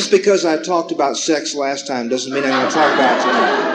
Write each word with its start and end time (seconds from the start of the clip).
Just 0.00 0.12
because 0.12 0.46
I 0.46 0.56
talked 0.62 0.92
about 0.92 1.18
sex 1.18 1.54
last 1.54 1.86
time 1.86 2.08
doesn't 2.08 2.32
mean 2.32 2.42
I'm 2.42 2.48
going 2.48 2.68
to 2.68 2.72
talk 2.72 2.94
about 2.94 3.18
it 3.18 3.22
tonight. 3.22 3.66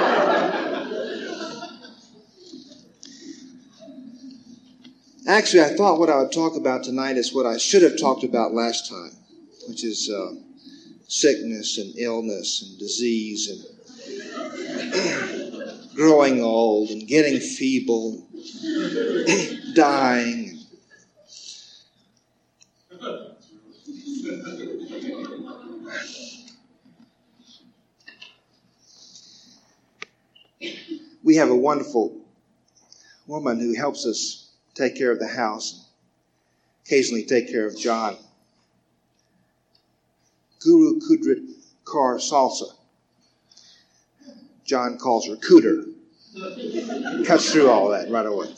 Actually, 5.27 5.61
I 5.65 5.75
thought 5.75 5.99
what 5.99 6.09
I 6.09 6.17
would 6.17 6.31
talk 6.31 6.57
about 6.57 6.83
tonight 6.83 7.17
is 7.17 7.31
what 7.31 7.45
I 7.45 7.57
should 7.57 7.83
have 7.83 7.99
talked 7.99 8.23
about 8.23 8.55
last 8.55 8.89
time, 8.89 9.11
which 9.67 9.83
is 9.83 10.09
uh, 10.09 10.33
sickness 11.07 11.77
and 11.77 11.93
illness 11.95 12.63
and 12.63 12.79
disease 12.79 13.47
and 13.51 13.61
growing 15.95 16.41
old 16.41 16.89
and 16.89 17.07
getting 17.07 17.39
feeble, 17.39 18.27
dying. 19.75 20.44
We 31.25 31.37
have 31.37 31.49
a 31.49 31.55
wonderful 31.55 32.15
woman 33.25 33.59
who 33.59 33.73
helps 33.73 34.05
us 34.05 34.51
take 34.75 34.95
care 34.95 35.11
of 35.11 35.17
the 35.17 35.27
house, 35.27 35.89
occasionally 36.85 37.25
take 37.25 37.49
care 37.49 37.65
of 37.65 37.75
John. 37.75 38.15
Guru 40.59 40.99
Kudrit 40.99 41.43
Kaur 41.83 42.19
Khalsa. 42.19 42.71
John 44.65 44.99
calls 44.99 45.27
her 45.27 45.35
Cooter. 45.35 45.91
Cuts 47.25 47.51
through 47.51 47.71
all 47.71 47.89
that 47.89 48.11
right 48.11 48.25
away. 48.27 48.53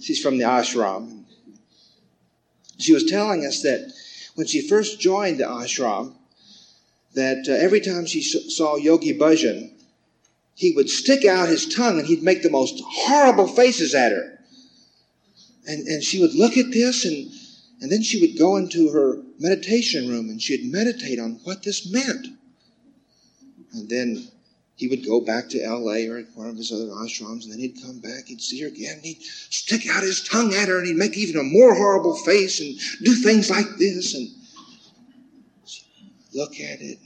She's 0.00 0.22
from 0.22 0.38
the 0.38 0.44
ashram. 0.44 1.24
She 2.78 2.92
was 2.92 3.04
telling 3.04 3.44
us 3.44 3.62
that 3.62 3.92
when 4.36 4.46
she 4.46 4.60
first 4.60 5.00
joined 5.00 5.40
the 5.40 5.44
ashram, 5.44 6.14
that 7.14 7.48
uh, 7.48 7.52
every 7.52 7.80
time 7.80 8.06
she 8.06 8.22
saw 8.22 8.76
Yogi 8.76 9.18
Bhajan, 9.18 9.72
he 10.56 10.72
would 10.72 10.88
stick 10.88 11.24
out 11.24 11.48
his 11.48 11.72
tongue 11.72 11.98
and 11.98 12.08
he'd 12.08 12.22
make 12.22 12.42
the 12.42 12.50
most 12.50 12.82
horrible 12.84 13.46
faces 13.46 13.94
at 13.94 14.10
her. 14.10 14.38
And, 15.68 15.86
and 15.86 16.02
she 16.02 16.20
would 16.20 16.34
look 16.34 16.56
at 16.56 16.72
this 16.72 17.04
and, 17.04 17.30
and 17.82 17.92
then 17.92 18.02
she 18.02 18.20
would 18.20 18.38
go 18.38 18.56
into 18.56 18.90
her 18.90 19.22
meditation 19.38 20.08
room 20.08 20.30
and 20.30 20.40
she'd 20.40 20.72
meditate 20.72 21.20
on 21.20 21.40
what 21.44 21.62
this 21.62 21.90
meant. 21.92 22.26
And 23.74 23.88
then 23.88 24.28
he 24.76 24.88
would 24.88 25.04
go 25.04 25.20
back 25.20 25.50
to 25.50 25.58
LA 25.58 26.06
or 26.10 26.22
one 26.34 26.48
of 26.48 26.56
his 26.56 26.72
other 26.72 26.88
ashrams, 26.88 27.44
and 27.44 27.52
then 27.52 27.58
he'd 27.58 27.82
come 27.82 27.98
back, 27.98 28.26
he'd 28.26 28.40
see 28.42 28.60
her 28.60 28.68
again, 28.68 28.96
and 28.96 29.04
he'd 29.04 29.22
stick 29.22 29.86
out 29.88 30.02
his 30.02 30.22
tongue 30.22 30.52
at 30.54 30.68
her, 30.68 30.78
and 30.78 30.86
he'd 30.86 30.96
make 30.96 31.16
even 31.16 31.40
a 31.40 31.42
more 31.42 31.74
horrible 31.74 32.14
face 32.14 32.60
and 32.60 32.78
do 33.02 33.14
things 33.14 33.50
like 33.50 33.66
this, 33.78 34.14
and 34.14 34.28
look 36.34 36.52
at 36.60 36.82
it, 36.82 36.98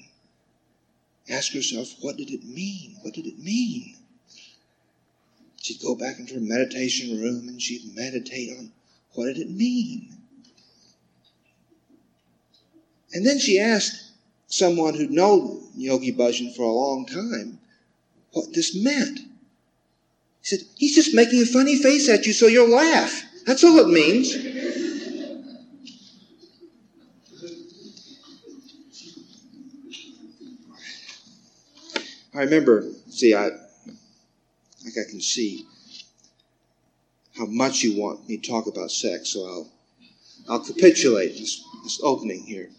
ask 1.30 1.52
herself, 1.52 1.88
what 2.00 2.16
did 2.16 2.30
it 2.30 2.44
mean? 2.44 2.96
What 3.02 3.14
did 3.14 3.26
it 3.26 3.38
mean? 3.38 3.96
She'd 5.62 5.80
go 5.80 5.94
back 5.94 6.18
into 6.18 6.34
her 6.34 6.40
meditation 6.40 7.20
room 7.20 7.48
and 7.48 7.60
she'd 7.60 7.94
meditate 7.94 8.58
on 8.58 8.72
what 9.14 9.26
did 9.26 9.38
it 9.38 9.50
mean? 9.50 10.16
And 13.12 13.26
then 13.26 13.38
she 13.38 13.58
asked 13.58 14.12
someone 14.46 14.94
who'd 14.94 15.10
known 15.10 15.68
Yogi 15.76 16.12
Bhajan 16.12 16.54
for 16.54 16.62
a 16.62 16.72
long 16.72 17.06
time 17.06 17.58
what 18.32 18.52
this 18.54 18.74
meant. 18.74 19.18
He 19.18 19.26
said, 20.42 20.60
He's 20.76 20.94
just 20.94 21.14
making 21.14 21.42
a 21.42 21.46
funny 21.46 21.76
face 21.76 22.08
at 22.08 22.26
you 22.26 22.32
so 22.32 22.46
you'll 22.46 22.70
laugh. 22.70 23.22
That's 23.46 23.64
all 23.64 23.78
it 23.78 23.88
means. 23.88 24.34
I 32.40 32.44
remember, 32.44 32.86
see, 33.10 33.34
I 33.34 33.48
like 33.48 34.96
I 34.98 35.10
can 35.10 35.20
see 35.20 35.66
how 37.36 37.44
much 37.44 37.82
you 37.82 38.00
want 38.00 38.26
me 38.26 38.38
to 38.38 38.50
talk 38.50 38.66
about 38.66 38.90
sex, 38.90 39.34
so 39.34 39.44
I'll 39.44 39.70
I'll 40.48 40.64
capitulate 40.64 41.36
this, 41.36 41.62
this 41.82 42.00
opening 42.02 42.42
here. 42.42 42.70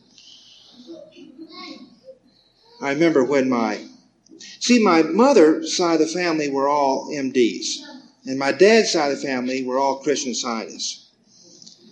I 2.81 2.89
remember 2.89 3.23
when 3.23 3.51
my 3.51 3.85
see 4.39 4.83
my 4.83 5.03
mother's 5.03 5.77
side 5.77 6.01
of 6.01 6.07
the 6.07 6.07
family 6.07 6.50
were 6.50 6.67
all 6.67 7.11
MDs, 7.11 7.81
and 8.25 8.39
my 8.39 8.51
dad's 8.51 8.89
side 8.89 9.11
of 9.11 9.21
the 9.21 9.27
family 9.27 9.63
were 9.63 9.77
all 9.77 10.00
Christian 10.00 10.33
scientists. 10.33 11.11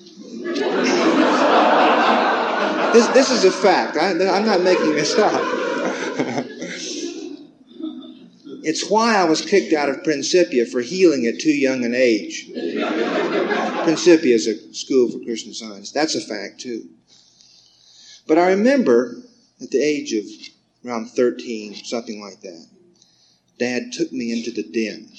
this, 2.94 3.08
this 3.10 3.30
is 3.30 3.46
a 3.46 3.52
fact. 3.52 3.96
I, 3.96 4.10
I'm 4.10 4.46
not 4.48 4.64
making 4.64 4.96
this 4.96 5.16
up. 5.20 5.69
It's 8.70 8.88
why 8.88 9.16
I 9.16 9.24
was 9.24 9.42
kicked 9.42 9.74
out 9.74 9.90
of 9.90 10.04
Principia 10.04 10.64
for 10.64 10.80
healing 10.80 11.26
at 11.26 11.40
too 11.40 11.50
young 11.50 11.84
an 11.84 11.96
age. 11.96 12.46
Principia 13.84 14.36
is 14.36 14.46
a 14.46 14.74
school 14.76 15.10
for 15.10 15.18
Christian 15.26 15.56
science. 15.56 15.92
That's 15.92 16.14
a 16.14 16.22
fact, 16.22 16.62
too. 16.62 16.88
But 18.28 18.38
I 18.38 18.50
remember 18.50 19.24
at 19.60 19.72
the 19.72 19.82
age 19.82 20.14
of 20.14 20.24
around 20.86 21.08
13, 21.08 21.84
something 21.84 22.22
like 22.22 22.42
that, 22.42 22.68
Dad 23.58 23.92
took 23.92 24.12
me 24.12 24.32
into 24.32 24.52
the 24.52 24.62
den 24.62 25.14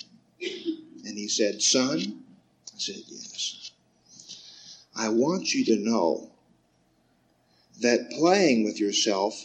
and 1.05 1.19
he 1.19 1.27
said, 1.27 1.60
Son, 1.60 1.99
I 2.72 2.78
said, 2.78 3.03
Yes. 3.09 3.72
I 4.94 5.09
want 5.09 5.53
you 5.55 5.65
to 5.65 5.77
know 5.77 6.31
that 7.81 8.12
playing 8.12 8.62
with 8.62 8.78
yourself 8.78 9.44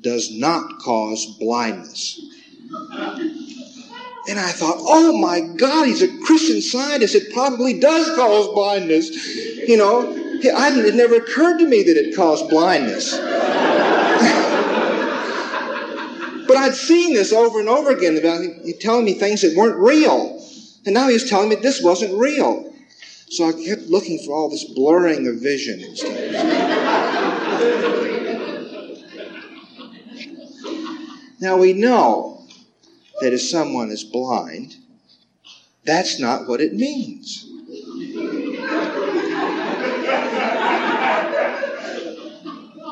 does 0.00 0.32
not 0.32 0.78
cause 0.78 1.26
blindness. 1.40 2.20
And 4.28 4.38
I 4.38 4.52
thought, 4.52 4.76
oh 4.78 5.16
my 5.16 5.40
God, 5.40 5.86
he's 5.86 6.02
a 6.02 6.18
Christian 6.18 6.60
scientist. 6.60 7.14
It 7.14 7.32
probably 7.32 7.80
does 7.80 8.14
cause 8.16 8.48
blindness. 8.48 9.10
You 9.66 9.76
know, 9.76 10.12
it 10.42 10.94
never 10.94 11.16
occurred 11.16 11.58
to 11.58 11.66
me 11.66 11.82
that 11.84 11.96
it 11.96 12.14
caused 12.14 12.48
blindness. 12.50 13.16
but 16.46 16.56
I'd 16.56 16.74
seen 16.74 17.14
this 17.14 17.32
over 17.32 17.60
and 17.60 17.68
over 17.68 17.90
again 17.90 18.16
about 18.16 18.42
him 18.42 18.60
telling 18.80 19.04
me 19.04 19.14
things 19.14 19.42
that 19.42 19.56
weren't 19.56 19.78
real. 19.78 20.42
And 20.84 20.94
now 20.94 21.08
he 21.08 21.14
was 21.14 21.28
telling 21.28 21.48
me 21.48 21.56
this 21.56 21.82
wasn't 21.82 22.18
real. 22.18 22.72
So 23.30 23.48
I 23.48 23.52
kept 23.52 23.82
looking 23.82 24.18
for 24.24 24.34
all 24.34 24.50
this 24.50 24.64
blurring 24.64 25.28
of 25.28 25.40
vision 25.40 25.82
and 25.82 25.96
stuff. 25.96 26.12
now 31.40 31.56
we 31.56 31.72
know 31.72 32.29
that 33.20 33.32
if 33.32 33.42
someone 33.42 33.90
is 33.90 34.04
blind, 34.04 34.76
that's 35.84 36.18
not 36.18 36.48
what 36.48 36.60
it 36.60 36.74
means. 36.74 37.46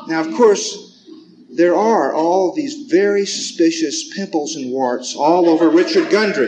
Now, 0.07 0.21
of 0.21 0.33
course, 0.35 1.05
there 1.51 1.75
are 1.75 2.13
all 2.13 2.53
these 2.55 2.87
very 2.89 3.25
suspicious 3.25 4.11
pimples 4.15 4.55
and 4.55 4.71
warts 4.71 5.15
all 5.15 5.47
over 5.49 5.69
Richard 5.69 6.09
Gundry. 6.09 6.47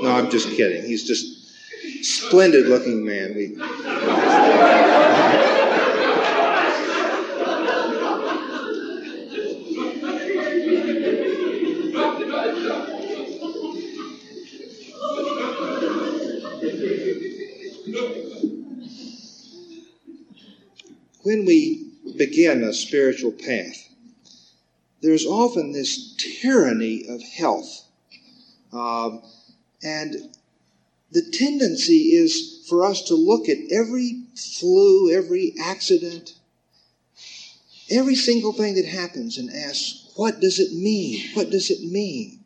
No, 0.00 0.14
I'm 0.14 0.30
just 0.30 0.48
kidding. 0.50 0.86
He's 0.86 1.04
just 1.04 1.37
Splendid 2.02 2.66
looking 2.66 3.04
man. 3.04 3.34
We, 3.34 3.54
when 21.22 21.44
we 21.44 21.90
begin 22.16 22.62
a 22.62 22.72
spiritual 22.72 23.32
path, 23.32 23.88
there's 25.00 25.26
often 25.26 25.72
this 25.72 26.14
tyranny 26.16 27.04
of 27.08 27.22
health. 27.22 27.84
Um, 28.72 29.22
and 29.82 30.36
the 31.10 31.22
tendency 31.22 32.14
is 32.14 32.66
for 32.68 32.84
us 32.84 33.02
to 33.02 33.14
look 33.14 33.48
at 33.48 33.56
every 33.70 34.24
flu, 34.34 35.10
every 35.10 35.54
accident, 35.60 36.34
every 37.90 38.14
single 38.14 38.52
thing 38.52 38.74
that 38.74 38.84
happens 38.84 39.38
and 39.38 39.50
ask, 39.50 40.16
what 40.16 40.40
does 40.40 40.58
it 40.58 40.72
mean? 40.72 41.30
What 41.34 41.50
does 41.50 41.70
it 41.70 41.82
mean? 41.82 42.44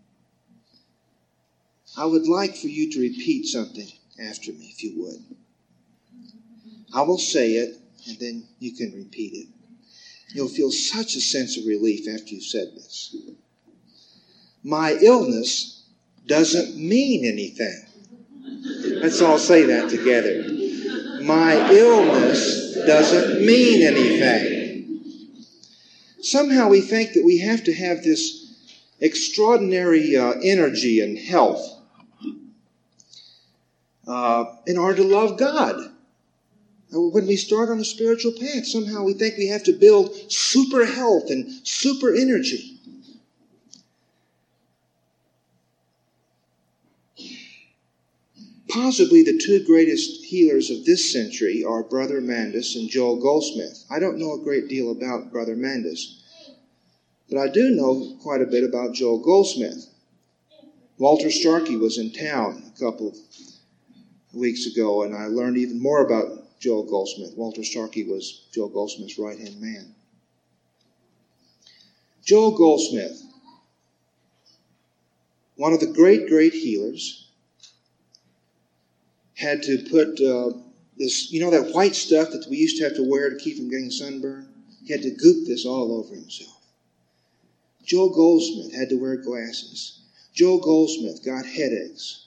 I 1.96 2.06
would 2.06 2.26
like 2.26 2.56
for 2.56 2.68
you 2.68 2.90
to 2.92 3.00
repeat 3.00 3.46
something 3.46 3.88
after 4.20 4.52
me, 4.52 4.72
if 4.72 4.82
you 4.82 5.02
would. 5.02 5.24
I 6.94 7.02
will 7.02 7.18
say 7.18 7.52
it, 7.52 7.76
and 8.06 8.18
then 8.18 8.44
you 8.58 8.74
can 8.74 8.92
repeat 8.92 9.34
it. 9.34 9.48
You'll 10.34 10.48
feel 10.48 10.70
such 10.70 11.16
a 11.16 11.20
sense 11.20 11.58
of 11.58 11.66
relief 11.66 12.08
after 12.08 12.34
you've 12.34 12.44
said 12.44 12.68
this. 12.74 13.14
my 14.62 14.92
illness 15.02 15.82
doesn't 16.26 16.76
mean 16.76 17.24
anything. 17.24 17.86
Let's 18.84 19.20
all 19.22 19.38
say 19.38 19.64
that 19.64 19.90
together. 19.90 20.44
My 21.22 21.70
illness 21.70 22.74
doesn't 22.74 23.44
mean 23.44 23.82
anything. 23.82 25.04
Somehow 26.20 26.68
we 26.68 26.80
think 26.80 27.12
that 27.14 27.24
we 27.24 27.38
have 27.38 27.64
to 27.64 27.74
have 27.74 28.02
this 28.02 28.54
extraordinary 29.00 30.16
uh, 30.16 30.34
energy 30.42 31.00
and 31.00 31.18
health 31.18 31.80
uh, 34.06 34.44
in 34.66 34.78
order 34.78 35.02
to 35.02 35.08
love 35.08 35.38
God. 35.38 35.90
When 36.90 37.26
we 37.26 37.36
start 37.36 37.70
on 37.70 37.78
a 37.80 37.84
spiritual 37.84 38.32
path, 38.38 38.66
somehow 38.66 39.02
we 39.02 39.14
think 39.14 39.36
we 39.36 39.48
have 39.48 39.64
to 39.64 39.72
build 39.72 40.14
super 40.30 40.84
health 40.84 41.30
and 41.30 41.66
super 41.66 42.14
energy. 42.14 42.71
Possibly 48.72 49.22
the 49.22 49.36
two 49.36 49.62
greatest 49.62 50.24
healers 50.24 50.70
of 50.70 50.86
this 50.86 51.12
century 51.12 51.62
are 51.62 51.82
Brother 51.82 52.22
Mandus 52.22 52.74
and 52.74 52.88
Joel 52.88 53.20
Goldsmith. 53.20 53.84
I 53.90 53.98
don't 53.98 54.18
know 54.18 54.32
a 54.32 54.42
great 54.42 54.66
deal 54.66 54.90
about 54.90 55.30
Brother 55.30 55.54
Mandus, 55.54 56.22
but 57.28 57.36
I 57.36 57.48
do 57.48 57.68
know 57.68 58.16
quite 58.22 58.40
a 58.40 58.46
bit 58.46 58.64
about 58.64 58.94
Joel 58.94 59.18
Goldsmith. 59.18 59.88
Walter 60.96 61.28
Starcke 61.28 61.78
was 61.78 61.98
in 61.98 62.12
town 62.12 62.72
a 62.74 62.78
couple 62.78 63.08
of 63.08 63.16
weeks 64.32 64.64
ago, 64.64 65.02
and 65.02 65.14
I 65.14 65.26
learned 65.26 65.58
even 65.58 65.78
more 65.78 66.02
about 66.02 66.58
Joel 66.58 66.84
Goldsmith. 66.84 67.36
Walter 67.36 67.60
Starcke 67.60 68.08
was 68.08 68.46
Joel 68.54 68.70
Goldsmith's 68.70 69.18
right 69.18 69.38
hand 69.38 69.60
man. 69.60 69.94
Joel 72.24 72.56
Goldsmith, 72.56 73.22
one 75.56 75.74
of 75.74 75.80
the 75.80 75.92
great, 75.92 76.26
great 76.28 76.54
healers, 76.54 77.31
had 79.42 79.62
to 79.64 79.78
put 79.90 80.20
uh, 80.20 80.56
this, 80.96 81.30
you 81.30 81.40
know, 81.40 81.50
that 81.50 81.74
white 81.74 81.94
stuff 81.94 82.30
that 82.30 82.46
we 82.48 82.56
used 82.56 82.78
to 82.78 82.84
have 82.84 82.96
to 82.96 83.08
wear 83.08 83.28
to 83.28 83.36
keep 83.36 83.58
from 83.58 83.68
getting 83.68 83.90
sunburn? 83.90 84.48
He 84.84 84.92
had 84.92 85.02
to 85.02 85.10
goop 85.10 85.46
this 85.46 85.66
all 85.66 85.98
over 85.98 86.14
himself. 86.14 86.60
Joel 87.84 88.10
Goldsmith 88.10 88.74
had 88.74 88.88
to 88.88 88.96
wear 88.96 89.16
glasses. 89.16 90.00
Joel 90.32 90.60
Goldsmith 90.60 91.24
got 91.24 91.44
headaches. 91.44 92.26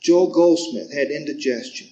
Joel 0.00 0.28
Goldsmith 0.28 0.92
had 0.92 1.10
indigestion. 1.10 1.88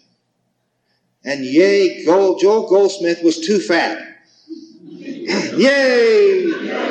And 1.25 1.45
yay, 1.45 2.05
Joel 2.05 2.69
Goldsmith 2.69 3.23
was 3.23 3.45
too 3.45 3.59
fat. 3.59 4.17
yay! 4.87 6.88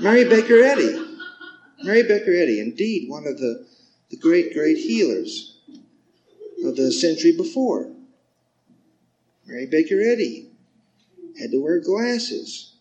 Mary 0.00 0.24
Baker 0.24 0.62
Eddy. 0.62 1.04
Mary 1.82 2.02
Baker 2.02 2.32
Eddy, 2.32 2.60
indeed, 2.60 3.08
one 3.08 3.26
of 3.26 3.38
the, 3.38 3.66
the 4.10 4.16
great, 4.16 4.54
great 4.54 4.76
healers 4.76 5.58
of 6.64 6.76
the 6.76 6.92
century 6.92 7.32
before. 7.32 7.90
Mary 9.46 9.66
Baker 9.66 10.00
Eddy 10.00 10.50
had 11.40 11.50
to 11.50 11.62
wear 11.62 11.80
glasses. 11.80 12.74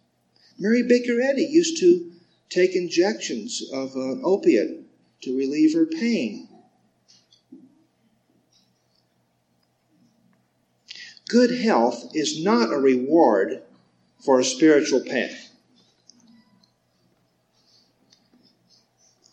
Mary 0.60 0.84
Baker 0.84 1.22
Eddy 1.22 1.44
used 1.44 1.80
to 1.80 2.12
take 2.50 2.75
injections 2.75 3.64
of 3.74 3.96
an 3.96 4.22
opiate 4.24 4.84
to 5.22 5.38
relieve 5.38 5.74
her 5.74 5.86
pain. 5.86 6.48
Good 11.30 11.60
health 11.60 12.12
is 12.14 12.44
not 12.44 12.72
a 12.72 12.78
reward 12.78 13.64
for 14.24 14.40
a 14.40 14.44
spiritual 14.44 15.02
path. 15.02 15.47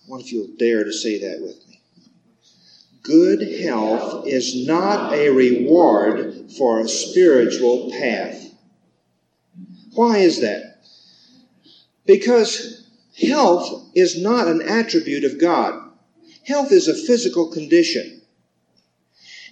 Wonder 0.07 0.25
if 0.25 0.33
you'll 0.33 0.57
dare 0.59 0.85
to 0.85 0.93
say 0.93 1.19
that 1.19 1.41
with 1.41 1.67
me. 1.69 1.81
Good 3.03 3.61
health 3.61 4.27
is 4.27 4.67
not 4.67 5.13
a 5.15 5.31
reward 5.31 6.51
for 6.57 6.81
a 6.81 6.89
spiritual 6.89 7.91
path. 7.91 8.51
Why 9.95 10.19
is 10.19 10.41
that? 10.41 10.83
Because 12.07 12.89
health 13.17 13.91
is 13.95 14.21
not 14.21 14.49
an 14.49 14.63
attribute 14.63 15.25
of 15.25 15.39
God. 15.39 15.91
Health 16.47 16.73
is 16.73 16.89
a 16.89 16.95
physical 16.95 17.51
condition. 17.51 18.23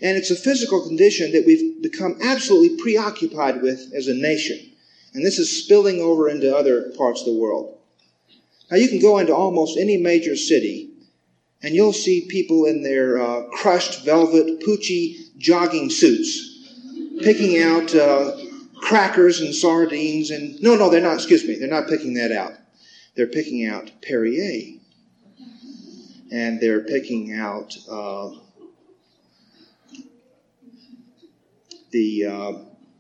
And 0.01 0.17
it's 0.17 0.31
a 0.31 0.37
physical 0.37 0.87
condition 0.87 1.33
that 1.33 1.47
we've 1.47 1.81
become 1.83 2.19
absolutely 2.23 2.77
preoccupied 2.77 3.63
with 3.63 3.93
as 3.95 4.09
a 4.09 4.15
nation. 4.15 4.59
And 5.15 5.25
this 5.25 5.39
is 5.39 5.65
spilling 5.65 6.01
over 6.01 6.29
into 6.29 6.55
other 6.55 6.91
parts 6.97 7.21
of 7.21 7.27
the 7.27 7.39
world. 7.39 7.79
Now, 8.73 8.79
you 8.79 8.89
can 8.89 9.01
go 9.01 9.19
into 9.19 9.35
almost 9.35 9.77
any 9.77 9.99
major 9.99 10.35
city 10.35 10.89
and 11.63 11.75
you'll 11.75 11.93
see 11.93 12.27
people 12.27 12.65
in 12.65 12.83
their 12.83 13.21
uh, 13.21 13.43
crushed 13.51 14.03
velvet, 14.03 14.61
poochy 14.61 15.37
jogging 15.37 15.91
suits 15.91 17.21
picking 17.21 17.61
out 17.61 17.95
uh, 17.95 18.35
crackers 18.77 19.43
and 19.43 19.55
sardines 19.55 20.31
and. 20.31 20.59
No, 20.63 20.75
no, 20.75 20.89
they're 20.89 21.03
not, 21.03 21.17
excuse 21.17 21.47
me, 21.47 21.57
they're 21.57 21.69
not 21.69 21.87
picking 21.87 22.15
that 22.15 22.33
out. 22.33 22.55
They're 23.15 23.27
picking 23.27 23.67
out 23.67 23.91
Perrier. 24.01 24.79
And 26.33 26.59
they're 26.59 26.81
picking 26.81 27.35
out 27.35 27.77
uh, 27.91 28.31
the, 31.91 32.25
uh, 32.25 32.53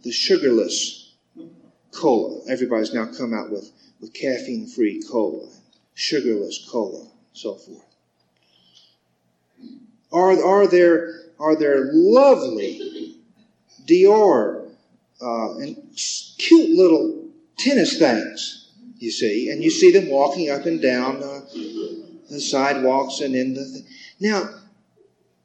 the 0.02 0.12
sugarless 0.12 1.14
cola. 1.92 2.42
Everybody's 2.46 2.92
now 2.92 3.06
come 3.06 3.32
out 3.32 3.50
with, 3.50 3.72
with 4.02 4.12
caffeine 4.12 4.66
free 4.66 5.02
cola 5.10 5.48
sugarless 5.94 6.68
cola, 6.70 7.06
so 7.32 7.54
forth. 7.54 7.84
Are, 10.12 10.44
are 10.44 10.66
there 10.66 11.22
are 11.38 11.56
there 11.56 11.90
lovely 11.92 13.16
Dior 13.86 14.68
uh, 15.20 15.56
and 15.58 15.76
cute 16.38 16.70
little 16.70 17.28
tennis 17.56 17.98
things, 17.98 18.70
you 18.98 19.10
see, 19.10 19.50
and 19.50 19.62
you 19.62 19.70
see 19.70 19.90
them 19.90 20.08
walking 20.08 20.50
up 20.50 20.66
and 20.66 20.80
down 20.80 21.22
uh, 21.22 21.40
the 22.30 22.40
sidewalks 22.40 23.20
and 23.20 23.34
in 23.34 23.54
the. 23.54 23.64
Th- 23.64 23.84
now, 24.20 24.48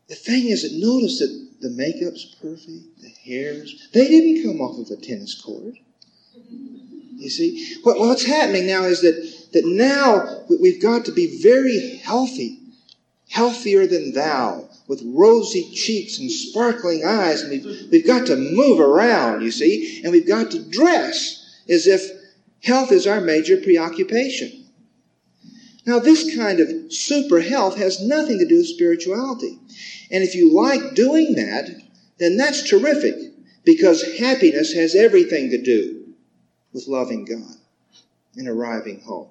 the 0.08 0.16
thing 0.16 0.46
is 0.48 0.64
that 0.64 0.78
notice 0.78 1.20
that 1.20 1.48
the 1.62 1.70
makeup's 1.70 2.26
perfect, 2.42 3.02
the 3.02 3.10
hairs, 3.10 3.90
they 3.94 4.08
didn't 4.08 4.44
come 4.44 4.62
off 4.62 4.80
of 4.80 4.92
a 4.96 5.02
tennis 5.02 5.40
court. 5.40 5.76
You 7.18 7.30
see, 7.30 7.78
what, 7.82 7.98
what's 8.00 8.24
happening 8.24 8.68
now 8.68 8.84
is 8.84 9.02
that 9.02 9.16
that 9.54 9.66
now 9.66 10.46
we've 10.62 10.82
got 10.82 11.06
to 11.06 11.12
be 11.12 11.42
very 11.42 11.98
healthy, 11.98 12.60
healthier 13.30 13.88
than 13.88 14.14
thou, 14.14 14.70
with 14.88 15.02
rosy 15.06 15.70
cheeks 15.74 16.20
and 16.20 16.32
sparkling 16.32 17.04
eyes, 17.06 17.42
and 17.42 17.52
we've, 17.52 17.92
we've 17.92 18.08
got 18.08 18.28
to 18.28 18.36
move 18.36 18.80
around, 18.80 19.42
you 19.42 19.52
see, 19.52 20.02
and 20.04 20.12
we've 20.12 20.28
got 20.28 20.52
to 20.52 20.70
dress 20.70 21.62
as 21.70 21.88
if 21.88 22.02
health 22.64 22.92
is 22.92 23.06
our 23.06 23.22
major 23.22 23.58
preoccupation. 23.58 24.66
Now, 25.86 26.00
this 26.00 26.36
kind 26.36 26.60
of 26.60 26.92
super 26.92 27.40
health 27.40 27.78
has 27.78 28.02
nothing 28.02 28.40
to 28.40 28.46
do 28.46 28.58
with 28.58 28.68
spirituality. 28.68 29.58
And 30.12 30.24
if 30.24 30.36
you 30.36 30.54
like 30.54 30.96
doing 30.96 31.36
that, 31.36 31.70
then 32.18 32.36
that's 32.38 32.70
terrific 32.70 33.16
because 33.64 34.18
happiness 34.20 34.74
has 34.74 34.96
everything 34.96 35.50
to 35.52 35.62
do 35.62 36.14
with 36.74 36.88
loving 36.88 37.26
God 37.26 37.56
and 38.36 38.48
arriving 38.48 39.02
home. 39.02 39.30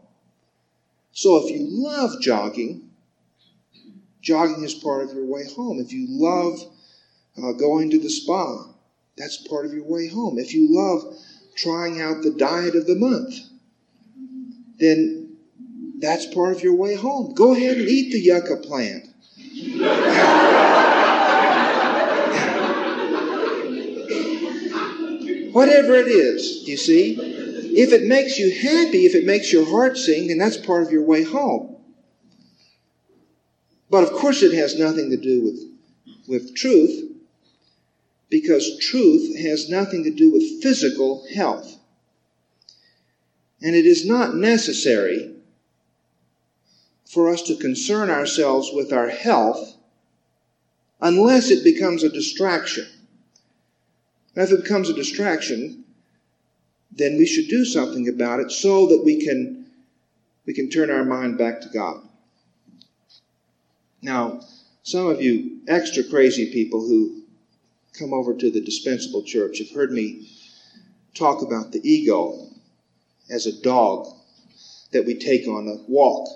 So 1.17 1.43
if 1.43 1.51
you 1.51 1.67
love 1.71 2.21
jogging, 2.21 2.91
jogging 4.21 4.63
is 4.63 4.75
part 4.75 5.03
of 5.03 5.15
your 5.15 5.25
way 5.25 5.47
home. 5.47 5.81
If 5.81 5.91
you 5.91 6.07
love 6.11 6.61
uh, 7.39 7.53
going 7.53 7.89
to 7.93 7.99
the 7.99 8.11
spa, 8.11 8.67
that's 9.17 9.39
part 9.49 9.65
of 9.65 9.73
your 9.73 9.85
way 9.85 10.09
home. 10.09 10.39
If 10.39 10.53
you 10.53 10.69
love 10.69 11.17
trying 11.57 12.03
out 12.03 12.23
the 12.23 12.33
diet 12.33 12.77
of 12.77 12.87
the 12.87 12.97
month, 12.97 13.35
then 14.79 15.39
that's 16.01 16.27
part 16.27 16.55
of 16.55 16.63
your 16.63 16.75
way 16.75 16.97
home. 16.97 17.33
Go 17.33 17.55
ahead 17.55 17.79
and 17.79 17.89
eat 17.89 18.13
the 18.13 18.21
yucca 18.21 18.59
plant. 18.59 19.09
Whatever 25.55 25.95
it 25.95 26.09
is, 26.09 26.69
you 26.69 26.77
see. 26.77 27.36
If 27.79 27.93
it 27.93 28.05
makes 28.05 28.39
you 28.39 28.51
happy, 28.51 29.05
if 29.05 29.15
it 29.15 29.27
makes 29.27 29.53
your 29.53 29.67
heart 29.67 29.99
sing, 29.99 30.29
then 30.29 30.39
that's 30.39 30.57
part 30.57 30.83
of 30.83 30.91
your 30.91 31.03
way 31.03 31.23
home. 31.23 31.77
But 33.91 34.03
of 34.03 34.13
course, 34.13 34.43
it 34.43 34.55
has 34.55 34.79
nothing 34.79 35.11
to 35.11 35.19
do 35.19 35.45
with, 35.45 35.61
with 36.27 36.57
truth, 36.57 37.13
because 38.31 38.79
truth 38.79 39.37
has 39.37 39.69
nothing 39.69 40.05
to 40.05 40.11
do 40.11 40.33
with 40.33 40.63
physical 40.63 41.27
health. 41.35 41.79
And 43.61 43.77
it 43.77 43.85
is 43.85 44.07
not 44.07 44.35
necessary 44.35 45.35
for 47.05 47.29
us 47.29 47.43
to 47.43 47.57
concern 47.57 48.09
ourselves 48.09 48.71
with 48.73 48.91
our 48.91 49.11
health 49.11 49.77
unless 51.03 51.51
it 51.51 51.63
becomes 51.63 52.03
a 52.03 52.09
distraction. 52.09 52.87
And 54.35 54.45
if 54.45 54.51
it 54.51 54.63
becomes 54.63 54.89
a 54.89 54.95
distraction, 54.95 55.85
then 56.97 57.17
we 57.19 57.27
should 57.27 57.49
do 57.49 57.65
something 57.65 58.09
about 58.09 58.41
it 58.41 58.51
so 58.51 58.89
that 58.89 59.03
we 59.05 59.25
can, 59.25 59.67
we 60.47 60.55
can 60.55 60.71
turn 60.71 60.91
our 60.91 61.05
mind 61.05 61.39
back 61.39 61.61
to 61.61 61.69
God. 61.69 62.01
Now, 64.03 64.41
some 64.83 65.07
of 65.07 65.21
you 65.21 65.61
extra 65.69 66.05
crazy 66.05 66.53
people 66.53 66.81
who 66.81 67.23
come 67.99 68.13
over 68.13 68.35
to 68.35 68.51
the 68.51 68.61
dispensable 68.61 69.23
church 69.25 69.59
have 69.59 69.71
heard 69.71 69.91
me 69.91 70.31
talk 71.15 71.43
about 71.43 71.73
the 71.73 71.81
ego 71.83 72.49
as 73.31 73.47
a 73.47 73.63
dog 73.63 74.07
that 74.93 75.05
we 75.05 75.19
take 75.19 75.47
on 75.49 75.69
a 75.69 75.91
walk. 75.91 76.29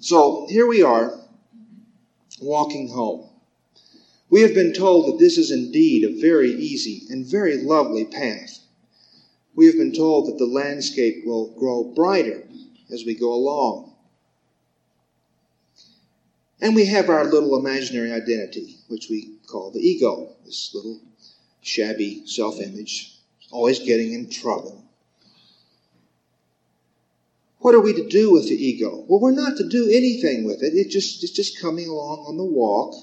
So 0.00 0.46
here 0.48 0.66
we 0.66 0.82
are, 0.82 1.14
walking 2.40 2.88
home. 2.88 3.31
We 4.32 4.40
have 4.40 4.54
been 4.54 4.72
told 4.72 5.08
that 5.08 5.18
this 5.22 5.36
is 5.36 5.50
indeed 5.50 6.04
a 6.04 6.18
very 6.18 6.52
easy 6.52 7.02
and 7.10 7.26
very 7.26 7.58
lovely 7.58 8.06
path. 8.06 8.60
We 9.54 9.66
have 9.66 9.74
been 9.74 9.92
told 9.92 10.26
that 10.26 10.38
the 10.38 10.46
landscape 10.46 11.26
will 11.26 11.54
grow 11.58 11.84
brighter 11.84 12.42
as 12.90 13.04
we 13.04 13.14
go 13.14 13.34
along. 13.34 13.94
And 16.62 16.74
we 16.74 16.86
have 16.86 17.10
our 17.10 17.26
little 17.26 17.58
imaginary 17.58 18.10
identity, 18.10 18.78
which 18.88 19.10
we 19.10 19.36
call 19.46 19.70
the 19.70 19.86
ego, 19.86 20.34
this 20.46 20.70
little 20.74 21.02
shabby 21.60 22.22
self 22.24 22.58
image, 22.58 23.14
always 23.50 23.80
getting 23.80 24.14
in 24.14 24.30
trouble. 24.30 24.82
What 27.58 27.74
are 27.74 27.80
we 27.80 27.92
to 27.92 28.08
do 28.08 28.32
with 28.32 28.48
the 28.48 28.56
ego? 28.56 29.04
Well, 29.06 29.20
we're 29.20 29.32
not 29.32 29.58
to 29.58 29.68
do 29.68 29.90
anything 29.90 30.44
with 30.44 30.62
it. 30.62 30.72
It 30.72 30.88
just, 30.88 31.22
it's 31.22 31.32
just 31.32 31.60
coming 31.60 31.90
along 31.90 32.24
on 32.26 32.38
the 32.38 32.44
walk, 32.44 32.94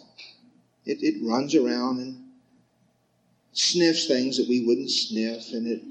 it, 0.86 1.02
it 1.02 1.16
runs 1.28 1.56
around 1.56 2.00
and 2.00 2.24
sniffs 3.54 4.08
things 4.08 4.38
that 4.38 4.48
we 4.48 4.66
wouldn't 4.66 4.90
sniff, 4.90 5.52
and 5.54 5.68
it 5.68 5.82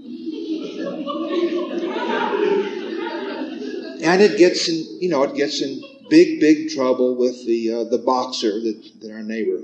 and 4.02 4.22
it 4.22 4.38
gets 4.38 4.68
in, 4.68 5.00
you 5.00 5.08
know, 5.08 5.22
it 5.24 5.34
gets 5.34 5.60
in 5.60 5.82
big, 6.08 6.40
big 6.40 6.70
trouble 6.70 7.16
with 7.16 7.46
the 7.46 7.72
uh, 7.72 7.84
the 7.84 7.98
boxer 7.98 8.60
that, 8.60 9.00
that 9.00 9.12
our 9.12 9.22
neighbor 9.22 9.60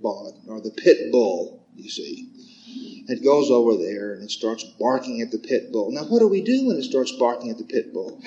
bought, 0.00 0.34
or 0.48 0.60
the 0.60 0.70
pit 0.70 1.10
bull. 1.10 1.62
You 1.76 1.90
see, 1.90 2.30
it 3.08 3.22
goes 3.22 3.50
over 3.50 3.76
there 3.76 4.14
and 4.14 4.22
it 4.22 4.30
starts 4.30 4.64
barking 4.64 5.20
at 5.20 5.30
the 5.30 5.38
pit 5.38 5.72
bull. 5.72 5.90
Now, 5.92 6.04
what 6.04 6.20
do 6.20 6.28
we 6.28 6.42
do 6.42 6.66
when 6.66 6.76
it 6.76 6.84
starts 6.84 7.12
barking 7.12 7.50
at 7.50 7.58
the 7.58 7.64
pit 7.64 7.92
bull? 7.92 8.20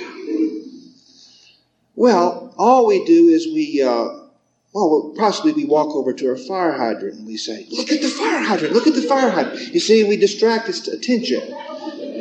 Well, 1.96 2.54
all 2.58 2.86
we 2.86 3.04
do 3.06 3.28
is 3.28 3.48
we 3.48 3.82
uh, 3.82 4.29
well, 4.74 5.14
possibly 5.18 5.52
we 5.52 5.66
walk 5.66 5.96
over 5.96 6.14
to 6.14 6.30
our 6.30 6.38
fire 6.38 6.74
hydrant 6.74 7.18
and 7.18 7.26
we 7.26 7.38
say, 7.38 7.66
Look 7.72 7.92
at 7.92 8.02
the 8.02 8.10
fire 8.10 8.44
hydrant, 8.44 8.74
look 8.74 8.88
at 8.88 8.94
the 8.94 9.02
fire 9.02 9.32
hydrant. 9.32 9.74
You 9.74 9.80
see, 9.80 10.04
we 10.04 10.16
distract 10.18 10.70
its 10.70 10.88
attention. 10.88 11.42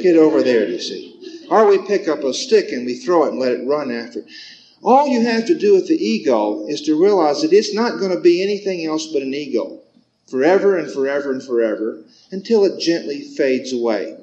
Get 0.02 0.16
over 0.16 0.42
there, 0.42 0.66
you 0.66 0.80
see. 0.80 1.46
Or 1.50 1.66
we 1.66 1.78
pick 1.86 2.08
up 2.08 2.24
a 2.24 2.32
stick 2.32 2.72
and 2.72 2.86
we 2.86 2.94
throw 2.94 3.24
it 3.24 3.30
and 3.30 3.38
let 3.38 3.52
it 3.52 3.66
run 3.66 3.90
after. 3.90 4.24
All 4.82 5.08
you 5.08 5.20
have 5.22 5.46
to 5.46 5.58
do 5.58 5.74
with 5.74 5.88
the 5.88 5.96
ego 5.96 6.66
is 6.66 6.82
to 6.82 7.00
realize 7.00 7.42
that 7.42 7.52
it's 7.52 7.74
not 7.74 7.98
going 7.98 8.12
to 8.12 8.20
be 8.20 8.42
anything 8.42 8.86
else 8.86 9.06
but 9.06 9.22
an 9.22 9.34
ego 9.34 9.80
forever 10.28 10.76
and 10.76 10.90
forever 10.90 11.32
and 11.32 11.42
forever 11.42 12.02
until 12.30 12.64
it 12.64 12.80
gently 12.80 13.22
fades 13.22 13.72
away. 13.72 14.16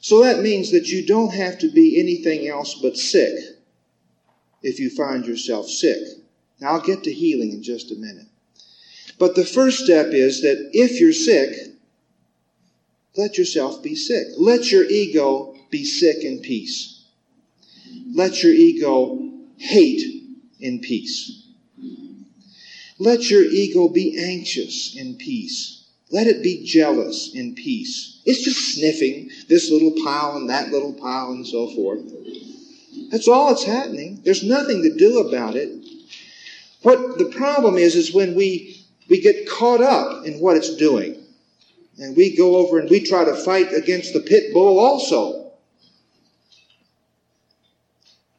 So 0.00 0.22
that 0.22 0.40
means 0.42 0.70
that 0.70 0.88
you 0.88 1.06
don't 1.06 1.32
have 1.32 1.58
to 1.60 1.70
be 1.70 1.98
anything 1.98 2.48
else 2.48 2.74
but 2.74 2.96
sick 2.96 3.53
if 4.64 4.80
you 4.80 4.90
find 4.90 5.26
yourself 5.26 5.68
sick. 5.68 5.98
Now, 6.60 6.72
I'll 6.72 6.80
get 6.80 7.04
to 7.04 7.12
healing 7.12 7.52
in 7.52 7.62
just 7.62 7.92
a 7.92 7.96
minute. 7.96 8.26
But 9.18 9.36
the 9.36 9.44
first 9.44 9.84
step 9.84 10.08
is 10.08 10.42
that 10.42 10.70
if 10.72 10.98
you're 10.98 11.12
sick, 11.12 11.54
let 13.16 13.38
yourself 13.38 13.82
be 13.82 13.94
sick. 13.94 14.26
Let 14.38 14.72
your 14.72 14.84
ego 14.84 15.54
be 15.70 15.84
sick 15.84 16.24
in 16.24 16.40
peace. 16.40 17.04
Let 18.12 18.42
your 18.42 18.52
ego 18.52 19.30
hate 19.58 20.24
in 20.58 20.80
peace. 20.80 21.42
Let 22.98 23.30
your 23.30 23.42
ego 23.42 23.88
be 23.88 24.18
anxious 24.18 24.96
in 24.96 25.16
peace. 25.16 25.84
Let 26.10 26.26
it 26.26 26.42
be 26.42 26.64
jealous 26.64 27.32
in 27.34 27.54
peace. 27.54 28.22
It's 28.24 28.42
just 28.42 28.74
sniffing 28.74 29.30
this 29.48 29.70
little 29.70 29.92
pile 30.04 30.36
and 30.36 30.48
that 30.48 30.70
little 30.70 30.92
pile 30.92 31.32
and 31.32 31.46
so 31.46 31.68
forth. 31.74 32.00
That's 33.14 33.28
all 33.28 33.50
that's 33.50 33.62
happening. 33.62 34.22
There's 34.24 34.42
nothing 34.42 34.82
to 34.82 34.92
do 34.92 35.20
about 35.20 35.54
it. 35.54 35.70
What 36.82 37.16
the 37.16 37.26
problem 37.26 37.76
is, 37.76 37.94
is 37.94 38.12
when 38.12 38.34
we, 38.34 38.84
we 39.08 39.20
get 39.20 39.48
caught 39.48 39.80
up 39.80 40.26
in 40.26 40.40
what 40.40 40.56
it's 40.56 40.74
doing. 40.74 41.22
And 41.96 42.16
we 42.16 42.36
go 42.36 42.56
over 42.56 42.80
and 42.80 42.90
we 42.90 43.04
try 43.04 43.24
to 43.24 43.36
fight 43.36 43.72
against 43.72 44.14
the 44.14 44.18
pit 44.20 44.52
bull 44.52 44.80
also. 44.80 45.52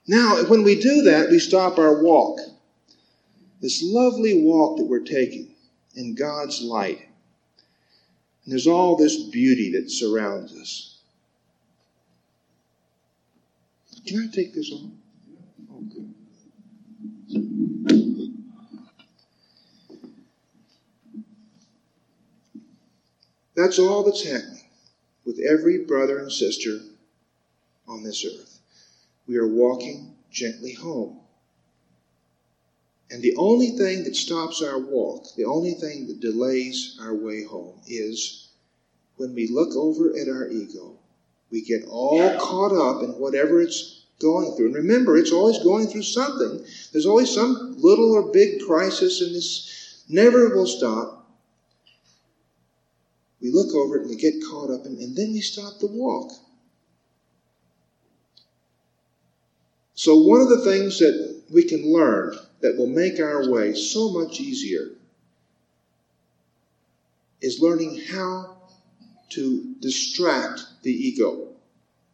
Now, 0.07 0.43
when 0.49 0.63
we 0.63 0.77
do 0.77 1.03
that, 1.03 1.29
we 1.29 1.39
stop 1.39 1.79
our 1.79 2.03
walk. 2.03 2.41
This 3.61 3.81
lovely 3.81 4.43
walk 4.43 4.79
that 4.79 4.87
we're 4.87 5.05
taking 5.05 5.55
in 5.95 6.15
God's 6.15 6.61
light. 6.61 6.99
And 8.43 8.51
there's 8.51 8.67
all 8.67 8.97
this 8.97 9.23
beauty 9.29 9.71
that 9.71 9.89
surrounds 9.89 10.53
us. 10.53 10.94
Can 14.05 14.19
I 14.19 14.35
take 14.35 14.53
this 14.53 14.71
off? 14.71 14.91
Oh, 15.71 15.81
good. 15.81 16.13
That's 23.55 23.79
all 23.79 24.03
that's 24.03 24.23
happening 24.23 24.61
with 25.25 25.39
every 25.39 25.85
brother 25.85 26.19
and 26.19 26.31
sister 26.31 26.79
on 27.87 28.03
this 28.03 28.23
earth. 28.25 28.59
We 29.27 29.37
are 29.37 29.47
walking 29.47 30.15
gently 30.29 30.73
home. 30.73 31.19
And 33.09 33.23
the 33.23 33.35
only 33.37 33.69
thing 33.69 34.03
that 34.03 34.15
stops 34.15 34.61
our 34.61 34.79
walk, 34.79 35.35
the 35.35 35.45
only 35.45 35.73
thing 35.73 36.07
that 36.07 36.19
delays 36.19 36.97
our 37.01 37.15
way 37.15 37.43
home, 37.43 37.79
is 37.87 38.49
when 39.15 39.33
we 39.33 39.47
look 39.47 39.75
over 39.75 40.09
at 40.17 40.27
our 40.27 40.47
ego. 40.49 40.99
We 41.51 41.61
get 41.61 41.83
all 41.87 42.37
caught 42.39 42.73
up 42.73 43.03
in 43.03 43.11
whatever 43.19 43.61
it's 43.61 44.03
going 44.19 44.55
through. 44.55 44.67
And 44.67 44.75
remember, 44.75 45.17
it's 45.17 45.31
always 45.31 45.59
going 45.59 45.87
through 45.87 46.03
something. 46.03 46.65
There's 46.91 47.05
always 47.05 47.33
some 47.33 47.75
little 47.77 48.13
or 48.13 48.31
big 48.31 48.61
crisis, 48.65 49.21
and 49.21 49.35
this 49.35 50.03
never 50.09 50.55
will 50.55 50.67
stop. 50.67 51.27
We 53.41 53.51
look 53.51 53.75
over 53.75 53.97
it 53.97 54.01
and 54.01 54.09
we 54.09 54.15
get 54.15 54.43
caught 54.49 54.71
up, 54.71 54.85
and, 54.85 54.97
and 54.97 55.15
then 55.15 55.33
we 55.33 55.41
stop 55.41 55.79
the 55.79 55.87
walk. 55.87 56.31
So, 59.93 60.17
one 60.17 60.41
of 60.41 60.49
the 60.49 60.61
things 60.61 60.99
that 60.99 61.43
we 61.51 61.63
can 61.63 61.93
learn 61.93 62.35
that 62.61 62.77
will 62.77 62.87
make 62.87 63.19
our 63.19 63.49
way 63.49 63.73
so 63.73 64.11
much 64.11 64.39
easier 64.39 64.89
is 67.41 67.59
learning 67.61 68.01
how 68.09 68.54
to 69.29 69.75
distract 69.79 70.63
the 70.83 70.91
ego, 70.91 71.47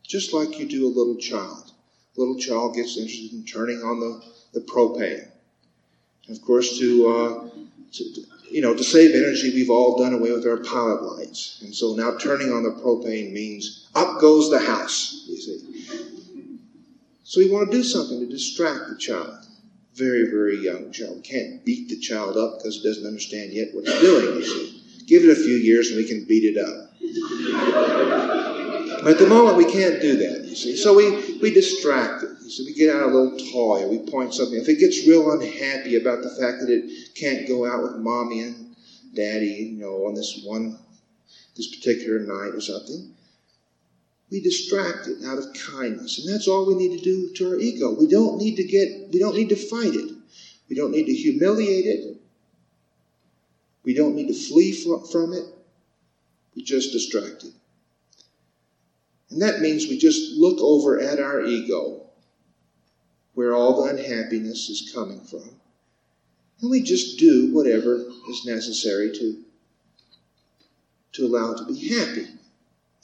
just 0.03 0.33
like 0.33 0.59
you 0.59 0.67
do 0.67 0.87
a 0.87 0.95
little 0.95 1.17
child 1.17 1.71
little 2.15 2.37
child 2.37 2.75
gets 2.75 2.97
interested 2.97 3.33
in 3.33 3.45
turning 3.45 3.77
on 3.77 3.99
the, 3.99 4.23
the 4.53 4.59
propane. 4.61 5.27
And 6.27 6.37
of 6.37 6.43
course, 6.43 6.77
to, 6.79 7.07
uh, 7.07 7.49
to, 7.93 8.03
you 8.49 8.61
know, 8.61 8.75
to 8.75 8.83
save 8.83 9.15
energy, 9.15 9.51
we've 9.53 9.69
all 9.69 9.97
done 9.97 10.13
away 10.13 10.31
with 10.31 10.45
our 10.45 10.57
pilot 10.57 11.03
lights. 11.03 11.61
And 11.63 11.73
so 11.73 11.95
now 11.95 12.17
turning 12.17 12.51
on 12.51 12.63
the 12.63 12.71
propane 12.71 13.31
means 13.31 13.89
up 13.95 14.19
goes 14.19 14.49
the 14.49 14.59
house, 14.59 15.25
you 15.27 15.37
see. 15.37 15.87
So 17.23 17.39
we 17.39 17.49
want 17.49 17.71
to 17.71 17.77
do 17.77 17.83
something 17.83 18.19
to 18.19 18.27
distract 18.27 18.89
the 18.89 18.97
child. 18.97 19.45
Very, 19.95 20.29
very 20.29 20.57
young 20.57 20.91
child. 20.91 21.23
Can't 21.23 21.63
beat 21.65 21.89
the 21.89 21.99
child 21.99 22.37
up 22.37 22.57
because 22.57 22.77
it 22.77 22.87
doesn't 22.87 23.05
understand 23.05 23.51
yet 23.51 23.69
what 23.73 23.85
it's 23.85 24.01
doing, 24.01 24.37
you 24.37 24.45
see. 24.45 25.05
Give 25.05 25.23
it 25.23 25.31
a 25.31 25.35
few 25.35 25.55
years 25.55 25.89
and 25.89 25.97
we 25.97 26.07
can 26.07 26.25
beat 26.25 26.43
it 26.43 26.57
up. 26.57 26.90
But 29.03 29.13
at 29.13 29.17
the 29.17 29.27
moment, 29.27 29.57
we 29.57 29.65
can't 29.65 29.99
do 29.99 30.15
that, 30.17 30.45
you 30.45 30.55
see. 30.55 30.77
So 30.77 30.95
we, 30.95 31.37
we 31.39 31.51
distract 31.51 32.23
it. 32.23 32.29
You 32.43 32.49
see, 32.51 32.65
we 32.65 32.73
get 32.73 32.95
out 32.95 33.03
a 33.03 33.07
little 33.07 33.37
toy, 33.51 33.87
we 33.87 33.99
point 34.11 34.33
something. 34.33 34.59
If 34.59 34.69
it 34.69 34.79
gets 34.79 35.07
real 35.07 35.31
unhappy 35.31 35.95
about 35.95 36.21
the 36.21 36.29
fact 36.29 36.59
that 36.61 36.69
it 36.69 37.15
can't 37.15 37.47
go 37.47 37.65
out 37.65 37.81
with 37.81 37.95
mommy 37.95 38.41
and 38.41 38.75
daddy, 39.15 39.73
you 39.73 39.79
know, 39.79 40.05
on 40.05 40.13
this 40.13 40.43
one, 40.45 40.77
this 41.55 41.75
particular 41.75 42.19
night 42.19 42.53
or 42.53 42.61
something, 42.61 43.15
we 44.29 44.39
distract 44.39 45.07
it 45.07 45.25
out 45.25 45.39
of 45.39 45.45
kindness. 45.53 46.19
And 46.19 46.33
that's 46.33 46.47
all 46.47 46.67
we 46.67 46.75
need 46.75 46.97
to 46.97 47.03
do 47.03 47.33
to 47.33 47.49
our 47.49 47.59
ego. 47.59 47.93
We 47.99 48.07
don't 48.07 48.37
need 48.37 48.55
to 48.57 48.63
get, 48.63 49.09
we 49.11 49.19
don't 49.19 49.35
need 49.35 49.49
to 49.49 49.55
fight 49.55 49.95
it. 49.95 50.13
We 50.69 50.75
don't 50.75 50.91
need 50.91 51.07
to 51.07 51.13
humiliate 51.13 51.85
it. 51.85 52.17
We 53.83 53.93
don't 53.95 54.15
need 54.15 54.27
to 54.27 54.33
flee 54.33 54.71
from 54.73 55.33
it. 55.33 55.43
We 56.55 56.63
just 56.63 56.91
distract 56.91 57.43
it. 57.43 57.53
And 59.29 59.41
that 59.41 59.61
means 59.61 59.87
we 59.87 59.97
just 59.97 60.37
look 60.37 60.59
over 60.59 60.99
at 60.99 61.19
our 61.19 61.41
ego, 61.41 62.01
where 63.33 63.55
all 63.55 63.83
the 63.83 63.91
unhappiness 63.91 64.69
is 64.69 64.91
coming 64.93 65.21
from. 65.21 65.49
And 66.61 66.69
we 66.69 66.81
just 66.83 67.17
do 67.17 67.53
whatever 67.53 67.95
is 67.95 68.45
necessary 68.45 69.11
to, 69.13 69.43
to 71.13 71.25
allow 71.25 71.53
it 71.53 71.57
to 71.59 71.65
be 71.65 71.87
happy. 71.87 72.27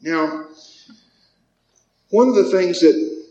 Now, 0.02 0.48
one 2.10 2.30
of 2.30 2.36
the 2.36 2.52
things 2.52 2.82
that 2.82 3.26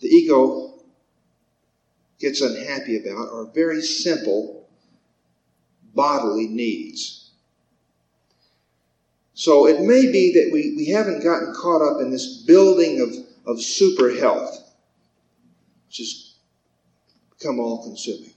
the 0.00 0.08
ego 0.08 0.74
gets 2.18 2.40
unhappy 2.40 2.98
about 2.98 3.32
are 3.32 3.46
very 3.46 3.82
simple 3.82 4.68
bodily 5.94 6.46
needs. 6.46 7.21
So 9.42 9.66
it 9.66 9.80
may 9.80 10.02
be 10.02 10.34
that 10.34 10.50
we, 10.52 10.72
we 10.76 10.86
haven't 10.86 11.24
gotten 11.24 11.52
caught 11.52 11.82
up 11.82 12.00
in 12.00 12.12
this 12.12 12.44
building 12.44 13.00
of, 13.00 13.50
of 13.50 13.60
super 13.60 14.14
health, 14.14 14.56
which 15.88 15.98
has 15.98 16.34
become 17.36 17.58
all 17.58 17.82
consuming. 17.82 18.34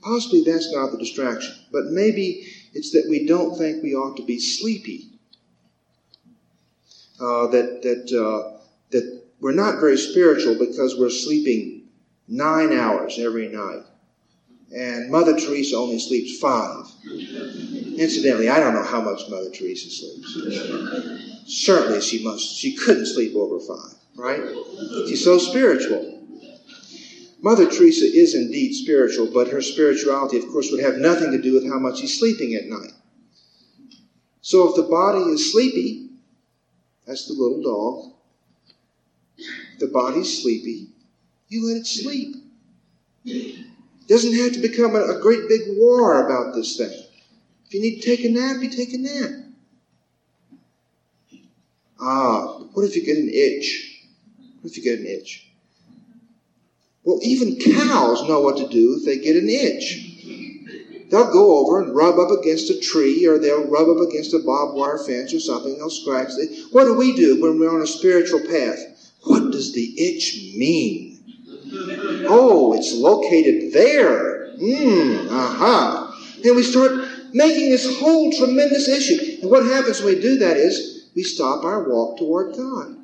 Possibly 0.00 0.44
that's 0.44 0.72
not 0.72 0.92
the 0.92 0.96
distraction, 0.96 1.54
but 1.70 1.88
maybe 1.90 2.46
it's 2.72 2.92
that 2.92 3.06
we 3.10 3.26
don't 3.26 3.58
think 3.58 3.82
we 3.82 3.94
ought 3.94 4.16
to 4.16 4.24
be 4.24 4.40
sleepy. 4.40 5.10
Uh, 7.20 7.48
that 7.48 7.82
that 7.82 8.10
uh, 8.10 8.60
that 8.88 9.22
we're 9.40 9.52
not 9.52 9.78
very 9.78 9.98
spiritual 9.98 10.58
because 10.58 10.96
we're 10.98 11.10
sleeping 11.10 11.82
nine 12.26 12.72
hours 12.72 13.18
every 13.18 13.48
night, 13.48 13.82
and 14.74 15.10
Mother 15.10 15.38
Teresa 15.38 15.76
only 15.76 15.98
sleeps 15.98 16.38
five. 16.38 16.86
Incidentally, 17.98 18.48
I 18.48 18.60
don't 18.60 18.74
know 18.74 18.84
how 18.84 19.00
much 19.00 19.28
Mother 19.28 19.50
Teresa 19.50 19.90
sleeps. 19.90 20.34
Certainly, 21.46 22.00
she 22.00 22.22
must. 22.22 22.56
She 22.56 22.76
couldn't 22.76 23.06
sleep 23.06 23.34
over 23.34 23.58
five, 23.58 23.94
right? 24.16 24.40
She's 25.08 25.24
so 25.24 25.38
spiritual. 25.38 26.14
Mother 27.40 27.66
Teresa 27.66 28.04
is 28.04 28.34
indeed 28.34 28.74
spiritual, 28.74 29.30
but 29.32 29.48
her 29.48 29.62
spirituality, 29.62 30.38
of 30.38 30.46
course, 30.48 30.70
would 30.70 30.82
have 30.82 30.96
nothing 30.96 31.30
to 31.32 31.40
do 31.40 31.54
with 31.54 31.68
how 31.68 31.78
much 31.78 31.98
she's 31.98 32.18
sleeping 32.18 32.54
at 32.54 32.66
night. 32.66 32.92
So 34.42 34.68
if 34.68 34.76
the 34.76 34.82
body 34.82 35.30
is 35.30 35.52
sleepy, 35.52 36.10
that's 37.06 37.26
the 37.26 37.34
little 37.34 37.62
dog. 37.62 38.12
If 39.36 39.78
the 39.78 39.86
body's 39.88 40.42
sleepy, 40.42 40.88
you 41.48 41.66
let 41.66 41.78
it 41.78 41.86
sleep. 41.86 42.36
It 43.24 43.66
doesn't 44.08 44.34
have 44.34 44.52
to 44.52 44.60
become 44.60 44.94
a, 44.94 45.00
a 45.00 45.20
great 45.20 45.48
big 45.48 45.62
war 45.78 46.26
about 46.26 46.54
this 46.54 46.76
thing. 46.76 47.02
If 47.68 47.74
you 47.74 47.82
need 47.82 48.00
to 48.00 48.16
take 48.16 48.24
a 48.24 48.30
nap, 48.30 48.62
you 48.62 48.70
take 48.70 48.94
a 48.94 48.98
nap. 48.98 49.30
Ah, 52.00 52.60
what 52.72 52.86
if 52.86 52.96
you 52.96 53.04
get 53.04 53.18
an 53.18 53.28
itch? 53.30 54.06
What 54.62 54.70
if 54.70 54.78
you 54.78 54.82
get 54.82 55.00
an 55.00 55.06
itch? 55.06 55.50
Well, 57.04 57.18
even 57.22 57.56
cows 57.56 58.26
know 58.26 58.40
what 58.40 58.56
to 58.56 58.68
do 58.68 58.96
if 58.98 59.04
they 59.04 59.18
get 59.18 59.36
an 59.36 59.50
itch. 59.50 61.10
They'll 61.10 61.30
go 61.30 61.58
over 61.58 61.82
and 61.82 61.94
rub 61.94 62.18
up 62.18 62.30
against 62.30 62.70
a 62.70 62.80
tree 62.80 63.26
or 63.26 63.38
they'll 63.38 63.68
rub 63.68 63.88
up 63.88 64.08
against 64.08 64.32
a 64.32 64.38
barbed 64.38 64.74
wire 64.74 64.98
fence 64.98 65.34
or 65.34 65.40
something. 65.40 65.76
They'll 65.76 65.90
scratch. 65.90 66.32
What 66.70 66.84
do 66.84 66.94
we 66.94 67.14
do 67.14 67.40
when 67.42 67.58
we're 67.58 67.74
on 67.74 67.82
a 67.82 67.86
spiritual 67.86 68.40
path? 68.40 69.12
What 69.24 69.52
does 69.52 69.74
the 69.74 69.94
itch 69.98 70.54
mean? 70.56 71.18
Oh, 72.28 72.72
it's 72.74 72.94
located 72.94 73.74
there. 73.74 74.52
Hmm, 74.52 75.28
aha. 75.30 76.14
Uh-huh. 76.14 76.42
And 76.44 76.56
we 76.56 76.62
start 76.62 77.17
making 77.32 77.70
this 77.70 77.98
whole 77.98 78.32
tremendous 78.32 78.88
issue. 78.88 79.40
And 79.42 79.50
what 79.50 79.64
happens 79.64 80.00
when 80.00 80.14
we 80.14 80.20
do 80.20 80.38
that 80.38 80.56
is 80.56 81.08
we 81.14 81.22
stop 81.22 81.64
our 81.64 81.88
walk 81.88 82.18
toward 82.18 82.56
God. 82.56 82.96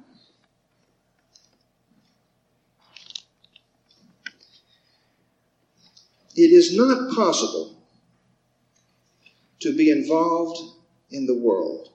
It 6.37 6.51
is 6.51 6.77
not 6.77 7.15
possible 7.15 7.77
to 9.61 9.77
be 9.77 9.91
involved 9.91 10.77
in 11.11 11.27
the 11.27 11.39
world, 11.39 11.91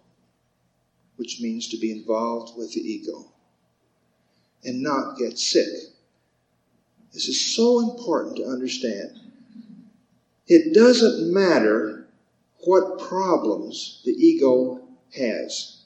which 1.17 1.41
means 1.41 1.67
to 1.69 1.77
be 1.77 1.91
involved 1.91 2.57
with 2.57 2.73
the 2.73 2.79
ego, 2.79 3.31
and 4.63 4.81
not 4.81 5.17
get 5.17 5.37
sick. 5.37 5.67
This 7.13 7.27
is 7.27 7.55
so 7.55 7.79
important 7.91 8.37
to 8.37 8.45
understand. 8.45 9.19
It 10.47 10.73
doesn't 10.73 11.33
matter 11.33 11.98
what 12.69 12.99
problems 12.99 14.03
the 14.05 14.11
ego 14.11 14.79
has. 15.15 15.81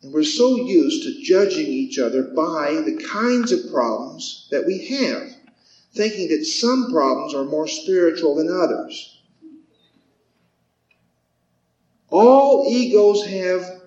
And 0.00 0.14
we're 0.14 0.22
so 0.22 0.54
used 0.54 1.02
to 1.02 1.20
judging 1.20 1.66
each 1.66 1.98
other 1.98 2.22
by 2.22 2.80
the 2.84 2.96
kinds 3.04 3.50
of 3.50 3.72
problems 3.72 4.46
that 4.52 4.64
we 4.64 4.86
have 4.86 5.34
thinking 5.94 6.28
that 6.28 6.44
some 6.44 6.92
problems 6.92 7.34
are 7.34 7.44
more 7.44 7.66
spiritual 7.66 8.36
than 8.36 8.48
others. 8.48 9.20
All 12.08 12.66
egos 12.70 13.26
have 13.26 13.82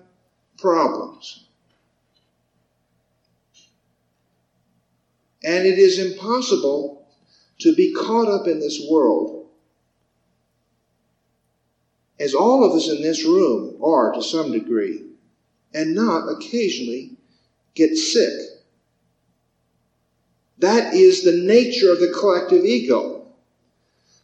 problems. 0.58 1.46
And 5.42 5.66
it 5.66 5.78
is 5.78 5.98
impossible 5.98 7.08
to 7.60 7.74
be 7.74 7.94
caught 7.94 8.28
up 8.28 8.46
in 8.46 8.60
this 8.60 8.86
world, 8.90 9.35
as 12.18 12.34
all 12.34 12.64
of 12.64 12.72
us 12.72 12.88
in 12.88 13.02
this 13.02 13.24
room 13.24 13.80
are 13.82 14.12
to 14.12 14.22
some 14.22 14.52
degree, 14.52 15.04
and 15.74 15.94
not 15.94 16.28
occasionally 16.28 17.12
get 17.74 17.96
sick 17.96 18.32
that 20.58 20.94
is 20.94 21.22
the 21.22 21.36
nature 21.36 21.92
of 21.92 22.00
the 22.00 22.08
collective 22.08 22.64
ego. 22.64 23.26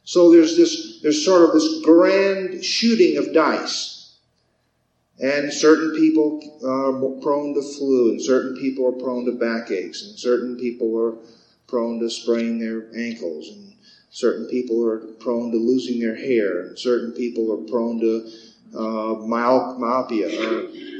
So 0.04 0.32
there's 0.32 0.56
this, 0.56 1.00
there's 1.02 1.24
sort 1.24 1.42
of 1.42 1.52
this 1.52 1.82
grand 1.82 2.64
shooting 2.64 3.18
of 3.18 3.32
dice. 3.32 4.16
And 5.20 5.52
certain 5.52 5.94
people 5.94 6.40
are 6.66 6.92
prone 7.20 7.54
to 7.54 7.62
flu, 7.62 8.10
and 8.10 8.20
certain 8.20 8.56
people 8.56 8.86
are 8.88 8.92
prone 8.92 9.26
to 9.26 9.32
backaches, 9.32 10.02
and 10.08 10.18
certain 10.18 10.56
people 10.56 10.98
are 10.98 11.16
prone 11.68 12.00
to 12.00 12.10
spraining 12.10 12.58
their 12.58 12.88
ankles, 12.96 13.48
and 13.48 13.71
certain 14.12 14.46
people 14.46 14.86
are 14.86 14.98
prone 15.20 15.50
to 15.50 15.56
losing 15.56 15.98
their 15.98 16.14
hair, 16.14 16.60
and 16.60 16.78
certain 16.78 17.12
people 17.12 17.50
are 17.50 17.68
prone 17.68 17.98
to 17.98 18.30
uh, 18.76 19.14
myopia, 19.26 20.28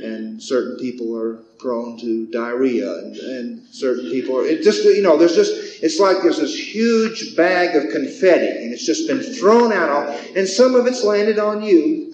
and 0.02 0.42
certain 0.42 0.78
people 0.78 1.16
are 1.16 1.36
prone 1.58 1.98
to 2.00 2.26
diarrhea, 2.30 2.90
and, 2.90 3.16
and 3.16 3.66
certain 3.66 4.10
people 4.10 4.36
are, 4.36 4.44
it 4.44 4.62
just, 4.62 4.82
you 4.84 5.02
know, 5.02 5.16
there's 5.18 5.36
just, 5.36 5.82
it's 5.82 6.00
like 6.00 6.22
there's 6.22 6.38
this 6.38 6.58
huge 6.58 7.36
bag 7.36 7.76
of 7.76 7.92
confetti, 7.92 8.48
and 8.48 8.72
it's 8.72 8.84
just 8.84 9.06
been 9.06 9.20
thrown 9.20 9.72
out, 9.72 10.08
and 10.34 10.48
some 10.48 10.74
of 10.74 10.86
it's 10.86 11.04
landed 11.04 11.38
on 11.38 11.62
you, 11.62 12.12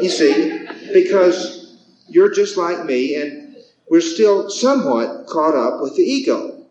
you 0.00 0.10
see, 0.10 0.66
because 0.92 1.78
you're 2.08 2.30
just 2.30 2.56
like 2.56 2.84
me, 2.84 3.14
and 3.14 3.56
we're 3.88 4.00
still 4.00 4.50
somewhat 4.50 5.26
caught 5.28 5.54
up 5.54 5.80
with 5.80 5.94
the 5.96 6.02
ego. 6.02 6.66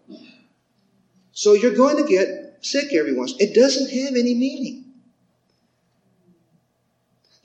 So 1.32 1.54
you're 1.54 1.76
going 1.76 1.96
to 1.96 2.04
get 2.04 2.41
sick 2.62 2.94
every 2.94 3.14
once. 3.14 3.34
It 3.40 3.54
doesn't 3.54 3.90
have 3.90 4.16
any 4.16 4.34
meaning. 4.34 4.86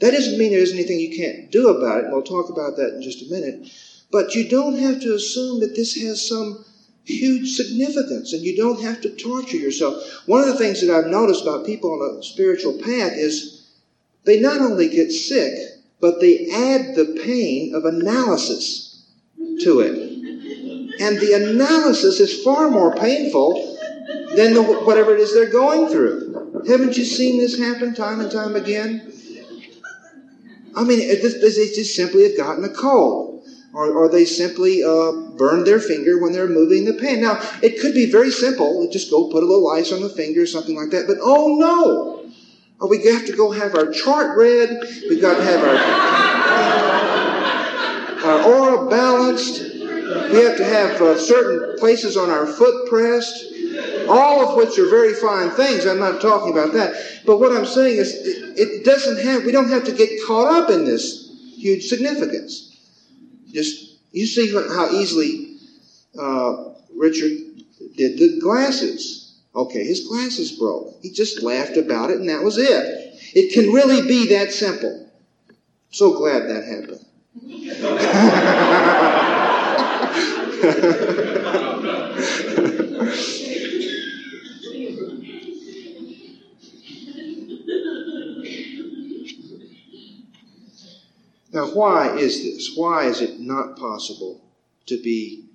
That 0.01 0.11
doesn't 0.11 0.39
mean 0.39 0.51
there 0.51 0.61
isn't 0.61 0.77
anything 0.77 1.01
you 1.01 1.17
can't 1.17 1.51
do 1.51 1.69
about 1.69 1.99
it, 1.99 2.05
and 2.05 2.13
we'll 2.13 2.23
talk 2.23 2.51
about 2.51 2.77
that 2.77 2.95
in 2.97 3.03
just 3.03 3.23
a 3.23 3.33
minute. 3.33 3.71
But 4.11 4.35
you 4.35 4.49
don't 4.49 4.79
have 4.79 5.01
to 5.01 5.15
assume 5.15 5.61
that 5.61 5.75
this 5.75 5.97
has 6.03 6.27
some 6.29 6.65
huge 7.05 7.53
significance 7.53 8.33
and 8.33 8.43
you 8.43 8.57
don't 8.57 8.83
have 8.83 9.01
to 9.01 9.15
torture 9.15 9.57
yourself. 9.57 10.03
One 10.27 10.41
of 10.41 10.49
the 10.49 10.59
things 10.59 10.81
that 10.81 10.93
I've 10.93 11.11
noticed 11.11 11.43
about 11.43 11.65
people 11.65 11.93
on 11.93 12.19
a 12.19 12.23
spiritual 12.23 12.75
path 12.75 13.13
is 13.13 13.65
they 14.25 14.41
not 14.41 14.61
only 14.61 14.89
get 14.89 15.13
sick, 15.13 15.57
but 16.01 16.21
they 16.21 16.51
add 16.51 16.95
the 16.95 17.21
pain 17.25 17.75
of 17.75 17.85
analysis 17.85 19.05
to 19.63 19.81
it. 19.81 19.97
And 21.01 21.19
the 21.21 21.33
analysis 21.35 22.21
is 22.21 22.43
far 22.43 22.71
more 22.71 22.95
painful 22.95 23.66
than 24.37 24.55
the, 24.55 24.63
whatever 24.63 25.15
it 25.15 25.21
is 25.21 25.35
they're 25.35 25.51
going 25.51 25.89
through. 25.89 26.63
Haven't 26.69 26.97
you 26.97 27.05
seen 27.05 27.39
this 27.39 27.59
happen 27.59 27.95
time 27.95 28.21
and 28.21 28.31
time 28.31 28.55
again? 28.55 29.13
I 30.77 30.85
mean, 30.85 30.99
they 30.99 31.17
just 31.17 31.97
simply 31.97 32.25
have 32.25 32.37
gotten 32.37 32.65
a 32.65 32.69
cold 32.69 33.37
or, 33.77 33.93
or 33.93 34.09
they 34.09 34.25
simply 34.25 34.83
uh, 34.83 35.13
burn 35.37 35.65
their 35.65 35.81
finger 35.81 36.19
when 36.19 36.33
they're 36.33 36.49
moving 36.49 36.87
the 36.87 36.95
pen. 36.95 37.21
Now, 37.21 37.39
it 37.63 37.79
could 37.81 37.93
be 37.95 38.11
very 38.11 38.31
simple. 38.31 38.89
Just 38.91 39.11
go 39.11 39.29
put 39.31 39.43
a 39.43 39.47
little 39.47 39.71
ice 39.71 39.93
on 39.93 40.01
the 40.01 40.09
finger 40.09 40.43
or 40.43 40.47
something 40.47 40.77
like 40.77 40.91
that. 40.91 41.07
But 41.07 41.19
oh 41.21 41.57
no! 41.57 42.33
Oh, 42.81 42.89
we 42.89 43.05
have 43.07 43.27
to 43.27 43.37
go 43.37 43.51
have 43.51 43.75
our 43.75 43.91
chart 43.91 44.37
read. 44.37 44.83
We've 45.09 45.21
got 45.21 45.37
to 45.37 45.45
have 45.45 45.63
our, 48.25 48.33
our 48.33 48.43
aura 48.45 48.89
balanced. 48.89 49.63
We 49.63 50.39
have 50.43 50.57
to 50.57 50.65
have 50.65 51.03
uh, 51.03 51.19
certain 51.19 51.79
places 51.79 52.17
on 52.17 52.31
our 52.31 52.47
foot 52.47 52.89
pressed. 52.89 53.56
All 54.09 54.49
of 54.49 54.57
which 54.57 54.79
are 54.79 54.89
very 54.89 55.15
fine 55.15 55.51
things. 55.51 55.87
I'm 55.87 55.99
not 55.99 56.21
talking 56.21 56.53
about 56.53 56.73
that. 56.75 57.23
But 57.25 57.39
what 57.39 57.53
I'm 57.53 57.67
saying 57.67 57.99
is, 57.99 58.13
it, 58.15 58.59
it 58.59 58.85
doesn't 58.85 59.25
have, 59.25 59.45
we 59.45 59.53
don't 59.53 59.71
have 59.71 59.85
to 59.85 59.93
get 59.93 60.11
caught 60.27 60.53
up 60.53 60.71
in 60.71 60.85
this 60.85 61.31
huge 61.57 61.87
significance. 61.87 62.77
Just 63.53 63.99
you 64.13 64.27
see 64.27 64.53
how 64.53 64.91
easily 64.91 65.57
uh, 66.19 66.75
Richard 66.95 67.39
did 67.97 68.19
the 68.19 68.41
glasses 68.41 69.27
Okay, 69.57 69.85
his 69.85 70.07
glasses 70.07 70.53
broke. 70.53 70.99
He 71.01 71.11
just 71.11 71.43
laughed 71.43 71.79
about 71.79 72.11
it 72.11 72.19
and 72.19 72.29
that 72.29 72.43
was 72.43 72.59
it. 72.59 73.15
It 73.35 73.55
can 73.55 73.73
really 73.73 74.07
be 74.07 74.29
that 74.35 74.53
simple. 74.53 75.09
So 75.91 76.13
glad 76.13 76.43
that 76.43 76.63
happened. 76.63 77.03
now, 91.57 91.69
why 91.69 92.15
is 92.15 92.43
this? 92.43 92.77
Why 92.77 93.07
is 93.07 93.23
it 93.23 93.41
not 93.41 93.79
possible 93.79 94.43
to 94.85 95.03
be 95.03 95.47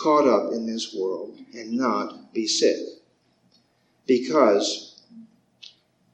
caught 0.00 0.28
up 0.28 0.52
in 0.52 0.66
this 0.66 0.94
world 0.94 1.36
and 1.52 1.72
not 1.72 2.32
be 2.32 2.46
sick? 2.46 2.76
Because 4.06 5.02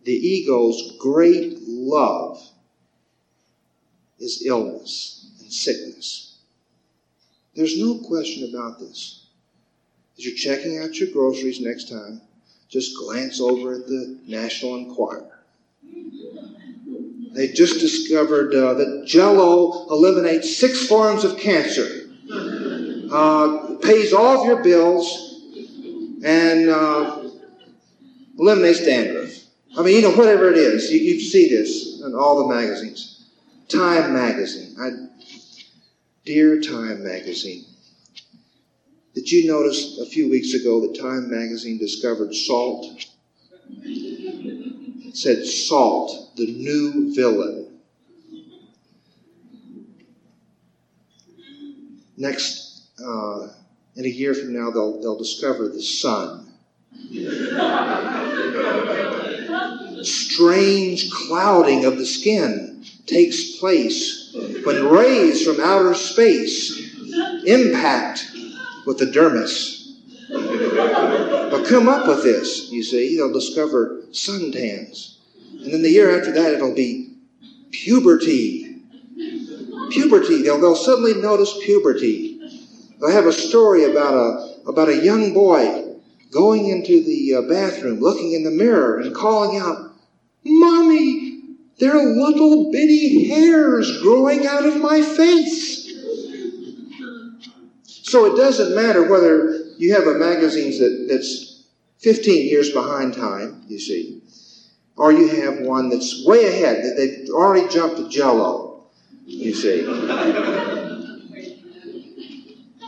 the 0.04 0.14
ego's 0.14 0.96
great 0.98 1.58
love 1.68 2.42
is 4.18 4.46
illness 4.46 5.30
and 5.40 5.52
sickness. 5.52 6.38
There's 7.54 7.78
no 7.78 7.98
question 7.98 8.48
about 8.48 8.78
this. 8.78 9.26
As 10.16 10.24
you're 10.24 10.34
checking 10.34 10.78
out 10.78 10.98
your 10.98 11.10
groceries 11.10 11.60
next 11.60 11.90
time, 11.90 12.22
just 12.70 12.96
glance 12.96 13.42
over 13.42 13.74
at 13.74 13.86
the 13.86 14.18
National 14.26 14.76
Enquirer. 14.76 15.38
They 17.32 17.48
just 17.48 17.80
discovered 17.80 18.54
uh, 18.54 18.74
that 18.74 19.04
Jello 19.06 19.86
eliminates 19.88 20.56
six 20.56 20.86
forms 20.86 21.24
of 21.24 21.38
cancer, 21.38 22.10
uh, 23.10 23.76
pays 23.82 24.12
all 24.12 24.40
of 24.40 24.46
your 24.46 24.62
bills, 24.62 25.40
and 26.24 26.68
uh, 26.68 27.30
eliminates 28.38 28.84
dandruff. 28.84 29.34
I 29.78 29.82
mean, 29.82 29.96
you 29.96 30.02
know, 30.02 30.14
whatever 30.14 30.50
it 30.50 30.58
is, 30.58 30.90
you, 30.90 31.00
you 31.00 31.20
see 31.20 31.48
this 31.48 32.02
in 32.04 32.14
all 32.14 32.46
the 32.46 32.54
magazines. 32.54 33.24
Time 33.68 34.12
magazine. 34.12 34.76
I, 34.78 34.90
dear 36.26 36.60
Time 36.60 37.02
magazine, 37.02 37.64
did 39.14 39.30
you 39.32 39.50
notice 39.50 39.98
a 39.98 40.06
few 40.06 40.28
weeks 40.28 40.52
ago 40.52 40.86
that 40.86 41.00
Time 41.00 41.30
magazine 41.30 41.78
discovered 41.78 42.34
salt? 42.34 43.06
Said 45.12 45.44
salt, 45.46 46.36
the 46.36 46.46
new 46.46 47.14
villain. 47.14 47.68
Next, 52.16 52.88
uh, 53.04 53.48
in 53.96 54.04
a 54.04 54.08
year 54.08 54.34
from 54.34 54.52
now, 54.52 54.70
they'll, 54.70 55.00
they'll 55.00 55.18
discover 55.18 55.68
the 55.68 55.82
sun 55.82 56.52
strange 60.04 61.10
clouding 61.10 61.84
of 61.84 61.98
the 61.98 62.06
skin 62.06 62.84
takes 63.06 63.58
place 63.58 64.34
when 64.64 64.88
rays 64.88 65.44
from 65.44 65.60
outer 65.60 65.94
space 65.94 66.96
impact 67.44 68.30
with 68.86 68.98
the 68.98 69.06
dermis. 69.06 69.80
Come 71.68 71.88
up 71.88 72.06
with 72.06 72.22
this, 72.22 72.70
you 72.70 72.82
see. 72.82 73.16
They'll 73.16 73.32
discover 73.32 74.02
suntans. 74.10 75.16
And 75.62 75.72
then 75.72 75.82
the 75.82 75.90
year 75.90 76.18
after 76.18 76.32
that, 76.32 76.54
it'll 76.54 76.74
be 76.74 77.14
puberty. 77.70 78.82
Puberty. 79.90 80.42
They'll, 80.42 80.60
they'll 80.60 80.76
suddenly 80.76 81.14
notice 81.14 81.56
puberty. 81.64 82.40
They'll 83.00 83.10
have 83.10 83.26
a 83.26 83.32
story 83.32 83.84
about 83.84 84.14
a, 84.14 84.68
about 84.68 84.88
a 84.88 85.04
young 85.04 85.32
boy 85.32 85.96
going 86.30 86.68
into 86.68 87.02
the 87.04 87.34
uh, 87.34 87.42
bathroom, 87.42 88.00
looking 88.00 88.32
in 88.32 88.44
the 88.44 88.50
mirror, 88.50 88.98
and 88.98 89.14
calling 89.14 89.58
out, 89.58 89.92
Mommy, 90.44 91.42
there 91.78 91.96
are 91.96 92.04
little 92.04 92.72
bitty 92.72 93.28
hairs 93.28 94.00
growing 94.02 94.46
out 94.46 94.64
of 94.64 94.80
my 94.80 95.02
face. 95.02 95.82
So 97.84 98.32
it 98.32 98.36
doesn't 98.36 98.74
matter 98.74 99.08
whether 99.08 99.58
you 99.78 99.94
have 99.94 100.06
a 100.06 100.14
magazine 100.14 100.78
that, 100.80 101.06
that's 101.08 101.51
15 102.02 102.48
years 102.48 102.70
behind 102.70 103.14
time, 103.14 103.62
you 103.68 103.78
see, 103.78 104.20
or 104.96 105.12
you 105.12 105.28
have 105.28 105.60
one 105.60 105.88
that's 105.88 106.24
way 106.26 106.46
ahead, 106.46 106.84
that 106.84 106.96
they've 106.96 107.28
already 107.30 107.68
jumped 107.68 107.96
to 107.96 108.08
jello, 108.08 108.84
you 109.24 109.54
see. 109.54 109.82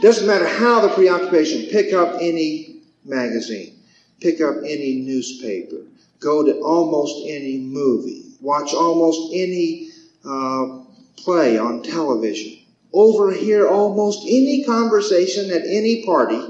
Doesn't 0.01 0.27
matter 0.27 0.47
how 0.47 0.81
the 0.81 0.89
preoccupation, 0.89 1.71
pick 1.71 1.95
up 1.95 2.17
any 2.21 2.83
magazine, 3.05 3.79
pick 4.21 4.41
up 4.41 4.57
any 4.65 4.97
newspaper, 4.97 5.83
go 6.19 6.45
to 6.45 6.61
almost 6.61 7.25
any 7.27 7.59
movie, 7.59 8.25
watch 8.41 8.75
almost 8.75 9.33
any 9.33 9.91
uh, 10.25 10.81
play 11.17 11.57
on 11.57 11.83
television, 11.83 12.59
overhear 12.93 13.69
almost 13.69 14.27
any 14.27 14.65
conversation 14.65 15.51
at 15.51 15.63
any 15.63 16.05
party, 16.05 16.41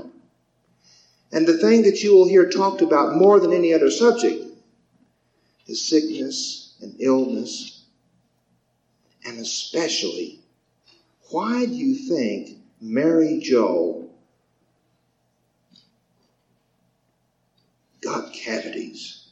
and 1.35 1.49
the 1.49 1.59
thing 1.59 1.83
that 1.83 2.01
you 2.01 2.15
will 2.15 2.29
hear 2.29 2.49
talked 2.49 2.81
about 2.81 3.17
more 3.17 3.41
than 3.41 3.53
any 3.53 3.75
other 3.75 3.91
subject 3.91 4.41
is 5.67 5.85
sickness 5.85 6.77
and 6.81 6.95
illness, 7.01 7.83
and 9.25 9.41
especially, 9.41 10.39
why 11.31 11.67
do 11.67 11.75
you 11.75 11.97
think 12.09 12.59
Mary 12.81 13.41
Jo 13.43 14.09
got 18.01 18.33
cavities? 18.33 19.27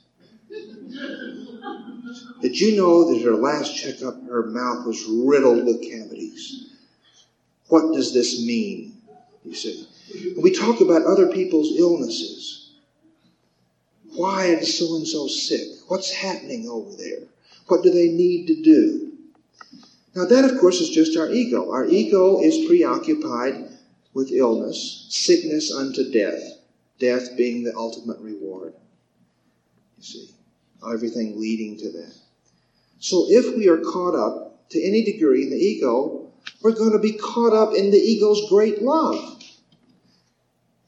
Did 2.41 2.59
you 2.59 2.77
know 2.77 3.13
that 3.13 3.23
her 3.23 3.37
last 3.37 3.77
checkup, 3.77 4.21
her 4.27 4.47
mouth 4.47 4.87
was 4.87 5.05
riddled 5.07 5.65
with 5.65 5.83
cavities? 5.83 6.67
What 7.69 7.95
does 7.95 8.13
this 8.13 8.45
mean? 8.45 8.97
You 9.45 9.55
see. 9.55 9.87
We 10.39 10.53
talk 10.53 10.81
about 10.81 11.05
other 11.05 11.29
people's 11.29 11.79
illnesses. 11.79 12.73
Why 14.15 14.47
is 14.47 14.79
so 14.79 14.97
and 14.97 15.07
so 15.07 15.27
sick? 15.27 15.69
What's 15.89 16.13
happening 16.13 16.69
over 16.69 16.95
there? 16.97 17.29
What 17.69 17.83
do 17.83 17.91
they 17.91 18.09
need 18.09 18.47
to 18.49 18.63
do? 18.63 19.13
Now, 20.15 20.27
that, 20.27 20.45
of 20.45 20.61
course, 20.61 20.81
is 20.81 20.91
just 20.91 21.17
our 21.17 21.31
ego. 21.31 21.73
Our 21.73 21.87
ego 21.87 22.43
is 22.43 22.67
preoccupied 22.67 23.69
with 24.13 24.31
illness, 24.31 25.07
sickness 25.09 25.73
unto 25.73 26.11
death, 26.11 26.43
death 26.99 27.35
being 27.37 27.65
the 27.65 27.75
ultimate 27.75 28.21
reward. 28.21 28.75
You 29.97 30.05
see 30.05 30.29
everything 30.87 31.41
leading 31.41 31.79
to 31.79 31.93
that. 31.93 32.15
So 32.99 33.27
if 33.29 33.57
we 33.57 33.69
are 33.69 33.79
caught 33.79 34.15
up 34.15 34.69
to 34.71 34.83
any 34.83 35.03
degree 35.05 35.45
in 35.45 35.51
the 35.51 35.57
ego, 35.57 36.31
we're 36.61 36.75
going 36.75 36.93
to 36.93 36.99
be 36.99 37.13
caught 37.13 37.55
up 37.55 37.75
in 37.75 37.91
the 37.91 37.97
ego's 37.97 38.49
great 38.51 38.83
love. 38.83 39.42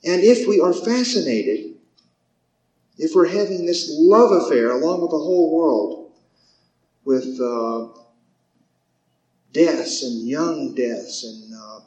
And 0.07 0.23
if 0.23 0.47
we 0.47 0.61
are 0.61 0.73
fascinated, 0.73 1.77
if 2.99 3.15
we're 3.15 3.27
having 3.27 3.67
this 3.67 3.91
love 3.91 4.31
affair 4.33 4.71
along 4.71 5.01
with 5.01 5.11
the 5.11 5.19
whole 5.19 5.57
world, 5.57 6.13
with 7.05 7.41
uh, 7.41 7.89
deaths 9.53 10.03
and 10.03 10.29
young 10.29 10.75
deaths 10.75 11.25
and 11.25 11.55
uh, 11.55 11.81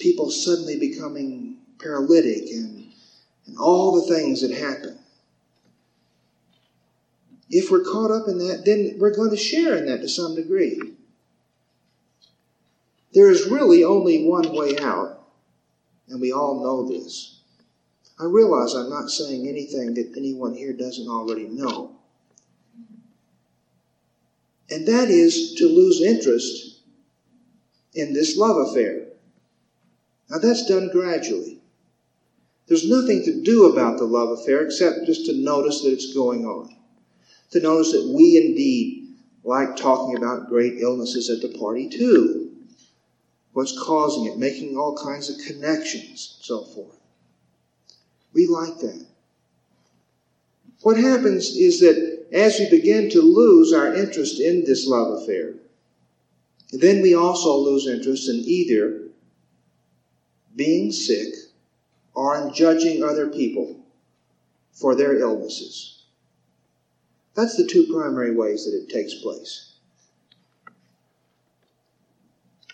people 0.00 0.30
suddenly 0.30 0.78
becoming 0.78 1.58
paralytic 1.80 2.50
and, 2.50 2.90
and 3.46 3.58
all 3.58 4.00
the 4.00 4.14
things 4.14 4.40
that 4.42 4.50
happen, 4.50 4.98
if 7.50 7.70
we're 7.70 7.84
caught 7.84 8.10
up 8.10 8.28
in 8.28 8.38
that, 8.38 8.64
then 8.64 8.96
we're 8.98 9.14
going 9.14 9.30
to 9.30 9.36
share 9.36 9.76
in 9.76 9.86
that 9.86 10.00
to 10.02 10.08
some 10.08 10.34
degree. 10.34 10.80
There 13.14 13.30
is 13.30 13.46
really 13.46 13.84
only 13.84 14.26
one 14.26 14.52
way 14.54 14.78
out, 14.78 15.17
and 16.08 16.20
we 16.20 16.32
all 16.32 16.62
know 16.62 16.88
this. 16.88 17.40
I 18.20 18.24
realize 18.24 18.74
I'm 18.74 18.90
not 18.90 19.10
saying 19.10 19.46
anything 19.46 19.94
that 19.94 20.14
anyone 20.16 20.54
here 20.54 20.72
doesn't 20.72 21.08
already 21.08 21.46
know. 21.48 21.96
And 24.70 24.86
that 24.86 25.08
is 25.08 25.54
to 25.54 25.66
lose 25.66 26.02
interest 26.02 26.80
in 27.94 28.12
this 28.12 28.36
love 28.36 28.68
affair. 28.68 29.06
Now, 30.28 30.38
that's 30.38 30.66
done 30.66 30.90
gradually. 30.92 31.60
There's 32.66 32.88
nothing 32.88 33.24
to 33.24 33.42
do 33.42 33.72
about 33.72 33.98
the 33.98 34.04
love 34.04 34.38
affair 34.38 34.62
except 34.62 35.06
just 35.06 35.26
to 35.26 35.32
notice 35.32 35.82
that 35.82 35.92
it's 35.92 36.12
going 36.12 36.44
on 36.44 36.78
to 37.50 37.60
notice 37.60 37.92
that 37.92 38.12
we 38.14 38.36
indeed 38.36 39.16
like 39.44 39.76
talking 39.76 40.16
about 40.16 40.48
great 40.48 40.80
illnesses 40.80 41.30
at 41.30 41.40
the 41.40 41.56
party 41.58 41.88
too. 41.88 42.47
What's 43.52 43.78
causing 43.78 44.26
it, 44.26 44.38
making 44.38 44.76
all 44.76 44.96
kinds 44.96 45.30
of 45.30 45.44
connections, 45.46 46.38
so 46.42 46.64
forth. 46.64 46.98
We 48.32 48.46
like 48.46 48.78
that. 48.78 49.06
What 50.82 50.96
happens 50.96 51.56
is 51.56 51.80
that 51.80 52.26
as 52.32 52.58
we 52.58 52.70
begin 52.70 53.10
to 53.10 53.22
lose 53.22 53.72
our 53.72 53.94
interest 53.94 54.40
in 54.40 54.64
this 54.64 54.86
love 54.86 55.22
affair, 55.22 55.54
then 56.72 57.02
we 57.02 57.14
also 57.14 57.56
lose 57.56 57.86
interest 57.86 58.28
in 58.28 58.36
either 58.36 59.08
being 60.54 60.92
sick 60.92 61.34
or 62.14 62.36
in 62.36 62.52
judging 62.52 63.02
other 63.02 63.28
people 63.28 63.80
for 64.72 64.94
their 64.94 65.18
illnesses. 65.18 66.04
That's 67.34 67.56
the 67.56 67.66
two 67.66 67.86
primary 67.92 68.34
ways 68.34 68.64
that 68.64 68.76
it 68.76 68.88
takes 68.88 69.14
place. 69.22 69.77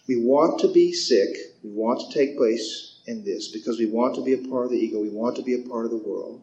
We 0.06 0.16
want 0.16 0.60
to 0.60 0.68
be 0.68 0.92
sick, 0.92 1.34
we 1.62 1.70
want 1.70 2.00
to 2.00 2.18
take 2.18 2.36
place 2.36 3.00
in 3.06 3.24
this 3.24 3.48
because 3.48 3.78
we 3.78 3.86
want 3.86 4.14
to 4.16 4.24
be 4.24 4.34
a 4.34 4.48
part 4.48 4.66
of 4.66 4.70
the 4.70 4.78
ego, 4.78 5.00
we 5.00 5.08
want 5.08 5.36
to 5.36 5.42
be 5.42 5.54
a 5.54 5.68
part 5.68 5.84
of 5.84 5.90
the 5.90 5.96
world. 5.96 6.42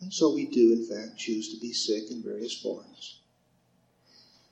And 0.00 0.12
so 0.12 0.34
we 0.34 0.46
do, 0.46 0.72
in 0.72 0.86
fact, 0.86 1.18
choose 1.18 1.54
to 1.54 1.60
be 1.60 1.72
sick 1.72 2.10
in 2.10 2.22
various 2.22 2.60
forms. 2.60 3.20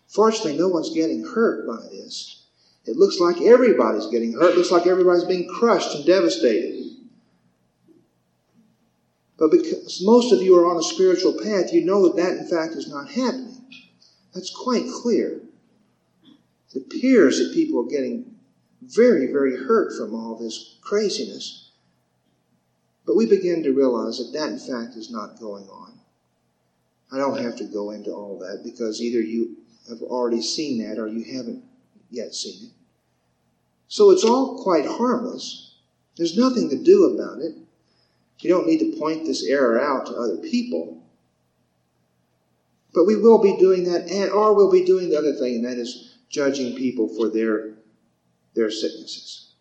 Fortunately, 0.09 0.57
no 0.57 0.69
one's 0.69 0.95
getting 0.95 1.25
hurt 1.25 1.67
by 1.67 1.83
this. 1.91 2.45
It 2.85 2.97
looks 2.97 3.19
like 3.19 3.41
everybody's 3.41 4.07
getting 4.07 4.33
hurt. 4.33 4.53
It 4.53 4.57
looks 4.57 4.71
like 4.71 4.87
everybody's 4.87 5.25
being 5.25 5.49
crushed 5.49 5.95
and 5.95 6.05
devastated. 6.05 6.83
But 9.39 9.51
because 9.51 10.03
most 10.05 10.33
of 10.33 10.43
you 10.43 10.59
are 10.59 10.71
on 10.71 10.77
a 10.77 10.83
spiritual 10.83 11.33
path, 11.43 11.73
you 11.73 11.85
know 11.85 12.03
that 12.03 12.17
that, 12.17 12.39
in 12.39 12.47
fact, 12.47 12.75
is 12.75 12.89
not 12.89 13.09
happening. 13.09 13.65
That's 14.35 14.55
quite 14.55 14.85
clear. 15.03 15.41
It 16.75 16.83
appears 16.87 17.39
that 17.39 17.55
people 17.55 17.85
are 17.85 17.91
getting 17.91 18.32
very, 18.83 19.33
very 19.33 19.57
hurt 19.57 19.97
from 19.97 20.15
all 20.15 20.37
this 20.37 20.77
craziness. 20.81 21.71
But 23.07 23.17
we 23.17 23.27
begin 23.27 23.63
to 23.65 23.73
realize 23.73 24.19
that 24.19 24.39
that, 24.39 24.51
in 24.51 24.59
fact, 24.59 24.97
is 24.97 25.11
not 25.11 25.41
going 25.41 25.65
on. 25.69 25.99
I 27.13 27.19
don't 27.19 27.43
have 27.43 27.57
to 27.57 27.65
go 27.65 27.91
into 27.91 28.11
all 28.11 28.39
that 28.39 28.63
because 28.65 29.01
either 29.01 29.21
you 29.21 29.57
have 29.89 30.01
already 30.03 30.41
seen 30.41 30.79
that 30.87 30.99
or 30.99 31.07
you 31.09 31.37
haven't 31.37 31.63
yet 32.11 32.35
seen 32.35 32.69
it. 32.69 32.73
So 33.89 34.11
it's 34.11 34.25
all 34.25 34.63
quite 34.63 34.87
harmless. 34.87 35.75
There's 36.17 36.39
nothing 36.39 36.71
to 36.71 36.83
do 36.83 37.15
about 37.15 37.41
it. 37.41 37.57
You 38.39 38.51
don't 38.51 38.67
need 38.67 38.79
to 38.79 38.99
point 38.99 39.25
this 39.25 39.45
error 39.45 39.81
out 39.81 40.07
to 40.07 40.17
other 40.17 40.39
people. 40.39 41.03
But 42.93 43.05
we 43.05 43.17
will 43.17 43.41
be 43.41 43.57
doing 43.57 43.85
that, 43.85 44.11
and 44.11 44.31
or 44.33 44.55
we'll 44.55 44.71
be 44.71 44.85
doing 44.85 45.11
the 45.11 45.19
other 45.19 45.35
thing, 45.35 45.57
and 45.57 45.65
that 45.65 45.79
is 45.79 46.17
judging 46.29 46.77
people 46.77 47.09
for 47.09 47.29
their, 47.29 47.75
their 48.55 48.71
sicknesses. 48.71 49.53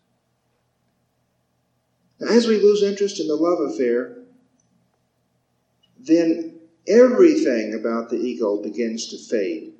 Now, 2.20 2.28
as 2.28 2.46
we 2.46 2.60
lose 2.60 2.82
interest 2.82 3.20
in 3.20 3.26
the 3.26 3.34
love 3.34 3.72
affair, 3.72 4.18
then 5.98 6.58
everything 6.86 7.74
about 7.74 8.10
the 8.10 8.16
ego 8.16 8.62
begins 8.62 9.08
to 9.08 9.18
fade. 9.18 9.72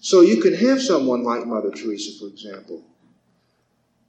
So 0.00 0.20
you 0.20 0.40
can 0.40 0.54
have 0.54 0.80
someone 0.80 1.24
like 1.24 1.46
Mother 1.46 1.70
Teresa, 1.70 2.18
for 2.18 2.28
example, 2.28 2.84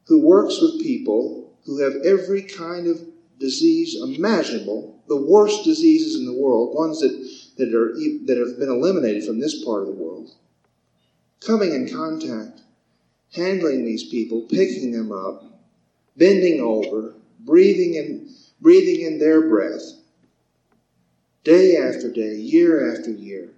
who 0.08 0.22
works 0.26 0.62
with 0.62 0.82
people 0.82 1.54
who 1.66 1.80
have 1.80 1.94
every 2.06 2.44
kind 2.44 2.88
of 2.88 3.00
disease 3.40 3.96
imaginable, 4.02 5.02
the 5.08 5.16
worst 5.16 5.64
diseases 5.64 6.20
in 6.20 6.26
the 6.26 6.40
world, 6.40 6.76
ones 6.76 7.00
that, 7.00 7.12
that, 7.58 7.74
are, 7.74 7.94
that 8.26 8.38
have 8.38 8.60
been 8.60 8.70
eliminated 8.70 9.24
from 9.24 9.40
this 9.40 9.64
part 9.64 9.82
of 9.82 9.88
the 9.88 9.94
world, 9.94 10.32
coming 11.46 11.74
in 11.74 11.90
contact, 11.90 12.62
handling 13.34 13.86
these 13.86 14.10
people, 14.10 14.42
picking 14.42 14.92
them 14.92 15.12
up, 15.12 15.44
bending 16.18 16.62
over, 16.62 17.14
breathing 17.40 17.96
in, 17.96 18.30
breathing 18.60 19.06
in 19.06 19.20
their 19.20 19.48
breath, 19.48 19.84
day 21.44 21.78
after 21.78 22.12
day, 22.12 22.36
year 22.36 22.94
after 22.94 23.12
year. 23.12 23.50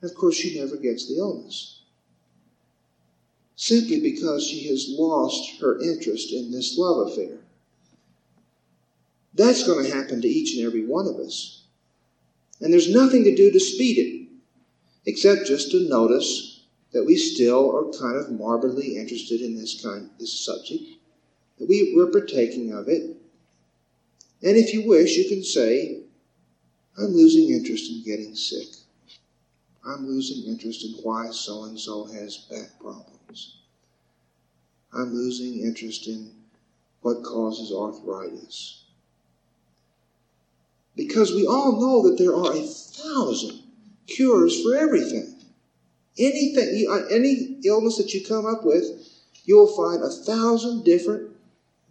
And 0.00 0.10
of 0.10 0.16
course, 0.16 0.36
she 0.36 0.58
never 0.58 0.76
gets 0.76 1.08
the 1.08 1.16
illness. 1.16 1.82
Simply 3.56 4.00
because 4.00 4.46
she 4.46 4.68
has 4.68 4.86
lost 4.88 5.60
her 5.60 5.80
interest 5.80 6.32
in 6.32 6.52
this 6.52 6.78
love 6.78 7.08
affair. 7.08 7.38
That's 9.34 9.66
going 9.66 9.84
to 9.84 9.94
happen 9.94 10.20
to 10.20 10.28
each 10.28 10.56
and 10.56 10.66
every 10.66 10.84
one 10.86 11.06
of 11.06 11.16
us. 11.16 11.62
And 12.60 12.72
there's 12.72 12.92
nothing 12.92 13.24
to 13.24 13.34
do 13.34 13.50
to 13.50 13.60
speed 13.60 13.98
it, 13.98 14.28
except 15.06 15.46
just 15.46 15.70
to 15.70 15.88
notice 15.88 16.47
that 16.92 17.04
we 17.04 17.16
still 17.16 17.74
are 17.76 17.98
kind 17.98 18.16
of 18.16 18.30
morbidly 18.30 18.96
interested 18.96 19.40
in 19.40 19.56
this 19.56 19.82
kind 19.82 20.10
this 20.18 20.44
subject, 20.44 20.84
that 21.58 21.68
we, 21.68 21.92
we're 21.94 22.10
partaking 22.10 22.72
of 22.72 22.88
it. 22.88 23.16
And 24.42 24.56
if 24.56 24.72
you 24.72 24.88
wish, 24.88 25.16
you 25.16 25.28
can 25.28 25.42
say, 25.42 26.02
I'm 26.96 27.12
losing 27.12 27.50
interest 27.50 27.90
in 27.90 28.02
getting 28.04 28.34
sick. 28.34 28.68
I'm 29.86 30.06
losing 30.06 30.50
interest 30.50 30.84
in 30.84 30.92
why 31.02 31.30
so 31.30 31.64
and 31.64 31.78
so 31.78 32.06
has 32.06 32.36
back 32.50 32.78
problems. 32.80 33.58
I'm 34.92 35.12
losing 35.12 35.60
interest 35.60 36.06
in 36.06 36.32
what 37.02 37.22
causes 37.22 37.72
arthritis. 37.72 38.84
Because 40.96 41.32
we 41.32 41.46
all 41.46 41.80
know 41.80 42.08
that 42.08 42.18
there 42.18 42.34
are 42.34 42.52
a 42.52 42.66
thousand 42.66 43.62
cures 44.06 44.62
for 44.62 44.74
everything. 44.74 45.37
Anything, 46.18 46.86
uh, 46.90 47.06
any 47.10 47.58
illness 47.64 47.96
that 47.98 48.12
you 48.12 48.24
come 48.24 48.44
up 48.44 48.64
with, 48.64 48.84
you'll 49.44 49.76
find 49.76 50.02
a 50.02 50.10
thousand 50.10 50.84
different 50.84 51.30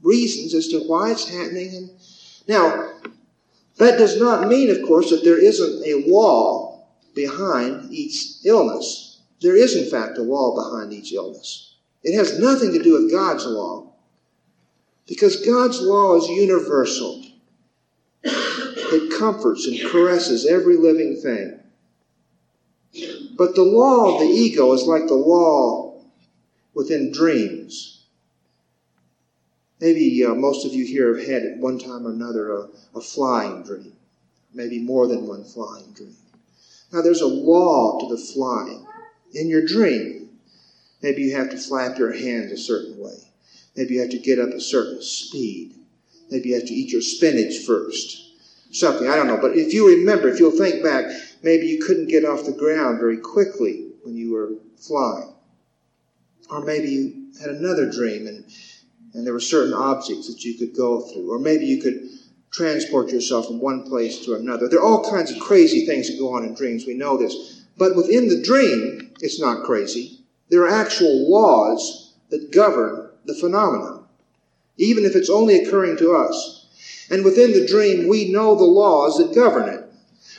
reasons 0.01 0.53
as 0.53 0.67
to 0.67 0.79
why 0.81 1.11
it's 1.11 1.29
happening. 1.29 1.73
And 1.75 1.89
now, 2.47 2.93
that 3.77 3.97
does 3.97 4.19
not 4.19 4.47
mean, 4.47 4.69
of 4.69 4.85
course, 4.87 5.09
that 5.11 5.23
there 5.23 5.41
isn't 5.41 5.85
a 5.85 6.09
wall 6.09 6.89
behind 7.15 7.91
each 7.91 8.45
illness. 8.45 9.21
There 9.41 9.55
is, 9.55 9.75
in 9.75 9.89
fact, 9.89 10.17
a 10.17 10.23
wall 10.23 10.55
behind 10.55 10.93
each 10.93 11.13
illness. 11.13 11.75
It 12.03 12.15
has 12.15 12.39
nothing 12.39 12.73
to 12.73 12.83
do 12.83 12.93
with 12.93 13.11
God's 13.11 13.45
law, 13.45 13.93
because 15.07 15.45
God's 15.45 15.81
law 15.81 16.17
is 16.17 16.27
universal. 16.27 17.23
It 18.23 19.19
comforts 19.19 19.67
and 19.67 19.79
caresses 19.89 20.45
every 20.45 20.77
living 20.77 21.19
thing. 21.21 21.59
But 23.37 23.53
the 23.53 23.63
law 23.63 24.15
of 24.15 24.19
the 24.19 24.27
ego 24.27 24.73
is 24.73 24.83
like 24.83 25.07
the 25.07 25.13
law 25.13 26.01
within 26.73 27.11
dreams. 27.11 28.05
Maybe 29.79 30.25
uh, 30.25 30.33
most 30.33 30.65
of 30.65 30.73
you 30.73 30.85
here 30.85 31.15
have 31.15 31.27
had 31.27 31.43
at 31.43 31.57
one 31.57 31.77
time 31.77 32.07
or 32.07 32.11
another 32.11 32.51
a, 32.51 32.67
a 32.95 33.01
flying 33.01 33.63
dream, 33.63 33.93
maybe 34.53 34.79
more 34.79 35.07
than 35.07 35.27
one 35.27 35.43
flying 35.43 35.91
dream. 35.93 36.15
Now, 36.91 37.01
there's 37.01 37.21
a 37.21 37.27
law 37.27 37.99
to 37.99 38.07
the 38.07 38.21
flying. 38.21 38.87
In 39.33 39.49
your 39.49 39.65
dream, 39.65 40.29
maybe 41.03 41.21
you 41.21 41.35
have 41.35 41.51
to 41.51 41.57
flap 41.57 41.99
your 41.99 42.13
hands 42.13 42.51
a 42.51 42.57
certain 42.57 42.97
way. 42.97 43.17
Maybe 43.75 43.95
you 43.95 44.01
have 44.01 44.09
to 44.11 44.17
get 44.17 44.39
up 44.39 44.49
a 44.49 44.61
certain 44.61 45.01
speed. 45.03 45.75
Maybe 46.31 46.49
you 46.49 46.55
have 46.55 46.65
to 46.65 46.73
eat 46.73 46.91
your 46.91 47.01
spinach 47.01 47.65
first. 47.67 48.23
Something, 48.71 49.07
I 49.07 49.15
don't 49.15 49.27
know. 49.27 49.39
But 49.39 49.55
if 49.55 49.73
you 49.73 49.87
remember, 49.89 50.27
if 50.27 50.39
you'll 50.39 50.57
think 50.57 50.83
back, 50.83 51.11
maybe 51.43 51.67
you 51.67 51.83
couldn't 51.83 52.07
get 52.07 52.25
off 52.25 52.45
the 52.45 52.51
ground 52.51 52.99
very 52.99 53.17
quickly 53.17 53.91
when 54.03 54.15
you 54.15 54.33
were 54.33 54.51
flying. 54.77 55.33
Or 56.49 56.61
maybe 56.63 56.89
you 56.89 57.31
had 57.41 57.49
another 57.49 57.91
dream 57.91 58.27
and, 58.27 58.45
and 59.13 59.25
there 59.25 59.33
were 59.33 59.39
certain 59.39 59.73
objects 59.73 60.27
that 60.27 60.43
you 60.43 60.57
could 60.57 60.75
go 60.75 61.01
through. 61.01 61.31
Or 61.31 61.39
maybe 61.39 61.65
you 61.65 61.81
could 61.81 62.09
transport 62.51 63.09
yourself 63.09 63.47
from 63.47 63.59
one 63.59 63.83
place 63.83 64.25
to 64.25 64.35
another. 64.35 64.67
There 64.67 64.79
are 64.79 64.85
all 64.85 65.09
kinds 65.09 65.31
of 65.31 65.39
crazy 65.39 65.85
things 65.85 66.07
that 66.07 66.19
go 66.19 66.33
on 66.33 66.43
in 66.43 66.55
dreams. 66.55 66.85
We 66.85 66.95
know 66.95 67.17
this. 67.17 67.65
But 67.77 67.95
within 67.95 68.29
the 68.29 68.41
dream, 68.41 69.13
it's 69.21 69.39
not 69.39 69.65
crazy. 69.65 70.19
There 70.49 70.61
are 70.61 70.69
actual 70.69 71.29
laws 71.29 72.13
that 72.29 72.51
govern 72.51 73.09
the 73.25 73.35
phenomenon, 73.35 74.05
even 74.77 75.05
if 75.05 75.15
it's 75.15 75.29
only 75.29 75.61
occurring 75.61 75.97
to 75.97 76.15
us. 76.15 76.65
And 77.09 77.23
within 77.23 77.51
the 77.51 77.67
dream, 77.67 78.07
we 78.07 78.31
know 78.31 78.55
the 78.55 78.63
laws 78.63 79.17
that 79.17 79.35
govern 79.35 79.69
it, 79.69 79.86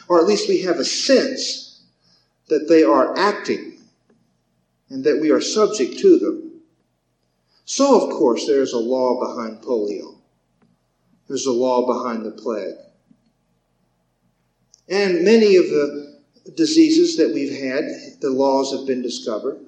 or 0.08 0.18
at 0.18 0.26
least 0.26 0.48
we 0.48 0.62
have 0.62 0.78
a 0.78 0.84
sense 0.84 1.82
that 2.48 2.68
they 2.68 2.82
are 2.82 3.16
acting 3.18 3.78
and 4.88 5.04
that 5.04 5.20
we 5.20 5.30
are 5.30 5.40
subject 5.40 5.98
to 5.98 6.18
them. 6.18 6.62
So, 7.64 8.00
of 8.00 8.10
course, 8.14 8.46
there 8.46 8.62
is 8.62 8.72
a 8.72 8.78
law 8.78 9.20
behind 9.20 9.62
polio. 9.62 10.16
There's 11.28 11.46
a 11.46 11.52
law 11.52 11.86
behind 11.86 12.24
the 12.24 12.30
plague. 12.30 12.76
And 14.88 15.22
many 15.22 15.56
of 15.56 15.66
the 15.66 16.20
diseases 16.56 17.18
that 17.18 17.34
we've 17.34 17.52
had, 17.52 17.84
the 18.20 18.30
laws 18.30 18.72
have 18.72 18.86
been 18.86 19.02
discovered. 19.02 19.58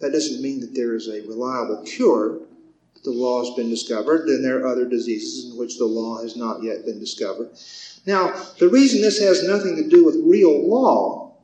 That 0.00 0.10
doesn't 0.10 0.42
mean 0.42 0.60
that 0.60 0.74
there 0.74 0.96
is 0.96 1.06
a 1.06 1.20
reliable 1.28 1.84
cure. 1.86 2.40
The 3.04 3.10
law 3.10 3.44
has 3.44 3.54
been 3.54 3.68
discovered. 3.68 4.26
Then 4.26 4.42
there 4.42 4.60
are 4.60 4.68
other 4.68 4.88
diseases 4.88 5.50
in 5.50 5.58
which 5.58 5.78
the 5.78 5.84
law 5.84 6.22
has 6.22 6.36
not 6.36 6.62
yet 6.62 6.84
been 6.84 7.00
discovered. 7.00 7.50
Now, 8.06 8.34
the 8.58 8.68
reason 8.68 9.00
this 9.00 9.20
has 9.20 9.46
nothing 9.46 9.76
to 9.76 9.88
do 9.88 10.04
with 10.04 10.24
real 10.24 10.68
law 10.68 11.34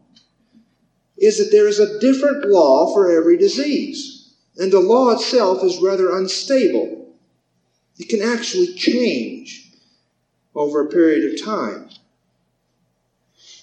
is 1.17 1.39
that 1.39 1.51
there 1.51 1.67
is 1.67 1.81
a 1.81 1.99
different 1.99 2.49
law 2.49 2.93
for 2.93 3.11
every 3.11 3.37
disease. 3.37 4.35
And 4.57 4.73
the 4.73 4.81
law 4.81 5.11
itself 5.11 5.63
is 5.65 5.81
rather 5.81 6.17
unstable. 6.17 7.15
It 7.99 8.09
can 8.09 8.23
actually 8.23 8.75
change 8.75 9.73
over 10.55 10.85
a 10.85 10.91
period 10.91 11.33
of 11.33 11.45
time. 11.45 11.89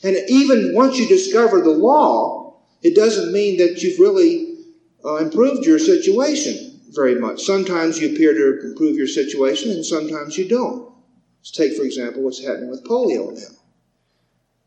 And 0.03 0.17
even 0.29 0.73
once 0.73 0.97
you 0.97 1.07
discover 1.07 1.61
the 1.61 1.71
law, 1.71 2.57
it 2.81 2.95
doesn't 2.95 3.33
mean 3.33 3.57
that 3.57 3.81
you've 3.81 3.99
really 3.99 4.57
uh, 5.03 5.15
improved 5.15 5.65
your 5.65 5.79
situation. 5.79 6.64
Very 6.89 7.15
much. 7.15 7.43
Sometimes 7.43 7.99
you 7.99 8.13
appear 8.13 8.33
to 8.33 8.67
improve 8.67 8.97
your 8.97 9.07
situation, 9.07 9.71
and 9.71 9.85
sometimes 9.85 10.37
you 10.37 10.47
don't. 10.47 10.91
Let's 11.39 11.51
take, 11.51 11.75
for 11.75 11.83
example, 11.83 12.23
what's 12.23 12.43
happening 12.43 12.69
with 12.69 12.83
polio 12.83 13.33
now. 13.33 13.55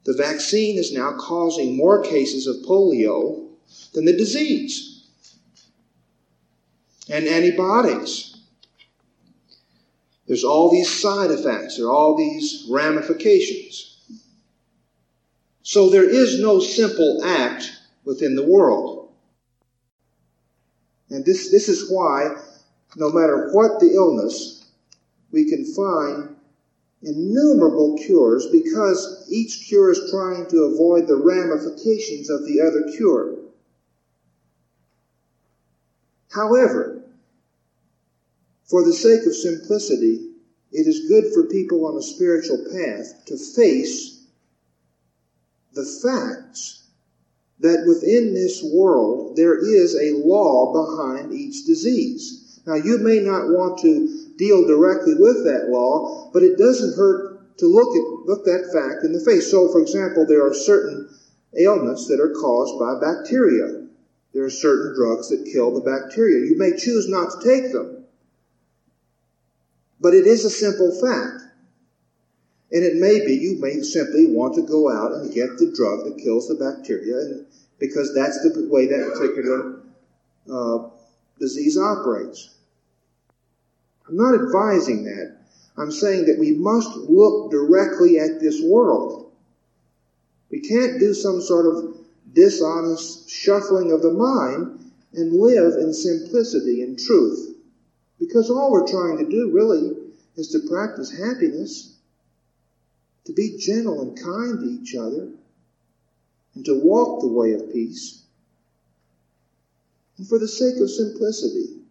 The 0.04 0.14
vaccine 0.14 0.78
is 0.78 0.92
now 0.92 1.16
causing 1.18 1.76
more 1.76 2.02
cases 2.02 2.46
of 2.46 2.56
polio 2.66 3.48
than 3.92 4.04
the 4.04 4.16
disease. 4.16 5.06
And 7.10 7.26
antibiotics. 7.26 8.36
There's 10.26 10.44
all 10.44 10.70
these 10.70 10.90
side 10.90 11.30
effects, 11.30 11.78
there 11.78 11.86
are 11.86 11.92
all 11.92 12.16
these 12.16 12.66
ramifications. 12.70 13.98
So 15.62 15.90
there 15.90 16.08
is 16.08 16.40
no 16.40 16.60
simple 16.60 17.22
act 17.24 17.70
within 18.04 18.36
the 18.36 18.46
world. 18.46 18.97
And 21.10 21.24
this, 21.24 21.50
this 21.50 21.68
is 21.68 21.90
why, 21.90 22.36
no 22.96 23.10
matter 23.10 23.50
what 23.52 23.80
the 23.80 23.94
illness, 23.94 24.70
we 25.30 25.48
can 25.48 25.64
find 25.74 26.36
innumerable 27.02 27.96
cures 27.98 28.46
because 28.50 29.28
each 29.30 29.66
cure 29.68 29.90
is 29.90 30.10
trying 30.10 30.46
to 30.48 30.64
avoid 30.64 31.06
the 31.06 31.16
ramifications 31.16 32.28
of 32.28 32.44
the 32.44 32.60
other 32.60 32.90
cure. 32.96 33.36
However, 36.30 37.02
for 38.68 38.84
the 38.84 38.92
sake 38.92 39.26
of 39.26 39.34
simplicity, 39.34 40.32
it 40.72 40.86
is 40.86 41.08
good 41.08 41.32
for 41.32 41.44
people 41.44 41.86
on 41.86 41.96
a 41.96 42.02
spiritual 42.02 42.58
path 42.70 43.24
to 43.26 43.36
face 43.38 44.26
the 45.72 45.84
facts 46.02 46.87
that 47.60 47.84
within 47.86 48.34
this 48.34 48.62
world 48.62 49.36
there 49.36 49.58
is 49.58 49.94
a 49.94 50.16
law 50.24 50.72
behind 50.72 51.32
each 51.32 51.64
disease. 51.64 52.60
Now, 52.66 52.74
you 52.74 52.98
may 52.98 53.20
not 53.20 53.48
want 53.48 53.78
to 53.80 54.28
deal 54.36 54.66
directly 54.66 55.14
with 55.14 55.44
that 55.44 55.68
law, 55.70 56.30
but 56.32 56.42
it 56.42 56.58
doesn't 56.58 56.96
hurt 56.96 57.56
to 57.58 57.66
look 57.66 57.96
at 57.96 58.28
look 58.28 58.44
that 58.44 58.70
fact 58.72 59.04
in 59.04 59.12
the 59.12 59.20
face. 59.20 59.50
So, 59.50 59.72
for 59.72 59.80
example, 59.80 60.26
there 60.26 60.46
are 60.46 60.54
certain 60.54 61.08
ailments 61.58 62.06
that 62.08 62.20
are 62.20 62.34
caused 62.34 62.78
by 62.78 63.00
bacteria. 63.00 63.86
There 64.34 64.44
are 64.44 64.50
certain 64.50 64.94
drugs 64.94 65.30
that 65.30 65.50
kill 65.50 65.74
the 65.74 65.80
bacteria. 65.80 66.46
You 66.46 66.58
may 66.58 66.76
choose 66.76 67.08
not 67.08 67.30
to 67.30 67.48
take 67.48 67.72
them, 67.72 68.04
but 69.98 70.14
it 70.14 70.26
is 70.26 70.44
a 70.44 70.50
simple 70.50 70.92
fact. 71.00 71.37
And 72.70 72.84
it 72.84 72.96
may 72.96 73.24
be 73.24 73.34
you 73.34 73.58
may 73.60 73.80
simply 73.80 74.26
want 74.26 74.54
to 74.56 74.62
go 74.62 74.90
out 74.90 75.12
and 75.12 75.32
get 75.32 75.56
the 75.56 75.72
drug 75.74 76.04
that 76.04 76.22
kills 76.22 76.48
the 76.48 76.54
bacteria, 76.54 77.44
because 77.78 78.14
that's 78.14 78.40
the 78.42 78.68
way 78.70 78.86
that 78.86 79.12
particular 79.14 79.80
uh, 80.52 80.90
disease 81.38 81.78
operates. 81.78 82.54
I'm 84.06 84.16
not 84.16 84.34
advising 84.34 85.04
that. 85.04 85.38
I'm 85.76 85.92
saying 85.92 86.26
that 86.26 86.38
we 86.38 86.52
must 86.52 86.94
look 86.96 87.50
directly 87.50 88.18
at 88.18 88.40
this 88.40 88.60
world. 88.62 89.32
We 90.50 90.60
can't 90.60 90.98
do 90.98 91.14
some 91.14 91.40
sort 91.40 91.66
of 91.66 91.96
dishonest 92.32 93.30
shuffling 93.30 93.92
of 93.92 94.02
the 94.02 94.12
mind 94.12 94.92
and 95.14 95.32
live 95.32 95.74
in 95.74 95.92
simplicity 95.92 96.82
and 96.82 96.98
truth. 96.98 97.54
Because 98.18 98.50
all 98.50 98.72
we're 98.72 98.88
trying 98.88 99.18
to 99.18 99.30
do 99.30 99.52
really 99.52 99.92
is 100.36 100.48
to 100.48 100.68
practice 100.68 101.16
happiness, 101.16 101.97
to 103.28 103.34
be 103.34 103.58
gentle 103.58 104.00
and 104.00 104.18
kind 104.18 104.58
to 104.58 104.64
each 104.64 104.96
other, 104.96 105.28
and 106.54 106.64
to 106.64 106.80
walk 106.82 107.20
the 107.20 107.28
way 107.28 107.52
of 107.52 107.70
peace. 107.70 108.22
And 110.16 110.26
for 110.26 110.38
the 110.38 110.48
sake 110.48 110.80
of 110.80 110.88
simplicity, 110.88 111.82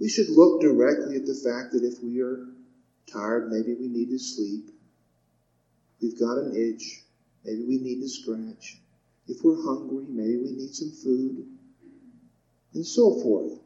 we 0.00 0.08
should 0.08 0.30
look 0.30 0.62
directly 0.62 1.16
at 1.16 1.26
the 1.26 1.34
fact 1.34 1.72
that 1.72 1.84
if 1.84 2.02
we 2.02 2.22
are 2.22 2.46
tired, 3.12 3.52
maybe 3.52 3.74
we 3.74 3.88
need 3.88 4.08
to 4.08 4.18
sleep. 4.18 4.70
We've 6.00 6.18
got 6.18 6.38
an 6.38 6.56
itch, 6.56 7.02
maybe 7.44 7.66
we 7.68 7.76
need 7.76 8.00
to 8.00 8.08
scratch. 8.08 8.78
If 9.28 9.44
we're 9.44 9.62
hungry, 9.62 10.06
maybe 10.08 10.38
we 10.38 10.52
need 10.52 10.74
some 10.74 10.92
food, 10.92 11.46
and 12.72 12.86
so 12.86 13.20
forth. 13.20 13.60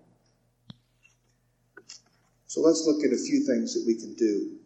So 2.49 2.61
let's 2.61 2.85
look 2.85 3.05
at 3.05 3.13
a 3.13 3.25
few 3.25 3.47
things 3.47 3.75
that 3.75 3.85
we 3.87 3.95
can 3.95 4.15
do 4.15 4.59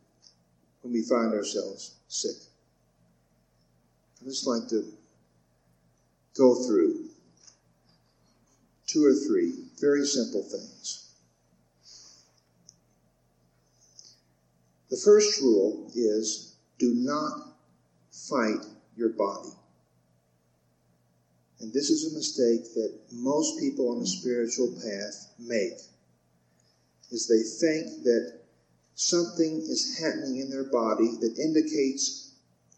when 0.82 0.92
we 0.92 1.02
find 1.02 1.34
ourselves 1.34 1.94
sick. 2.08 2.36
I'd 4.20 4.28
just 4.28 4.46
like 4.46 4.68
to 4.68 4.84
go 6.36 6.54
through 6.66 7.06
two 8.86 9.04
or 9.04 9.14
three 9.14 9.54
very 9.80 10.04
simple 10.04 10.42
things. 10.42 11.12
The 14.90 14.96
first 14.96 15.40
rule 15.40 15.90
is 15.94 16.56
do 16.78 16.94
not 16.96 17.54
fight 18.10 18.64
your 18.96 19.10
body. 19.10 19.50
And 21.60 21.72
this 21.72 21.90
is 21.90 22.10
a 22.10 22.16
mistake 22.16 22.74
that 22.74 22.98
most 23.12 23.60
people 23.60 23.90
on 23.90 24.00
the 24.00 24.06
spiritual 24.06 24.74
path 24.82 25.32
make. 25.38 25.78
Is 27.10 27.28
they 27.28 27.42
think 27.42 28.04
that 28.04 28.39
something 29.00 29.62
is 29.62 29.98
happening 29.98 30.40
in 30.40 30.50
their 30.50 30.64
body 30.64 31.08
that 31.20 31.38
indicates 31.38 32.32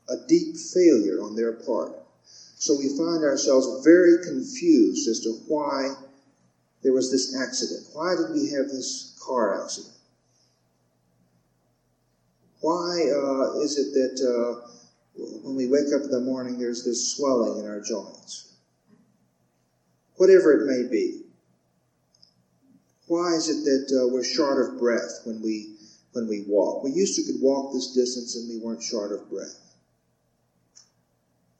a 0.08 0.14
deep 0.28 0.56
failure 0.56 1.20
on 1.20 1.35
their 1.35 1.52
part. 1.52 1.98
So 2.56 2.78
we 2.78 2.96
find 2.96 3.24
ourselves 3.24 3.85
very 3.85 4.22
confused 4.22 5.08
as 5.08 5.18
to 5.20 5.30
why 5.48 5.88
there 6.85 6.92
was 6.92 7.11
this 7.11 7.37
accident. 7.37 7.88
Why 7.92 8.14
did 8.14 8.32
we 8.35 8.50
have 8.50 8.66
this 8.66 9.18
car 9.20 9.64
accident? 9.64 9.94
Why 12.61 13.02
uh, 13.11 13.58
is 13.58 13.76
it 13.76 13.92
that 13.94 14.22
uh, 14.22 14.70
when 15.42 15.56
we 15.56 15.66
wake 15.66 15.92
up 15.92 16.02
in 16.02 16.11
the 16.11 16.20
morning 16.20 16.56
there's 16.56 16.85
this 16.85 17.16
swelling 17.16 17.64
in 17.64 17.68
our 17.68 17.80
joints? 17.80 18.54
Whatever 20.18 20.52
it 20.52 20.66
may 20.66 20.88
be. 20.88 21.22
Why 23.08 23.35
is 23.35 23.48
it 23.48 23.64
that 23.64 24.00
uh, 24.00 24.06
we're 24.06 24.22
short 24.22 24.64
of 24.64 24.78
breath 24.78 25.22
when 25.24 25.42
we 25.42 25.71
when 26.12 26.29
we 26.29 26.44
walk? 26.46 26.85
We 26.85 26.92
used 26.92 27.16
to 27.16 27.33
could 27.33 27.40
walk 27.40 27.72
this 27.72 27.94
distance 27.94 28.37
and 28.37 28.48
we 28.48 28.64
weren't 28.64 28.83
short 28.83 29.12
of 29.12 29.29
breath. 29.31 29.59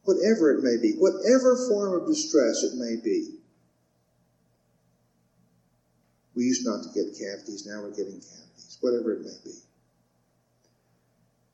Whatever 0.05 0.51
it 0.51 0.63
may 0.63 0.81
be, 0.81 0.97
whatever 0.99 1.69
form 1.69 1.95
of 1.95 2.09
distress 2.09 2.63
it 2.63 2.75
may 2.77 2.97
be. 3.03 3.39
We 6.35 6.45
used 6.45 6.67
not 6.67 6.83
to 6.83 6.89
get 6.89 7.19
cavities, 7.19 7.67
now 7.67 7.83
we're 7.83 7.91
getting 7.91 8.21
cavities, 8.21 8.79
whatever 8.81 9.13
it 9.13 9.21
may 9.21 9.37
be 9.45 9.53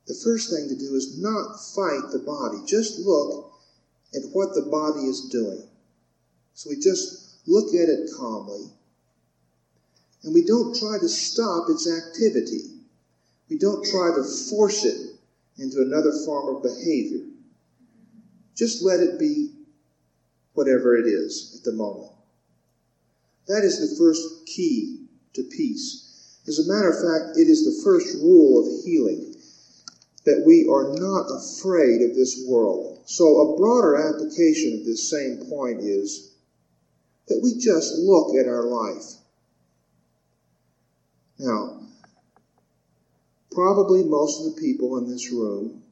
the 0.08 0.18
first 0.24 0.50
thing 0.50 0.68
to 0.68 0.74
do 0.74 0.94
is 0.94 1.20
not 1.20 1.60
fight 1.76 2.10
the 2.10 2.24
body. 2.24 2.64
Just 2.66 2.98
look 2.98 3.52
at 4.14 4.22
what 4.32 4.54
the 4.54 4.62
body 4.62 5.04
is 5.06 5.28
doing. 5.30 5.62
So 6.54 6.70
we 6.70 6.76
just 6.76 7.46
look 7.46 7.68
at 7.74 7.90
it 7.90 8.08
calmly. 8.16 8.72
And 10.24 10.34
we 10.34 10.42
don't 10.42 10.74
try 10.74 10.98
to 10.98 11.08
stop 11.08 11.68
its 11.68 11.86
activity. 11.86 12.77
We 13.48 13.58
don't 13.58 13.84
try 13.84 14.10
to 14.14 14.24
force 14.50 14.84
it 14.84 15.18
into 15.56 15.80
another 15.80 16.12
form 16.24 16.56
of 16.56 16.62
behavior. 16.62 17.24
Just 18.54 18.82
let 18.82 19.00
it 19.00 19.18
be 19.18 19.52
whatever 20.54 20.96
it 20.96 21.06
is 21.06 21.56
at 21.58 21.64
the 21.64 21.76
moment. 21.76 22.12
That 23.46 23.64
is 23.64 23.78
the 23.78 23.96
first 23.96 24.46
key 24.46 25.06
to 25.34 25.42
peace. 25.42 26.38
As 26.46 26.58
a 26.58 26.72
matter 26.72 26.90
of 26.90 26.96
fact, 26.96 27.38
it 27.38 27.48
is 27.48 27.64
the 27.64 27.82
first 27.84 28.16
rule 28.16 28.60
of 28.60 28.84
healing 28.84 29.34
that 30.24 30.44
we 30.46 30.68
are 30.68 30.92
not 30.94 31.30
afraid 31.30 32.02
of 32.02 32.14
this 32.14 32.44
world. 32.46 33.02
So, 33.06 33.24
a 33.24 33.56
broader 33.56 33.96
application 33.96 34.78
of 34.78 34.84
this 34.84 35.08
same 35.08 35.46
point 35.48 35.80
is 35.80 36.34
that 37.28 37.40
we 37.42 37.58
just 37.58 37.98
look 37.98 38.34
at 38.36 38.46
our 38.46 38.64
life. 38.64 39.04
Now, 41.38 41.77
probably 43.58 44.04
most 44.04 44.38
of 44.38 44.54
the 44.54 44.60
people 44.60 44.98
in 44.98 45.10
this 45.10 45.32
room 45.32 45.82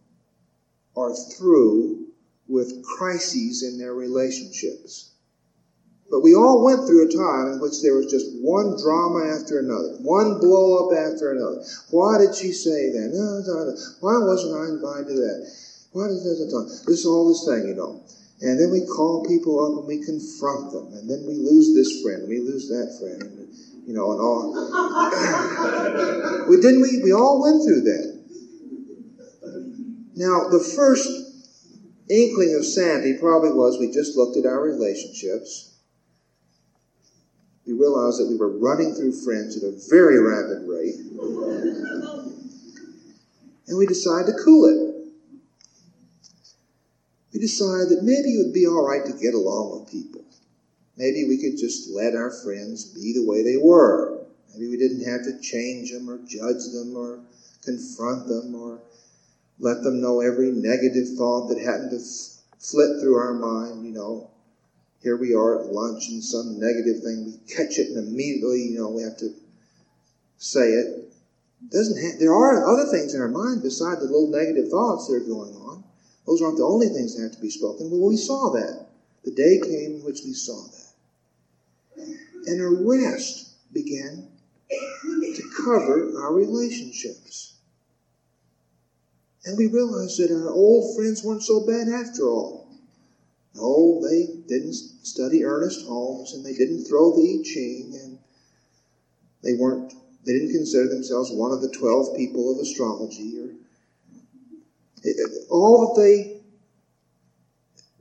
are 0.96 1.12
through 1.34 2.06
with 2.46 2.80
crises 2.84 3.66
in 3.66 3.76
their 3.76 3.92
relationships. 3.92 5.10
But 6.08 6.22
we 6.22 6.32
all 6.32 6.62
went 6.62 6.86
through 6.86 7.10
a 7.10 7.10
time 7.10 7.54
in 7.54 7.58
which 7.58 7.82
there 7.82 7.98
was 7.98 8.06
just 8.06 8.30
one 8.38 8.78
drama 8.78 9.34
after 9.34 9.58
another, 9.58 9.98
one 9.98 10.38
blow 10.38 10.86
up 10.86 10.94
after 10.94 11.34
another. 11.34 11.58
Why 11.90 12.18
did 12.22 12.36
she 12.36 12.52
say 12.52 12.94
that? 12.94 13.10
No, 13.10 13.42
no, 13.42 13.54
no. 13.66 13.74
Why 13.98 14.14
wasn't 14.22 14.54
I 14.54 14.70
invited 14.70 15.10
to 15.10 15.18
that? 15.26 15.40
Why 15.90 16.06
did 16.06 16.22
that? 16.22 16.84
This 16.86 17.04
all 17.04 17.26
this 17.26 17.42
thing, 17.50 17.66
you 17.66 17.74
know. 17.74 17.98
And 18.42 18.60
then 18.60 18.70
we 18.70 18.86
call 18.86 19.26
people 19.26 19.58
up 19.58 19.82
and 19.82 19.88
we 19.90 20.06
confront 20.06 20.70
them, 20.70 20.94
and 20.94 21.10
then 21.10 21.26
we 21.26 21.34
lose 21.34 21.74
this 21.74 21.98
friend, 22.04 22.28
we 22.28 22.38
lose 22.38 22.68
that 22.68 22.94
friend, 23.02 23.26
you 23.86 23.94
know, 23.94 24.12
and 24.12 24.20
all. 24.20 24.52
we 26.48 26.60
didn't 26.60 26.82
we? 26.82 27.02
We 27.02 27.12
all 27.12 27.40
went 27.40 27.62
through 27.64 27.82
that. 27.82 28.16
Now, 30.16 30.48
the 30.48 30.60
first 30.60 31.08
inkling 32.10 32.54
of 32.58 32.64
sanity 32.64 33.16
probably 33.18 33.52
was 33.52 33.78
we 33.78 33.92
just 33.92 34.16
looked 34.16 34.36
at 34.36 34.46
our 34.46 34.60
relationships 34.60 35.76
we 37.66 37.72
realized 37.72 38.20
that 38.20 38.28
we 38.28 38.36
were 38.36 38.56
running 38.58 38.94
through 38.94 39.12
friends 39.24 39.56
at 39.56 39.64
a 39.64 39.74
very 39.90 40.20
rapid 40.20 40.68
rate. 40.68 40.94
And 43.66 43.76
we 43.76 43.86
decided 43.86 44.26
to 44.26 44.38
cool 44.44 44.66
it. 44.66 44.78
We 47.34 47.40
decided 47.40 47.88
that 47.90 48.04
maybe 48.04 48.38
it 48.38 48.46
would 48.46 48.54
be 48.54 48.68
all 48.68 48.86
right 48.86 49.04
to 49.04 49.12
get 49.12 49.34
along 49.34 49.80
with 49.80 49.90
people. 49.90 50.24
Maybe 50.96 51.24
we 51.28 51.36
could 51.36 51.58
just 51.58 51.90
let 51.90 52.14
our 52.14 52.30
friends 52.42 52.84
be 52.84 53.12
the 53.12 53.26
way 53.26 53.42
they 53.42 53.56
were. 53.56 54.24
Maybe 54.52 54.68
we 54.68 54.78
didn't 54.78 55.04
have 55.04 55.22
to 55.24 55.40
change 55.40 55.92
them 55.92 56.08
or 56.08 56.18
judge 56.26 56.64
them 56.72 56.96
or 56.96 57.20
confront 57.62 58.28
them 58.28 58.54
or 58.54 58.80
let 59.58 59.82
them 59.82 60.00
know 60.00 60.20
every 60.20 60.50
negative 60.50 61.16
thought 61.16 61.48
that 61.48 61.58
happened 61.58 61.90
to 61.90 62.00
flit 62.58 63.00
through 63.00 63.16
our 63.16 63.34
mind, 63.34 63.84
you 63.84 63.92
know. 63.92 64.30
Here 65.02 65.16
we 65.16 65.34
are 65.34 65.60
at 65.60 65.72
lunch 65.72 66.08
and 66.08 66.24
some 66.24 66.58
negative 66.58 67.02
thing, 67.02 67.26
we 67.26 67.54
catch 67.54 67.78
it 67.78 67.88
and 67.88 68.08
immediately, 68.08 68.62
you 68.62 68.78
know, 68.78 68.90
we 68.90 69.02
have 69.02 69.18
to 69.18 69.34
say 70.38 70.72
it. 70.72 71.12
Doesn't 71.70 72.02
have, 72.02 72.18
there 72.18 72.34
are 72.34 72.66
other 72.66 72.90
things 72.90 73.14
in 73.14 73.20
our 73.20 73.28
mind 73.28 73.62
besides 73.62 74.00
the 74.00 74.06
little 74.06 74.28
negative 74.28 74.70
thoughts 74.70 75.06
that 75.06 75.14
are 75.14 75.20
going 75.20 75.54
on. 75.54 75.84
Those 76.26 76.42
aren't 76.42 76.58
the 76.58 76.64
only 76.64 76.88
things 76.88 77.16
that 77.16 77.22
have 77.22 77.32
to 77.32 77.40
be 77.40 77.50
spoken. 77.50 77.90
Well, 77.90 78.08
we 78.08 78.16
saw 78.16 78.50
that. 78.52 78.88
The 79.24 79.30
day 79.30 79.60
came 79.62 79.96
in 79.96 80.04
which 80.04 80.20
we 80.24 80.32
saw 80.32 80.66
that. 80.66 80.85
And 82.46 82.60
a 82.60 82.68
rest 82.68 83.72
began 83.72 84.28
to 84.70 85.42
cover 85.56 86.12
our 86.22 86.34
relationships. 86.34 87.56
And 89.44 89.56
we 89.56 89.66
realized 89.66 90.18
that 90.18 90.32
our 90.32 90.50
old 90.50 90.96
friends 90.96 91.22
weren't 91.22 91.42
so 91.42 91.64
bad 91.66 91.88
after 91.88 92.28
all. 92.28 92.66
No, 93.54 94.02
they 94.02 94.26
didn't 94.48 94.74
study 94.74 95.44
Ernest 95.44 95.86
Holmes 95.86 96.34
and 96.34 96.44
they 96.44 96.52
didn't 96.52 96.84
throw 96.84 97.14
the 97.14 97.40
I 97.40 97.42
Ching 97.42 97.98
and 98.02 98.18
they 99.42 99.54
weren't 99.54 99.94
they 100.24 100.32
didn't 100.32 100.52
consider 100.52 100.88
themselves 100.88 101.30
one 101.30 101.52
of 101.52 101.62
the 101.62 101.70
twelve 101.70 102.16
people 102.16 102.52
of 102.52 102.58
astrology 102.58 103.38
or 103.38 103.50
eh, 105.04 105.08
eh, 105.08 105.44
all 105.48 105.94
that 105.94 106.02
they 106.02 106.42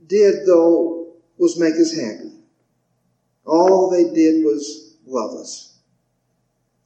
did 0.06 0.44
though 0.46 1.14
was 1.38 1.58
make 1.58 1.74
us 1.74 1.94
happy. 1.94 2.35
All 3.46 3.90
they 3.90 4.12
did 4.12 4.44
was 4.44 4.96
love 5.06 5.38
us. 5.40 5.78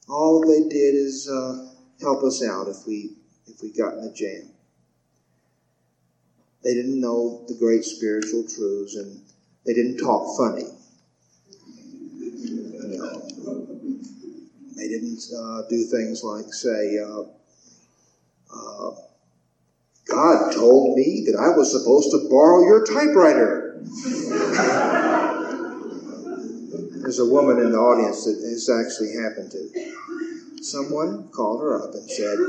All 0.07 0.41
they 0.41 0.69
did 0.69 0.95
is 0.95 1.29
uh, 1.29 1.69
help 2.01 2.23
us 2.23 2.43
out 2.45 2.67
if 2.67 2.85
we 2.85 3.15
if 3.47 3.61
we 3.61 3.71
got 3.71 3.97
in 3.97 4.03
a 4.03 4.13
jam. 4.13 4.49
They 6.63 6.75
didn't 6.75 7.01
know 7.01 7.43
the 7.47 7.55
great 7.55 7.83
spiritual 7.83 8.43
truths 8.47 8.95
and 8.95 9.21
they 9.65 9.73
didn't 9.73 9.97
talk 9.97 10.37
funny. 10.37 10.67
You 12.19 12.97
know, 12.97 13.67
they 14.75 14.87
didn't 14.87 15.21
uh, 15.35 15.63
do 15.69 15.83
things 15.85 16.23
like 16.23 16.53
say, 16.53 16.99
uh, 16.99 17.23
uh, 18.53 18.91
God 20.07 20.51
told 20.53 20.97
me 20.97 21.23
that 21.27 21.37
I 21.39 21.57
was 21.57 21.71
supposed 21.71 22.11
to 22.11 22.29
borrow 22.29 22.63
your 22.65 22.85
typewriter. 22.85 23.83
There's 27.11 27.27
a 27.27 27.29
woman 27.29 27.59
in 27.59 27.73
the 27.73 27.77
audience 27.77 28.23
that 28.23 28.39
this 28.39 28.71
actually 28.71 29.19
happened 29.19 29.51
to. 29.51 30.63
Someone 30.63 31.27
called 31.35 31.59
her 31.59 31.75
up 31.75 31.91
and 31.93 32.09
said, 32.09 32.39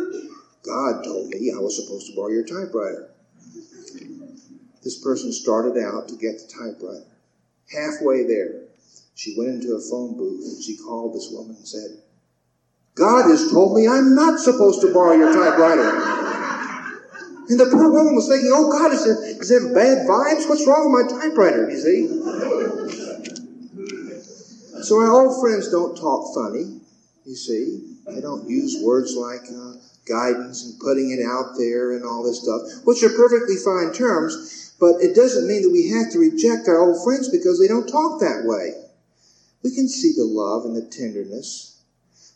God 0.62 1.02
told 1.02 1.34
me 1.34 1.50
I 1.50 1.58
was 1.58 1.74
supposed 1.74 2.06
to 2.06 2.14
borrow 2.14 2.30
your 2.30 2.46
typewriter. 2.46 3.10
This 4.86 5.02
person 5.02 5.32
started 5.32 5.82
out 5.82 6.06
to 6.06 6.14
get 6.14 6.38
the 6.38 6.46
typewriter. 6.46 7.10
Halfway 7.74 8.22
there, 8.22 8.70
she 9.16 9.34
went 9.36 9.50
into 9.50 9.74
a 9.74 9.82
phone 9.82 10.14
booth 10.16 10.46
and 10.46 10.62
she 10.62 10.78
called 10.78 11.16
this 11.16 11.26
woman 11.32 11.56
and 11.56 11.66
said, 11.66 11.98
God 12.94 13.26
has 13.34 13.50
told 13.50 13.74
me 13.74 13.88
I'm 13.88 14.14
not 14.14 14.38
supposed 14.38 14.80
to 14.82 14.94
borrow 14.94 15.18
your 15.18 15.34
typewriter. 15.34 15.90
And 17.50 17.58
the 17.58 17.66
poor 17.66 17.90
woman 17.90 18.14
was 18.14 18.28
thinking, 18.28 18.54
oh 18.54 18.70
God, 18.70 18.94
is 18.94 19.02
there, 19.02 19.18
is 19.26 19.48
there 19.50 19.74
bad 19.74 20.06
vibes? 20.06 20.48
What's 20.48 20.68
wrong 20.68 20.94
with 20.94 21.10
my 21.10 21.18
typewriter, 21.18 21.68
you 21.68 21.80
see? 21.82 22.61
So 24.82 24.98
our 24.98 25.12
old 25.12 25.40
friends 25.40 25.70
don't 25.70 25.96
talk 25.96 26.34
funny, 26.34 26.80
you 27.24 27.34
see. 27.36 27.94
They 28.06 28.20
don't 28.20 28.48
use 28.48 28.82
words 28.82 29.14
like 29.14 29.46
uh, 29.46 29.78
guidance 30.08 30.64
and 30.66 30.80
putting 30.80 31.12
it 31.12 31.22
out 31.22 31.54
there 31.56 31.92
and 31.92 32.04
all 32.04 32.24
this 32.24 32.42
stuff, 32.42 32.84
which 32.84 33.02
are 33.04 33.14
perfectly 33.14 33.54
fine 33.62 33.92
terms, 33.94 34.74
but 34.80 34.98
it 34.98 35.14
doesn't 35.14 35.46
mean 35.46 35.62
that 35.62 35.70
we 35.70 35.88
have 35.90 36.10
to 36.10 36.18
reject 36.18 36.66
our 36.66 36.82
old 36.82 37.04
friends 37.04 37.28
because 37.28 37.60
they 37.60 37.68
don't 37.68 37.86
talk 37.86 38.18
that 38.18 38.42
way. 38.44 38.74
We 39.62 39.72
can 39.72 39.88
see 39.88 40.12
the 40.16 40.26
love 40.26 40.64
and 40.64 40.74
the 40.74 40.90
tenderness. 40.90 41.80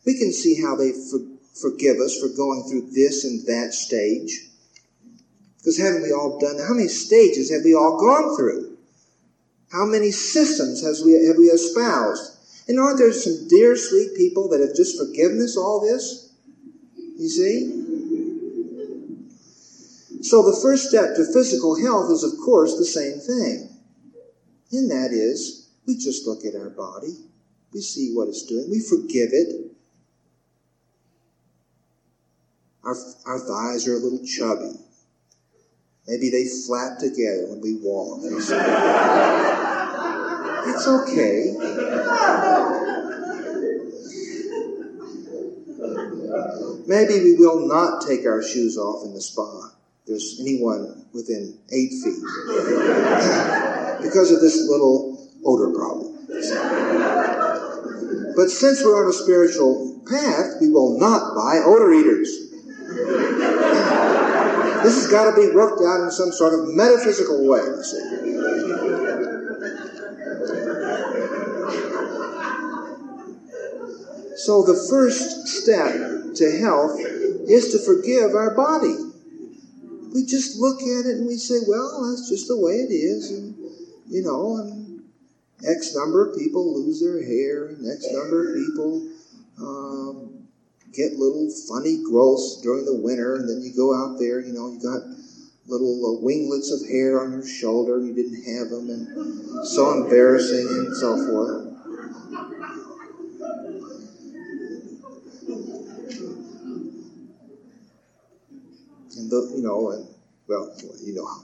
We 0.07 0.17
can 0.17 0.33
see 0.33 0.63
how 0.63 0.77
they 0.77 0.93
for, 0.93 1.19
forgive 1.61 1.97
us 1.99 2.21
for 2.21 2.29
going 2.29 2.63
through 2.71 2.91
this 2.93 3.25
and 3.25 3.45
that 3.47 3.75
stage. 3.75 4.47
Because 5.59 5.79
haven't 5.83 6.03
we 6.03 6.13
all 6.13 6.39
done 6.39 6.59
How 6.63 6.75
many 6.75 6.87
stages 6.87 7.51
have 7.51 7.65
we 7.65 7.75
all 7.75 7.99
gone 7.99 8.37
through? 8.37 8.79
How 9.73 9.85
many 9.85 10.13
systems 10.13 10.85
has 10.85 11.03
we, 11.05 11.15
have 11.27 11.37
we 11.37 11.47
espoused? 11.47 12.36
And 12.69 12.81
aren't 12.81 12.99
there 12.99 13.13
some 13.13 13.47
dear, 13.49 13.77
sweet 13.77 14.17
people 14.17 14.49
that 14.49 14.61
have 14.61 14.75
just 14.75 14.99
forgiven 14.99 15.41
us 15.41 15.57
all 15.57 15.81
this? 15.81 16.35
You 17.17 17.29
see? 17.29 17.87
So 20.23 20.43
the 20.43 20.59
first 20.61 20.89
step 20.89 21.15
to 21.15 21.33
physical 21.33 21.81
health 21.81 22.11
is, 22.11 22.25
of 22.25 22.33
course, 22.45 22.77
the 22.77 22.85
same 22.85 23.21
thing. 23.21 23.71
And 24.73 24.91
that 24.91 25.13
is, 25.13 25.71
we 25.87 25.95
just 25.97 26.27
look 26.27 26.45
at 26.45 26.59
our 26.59 26.71
body, 26.71 27.15
we 27.73 27.81
see 27.81 28.13
what 28.13 28.29
it's 28.29 28.45
doing, 28.45 28.69
we 28.69 28.81
forgive 28.81 29.31
it. 29.33 29.71
Our, 32.83 32.97
our 33.27 33.39
thighs 33.39 33.87
are 33.87 33.95
a 33.95 33.99
little 33.99 34.25
chubby. 34.27 34.81
Maybe 36.09 36.31
they 36.31 36.47
flap 36.67 36.99
together 36.99 37.47
when 37.49 37.61
we 37.61 37.77
walk. 37.81 38.23
It's 40.69 40.87
okay. 40.87 41.55
Maybe 46.87 47.15
we 47.25 47.35
will 47.37 47.67
not 47.67 48.07
take 48.07 48.27
our 48.27 48.43
shoes 48.43 48.77
off 48.77 49.05
in 49.05 49.15
the 49.15 49.21
spa. 49.21 49.73
There's 50.07 50.39
anyone 50.41 51.05
within 51.13 51.59
eight 51.73 51.91
feet 52.03 52.23
because 54.03 54.31
of 54.31 54.41
this 54.41 54.69
little 54.69 55.29
odor 55.45 55.73
problem. 55.75 56.15
But 58.37 58.51
since 58.51 58.85
we're 58.85 59.03
on 59.03 59.11
a 59.11 59.13
spiritual 59.13 60.01
path, 60.09 60.61
we 60.61 60.69
will 60.69 60.99
not 61.01 61.35
buy 61.35 61.63
odor 61.65 61.93
eaters. 61.93 62.51
This 64.83 64.95
has 64.95 65.11
got 65.11 65.35
to 65.35 65.37
be 65.37 65.53
worked 65.53 65.83
out 65.83 66.05
in 66.05 66.11
some 66.13 66.31
sort 66.31 66.55
of 66.55 66.69
metaphysical 66.69 67.49
way. 67.49 67.63
So 74.47 74.63
the 74.63 74.79
first 74.89 75.49
step 75.49 75.91
to 76.39 76.59
health 76.63 77.01
is 77.51 77.75
to 77.75 77.83
forgive 77.83 78.31
our 78.31 78.55
body. 78.55 78.95
We 80.15 80.25
just 80.25 80.57
look 80.57 80.79
at 80.87 81.03
it 81.03 81.19
and 81.19 81.27
we 81.27 81.35
say, 81.35 81.67
well, 81.67 82.07
that's 82.07 82.31
just 82.31 82.47
the 82.47 82.57
way 82.57 82.75
it 82.79 82.95
is. 82.95 83.33
And, 83.33 83.59
you 84.07 84.23
know, 84.23 84.59
and 84.63 85.03
X 85.67 85.97
number 85.97 86.31
of 86.31 86.39
people 86.39 86.79
lose 86.79 87.03
their 87.03 87.27
hair, 87.27 87.75
and 87.75 87.91
X 87.91 88.07
number 88.13 88.47
of 88.47 88.55
people 88.55 89.11
um, 89.59 90.47
get 90.95 91.19
little 91.19 91.51
funny 91.67 91.99
growths 92.05 92.61
during 92.63 92.85
the 92.85 92.95
winter, 92.95 93.35
and 93.35 93.49
then 93.51 93.63
you 93.63 93.75
go 93.75 93.91
out 93.99 94.21
there, 94.21 94.39
you 94.39 94.53
know, 94.53 94.71
you 94.71 94.79
got 94.79 95.03
little 95.67 96.07
uh, 96.07 96.23
winglets 96.23 96.71
of 96.71 96.87
hair 96.89 97.21
on 97.21 97.33
your 97.33 97.45
shoulder, 97.45 97.99
and 97.99 98.07
you 98.07 98.15
didn't 98.15 98.45
have 98.47 98.71
them, 98.71 98.91
and 98.91 99.67
so 99.67 99.91
embarrassing, 100.05 100.69
and 100.69 100.97
so 100.97 101.17
forth. 101.27 101.66
The, 109.29 109.53
you 109.57 109.63
know, 109.63 109.91
and 109.91 110.07
well, 110.49 110.73
you 111.03 111.15
know 111.15 111.27
how. 111.27 111.43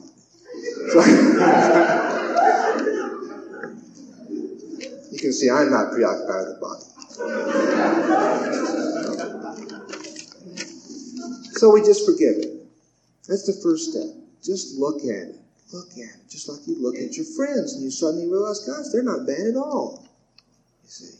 So, 0.92 1.00
you 5.10 5.18
can 5.18 5.32
see 5.32 5.50
I'm 5.50 5.70
not 5.70 5.90
preoccupied 5.92 6.46
with 6.46 6.54
the 6.54 6.60
body. 6.60 6.84
So 11.62 11.70
we 11.70 11.80
just 11.82 12.04
forgive 12.04 12.38
it. 12.38 12.66
That's 13.28 13.46
the 13.46 13.52
first 13.62 13.92
step. 13.92 14.08
Just 14.42 14.78
look 14.78 15.02
at 15.02 15.28
it. 15.28 15.36
Look 15.72 15.92
at 15.92 15.98
it. 15.98 16.28
Just 16.28 16.48
like 16.48 16.66
you 16.66 16.82
look 16.82 16.96
at 16.96 17.14
your 17.14 17.26
friends 17.36 17.74
and 17.74 17.84
you 17.84 17.90
suddenly 17.90 18.26
realize, 18.26 18.66
gosh, 18.66 18.86
they're 18.92 19.02
not 19.02 19.26
bad 19.26 19.46
at 19.46 19.56
all. 19.56 20.08
You 20.82 20.90
see. 20.90 21.18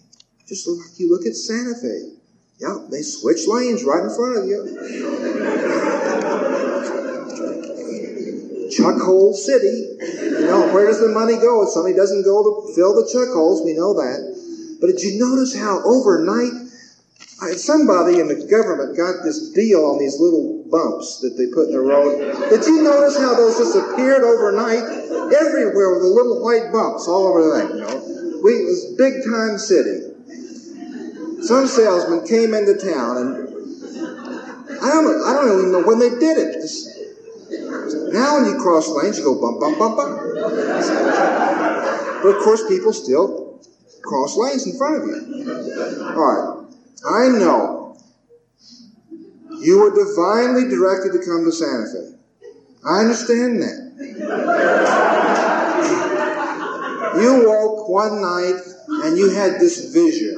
Just 0.49 0.67
look 0.67 0.81
like 0.81 0.99
you 0.99 1.11
look 1.11 1.27
at 1.27 1.35
Santa 1.35 1.75
Fe. 1.81 2.15
Yeah, 2.59 2.79
they 2.91 3.03
switch 3.03 3.47
lanes 3.47 3.85
right 3.85 4.03
in 4.03 4.11
front 4.15 4.39
of 4.39 4.47
you. 4.47 4.65
Chuck 8.73 9.01
hole 9.03 9.35
city. 9.35 9.97
You 10.01 10.47
know, 10.47 10.73
where 10.73 10.87
does 10.87 11.01
the 11.01 11.09
money 11.09 11.37
go? 11.37 11.63
If 11.63 11.71
somebody 11.71 11.95
doesn't 11.95 12.25
go 12.25 12.43
to 12.43 12.75
fill 12.75 12.95
the 12.95 13.09
chuck 13.13 13.29
holes, 13.35 13.63
we 13.65 13.75
know 13.75 13.93
that. 13.95 14.79
But 14.81 14.87
did 14.89 15.03
you 15.03 15.19
notice 15.19 15.55
how 15.55 15.83
overnight 15.85 16.53
somebody 17.51 18.21
in 18.21 18.29
the 18.29 18.47
government 18.47 18.97
got 18.97 19.25
this 19.25 19.51
deal 19.51 19.85
on 19.85 19.99
these 19.99 20.19
little 20.21 20.63
bumps 20.71 21.21
that 21.21 21.37
they 21.37 21.53
put 21.53 21.69
in 21.69 21.75
the 21.75 21.81
road. 21.81 22.17
Did 22.49 22.65
you 22.65 22.83
notice 22.83 23.19
how 23.19 23.35
those 23.35 23.59
just 23.59 23.77
appeared 23.77 24.23
overnight? 24.23 24.83
Everywhere 25.33 25.93
with 25.93 26.03
the 26.03 26.13
little 26.13 26.43
white 26.43 26.73
bumps 26.73 27.09
all 27.09 27.29
over 27.29 27.61
thing, 27.61 27.77
you 27.77 27.83
know. 27.83 28.41
We, 28.43 28.53
it 28.53 28.67
was 28.67 28.95
big 28.97 29.25
time 29.25 29.59
city. 29.59 30.09
Some 31.43 31.67
salesman 31.67 32.27
came 32.27 32.55
into 32.55 32.79
town 32.79 33.17
and 33.19 33.52
I 34.83 34.91
don't, 34.91 35.23
I 35.25 35.33
don't 35.33 35.59
even 35.59 35.73
know 35.73 35.83
when 35.83 35.99
they 35.99 36.11
did 36.11 36.39
it. 36.39 36.57
Now 38.13 38.37
when 38.37 38.47
you 38.47 38.57
cross 38.61 38.89
lanes, 38.89 39.19
you 39.19 39.25
go 39.25 39.41
bump, 39.41 39.61
bump, 39.61 39.79
bump, 39.79 39.97
bump. 39.97 40.21
But 42.23 42.29
of 42.29 42.43
course, 42.43 42.67
people 42.69 42.93
still 42.93 43.61
cross 44.03 44.37
lanes 44.37 44.67
in 44.67 44.77
front 44.77 45.03
of 45.03 45.09
you. 45.09 45.15
All 46.03 46.15
right. 46.15 46.67
I 47.05 47.29
know 47.29 47.97
you 49.61 49.79
were 49.81 49.91
divinely 49.91 50.69
directed 50.69 51.13
to 51.13 51.19
come 51.25 51.45
to 51.45 51.53
Santa 51.53 51.87
Fe. 51.93 52.19
I 52.85 53.01
understand 53.01 53.63
that. 53.63 53.93
You 57.21 57.47
woke 57.47 57.89
one 57.89 58.21
night 58.23 58.61
and 59.05 59.17
you 59.17 59.31
had 59.31 59.61
this 59.61 59.93
vision. 59.93 60.37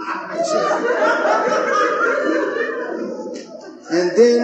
And 3.95 4.11
then 4.17 4.43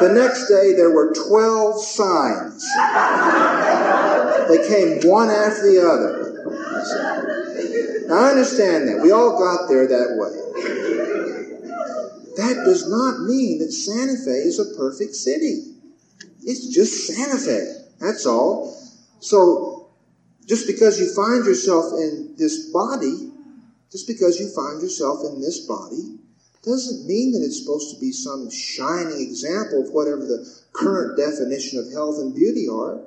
the 0.00 0.10
next 0.12 0.48
day 0.48 0.74
there 0.74 0.90
were 0.90 1.14
12 1.14 1.80
signs. 1.80 2.64
They 4.48 4.66
came 4.66 5.08
one 5.08 5.30
after 5.30 5.62
the 5.70 5.78
other. 5.86 6.24
Now 8.08 8.16
I 8.16 8.30
understand 8.30 8.88
that. 8.88 9.00
We 9.00 9.12
all 9.12 9.38
got 9.38 9.68
there 9.68 9.86
that 9.86 10.16
way. 10.18 10.34
That 12.36 12.64
does 12.64 12.88
not 12.90 13.20
mean 13.28 13.60
that 13.60 13.70
Santa 13.70 14.16
Fe 14.16 14.42
is 14.48 14.58
a 14.58 14.76
perfect 14.76 15.14
city. 15.14 15.74
It's 16.42 16.66
just 16.74 17.06
Santa 17.06 17.38
Fe. 17.38 17.84
That's 18.00 18.26
all. 18.26 18.76
So, 19.20 19.90
just 20.46 20.66
because 20.66 20.98
you 20.98 21.14
find 21.14 21.44
yourself 21.44 21.92
in 21.92 22.34
this 22.36 22.72
body, 22.72 23.30
just 23.92 24.08
because 24.08 24.40
you 24.40 24.48
find 24.48 24.82
yourself 24.82 25.20
in 25.24 25.40
this 25.40 25.66
body, 25.66 26.18
doesn't 26.68 27.08
mean 27.08 27.32
that 27.32 27.42
it's 27.42 27.60
supposed 27.60 27.94
to 27.94 28.00
be 28.00 28.12
some 28.12 28.50
shining 28.50 29.20
example 29.20 29.80
of 29.80 29.90
whatever 29.90 30.20
the 30.20 30.44
current 30.72 31.16
definition 31.16 31.78
of 31.78 31.90
health 31.90 32.18
and 32.18 32.34
beauty 32.34 32.68
are. 32.68 33.00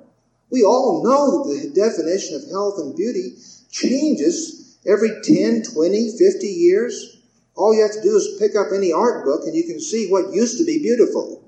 We 0.49 0.63
all 0.63 1.03
know 1.03 1.45
that 1.47 1.61
the 1.61 1.69
definition 1.69 2.35
of 2.35 2.49
health 2.49 2.79
and 2.79 2.95
beauty 2.95 3.37
changes 3.69 4.77
every 4.85 5.21
10, 5.23 5.63
20, 5.63 6.17
50 6.17 6.47
years. 6.47 7.21
All 7.55 7.73
you 7.73 7.83
have 7.83 7.93
to 7.93 8.01
do 8.01 8.17
is 8.17 8.37
pick 8.39 8.55
up 8.55 8.67
any 8.75 8.91
art 8.91 9.23
book 9.23 9.41
and 9.45 9.55
you 9.55 9.63
can 9.63 9.79
see 9.79 10.09
what 10.09 10.33
used 10.33 10.57
to 10.57 10.65
be 10.65 10.79
beautiful. 10.79 11.43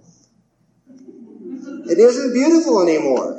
It 1.90 1.98
isn't 1.98 2.34
beautiful 2.34 2.82
anymore. 2.82 3.38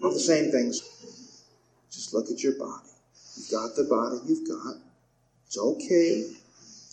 All 0.00 0.12
the 0.12 0.20
same 0.20 0.50
things. 0.50 0.80
Just 1.90 2.14
look 2.14 2.30
at 2.30 2.42
your 2.42 2.56
body. 2.56 2.88
You've 3.36 3.50
got 3.50 3.76
the 3.76 3.84
body 3.84 4.16
you've 4.26 4.48
got. 4.48 4.87
It's 5.48 5.58
okay. 5.58 6.30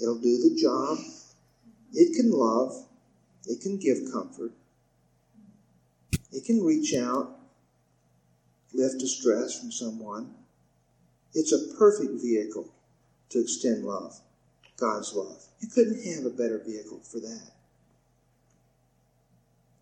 It'll 0.02 0.18
do 0.18 0.50
the 0.50 0.58
job. 0.60 0.98
It 1.94 2.16
can 2.16 2.32
love. 2.32 2.74
It 3.46 3.62
can 3.62 3.78
give 3.78 3.98
comfort. 4.12 4.54
It 6.32 6.44
can 6.46 6.64
reach 6.64 6.94
out, 6.96 7.38
lift 8.74 9.02
a 9.02 9.08
stress 9.08 9.58
from 9.60 9.72
someone. 9.72 10.34
It's 11.34 11.54
a 11.54 11.78
perfect 11.78 12.22
vehicle 12.22 12.74
to 13.30 13.40
extend 13.40 13.86
love, 13.86 14.20
God's 14.78 15.14
love. 15.14 15.42
You 15.60 15.70
couldn't 15.70 16.04
have 16.04 16.26
a 16.26 16.30
better 16.30 16.62
vehicle 16.66 17.00
for 17.00 17.20
that. 17.20 17.52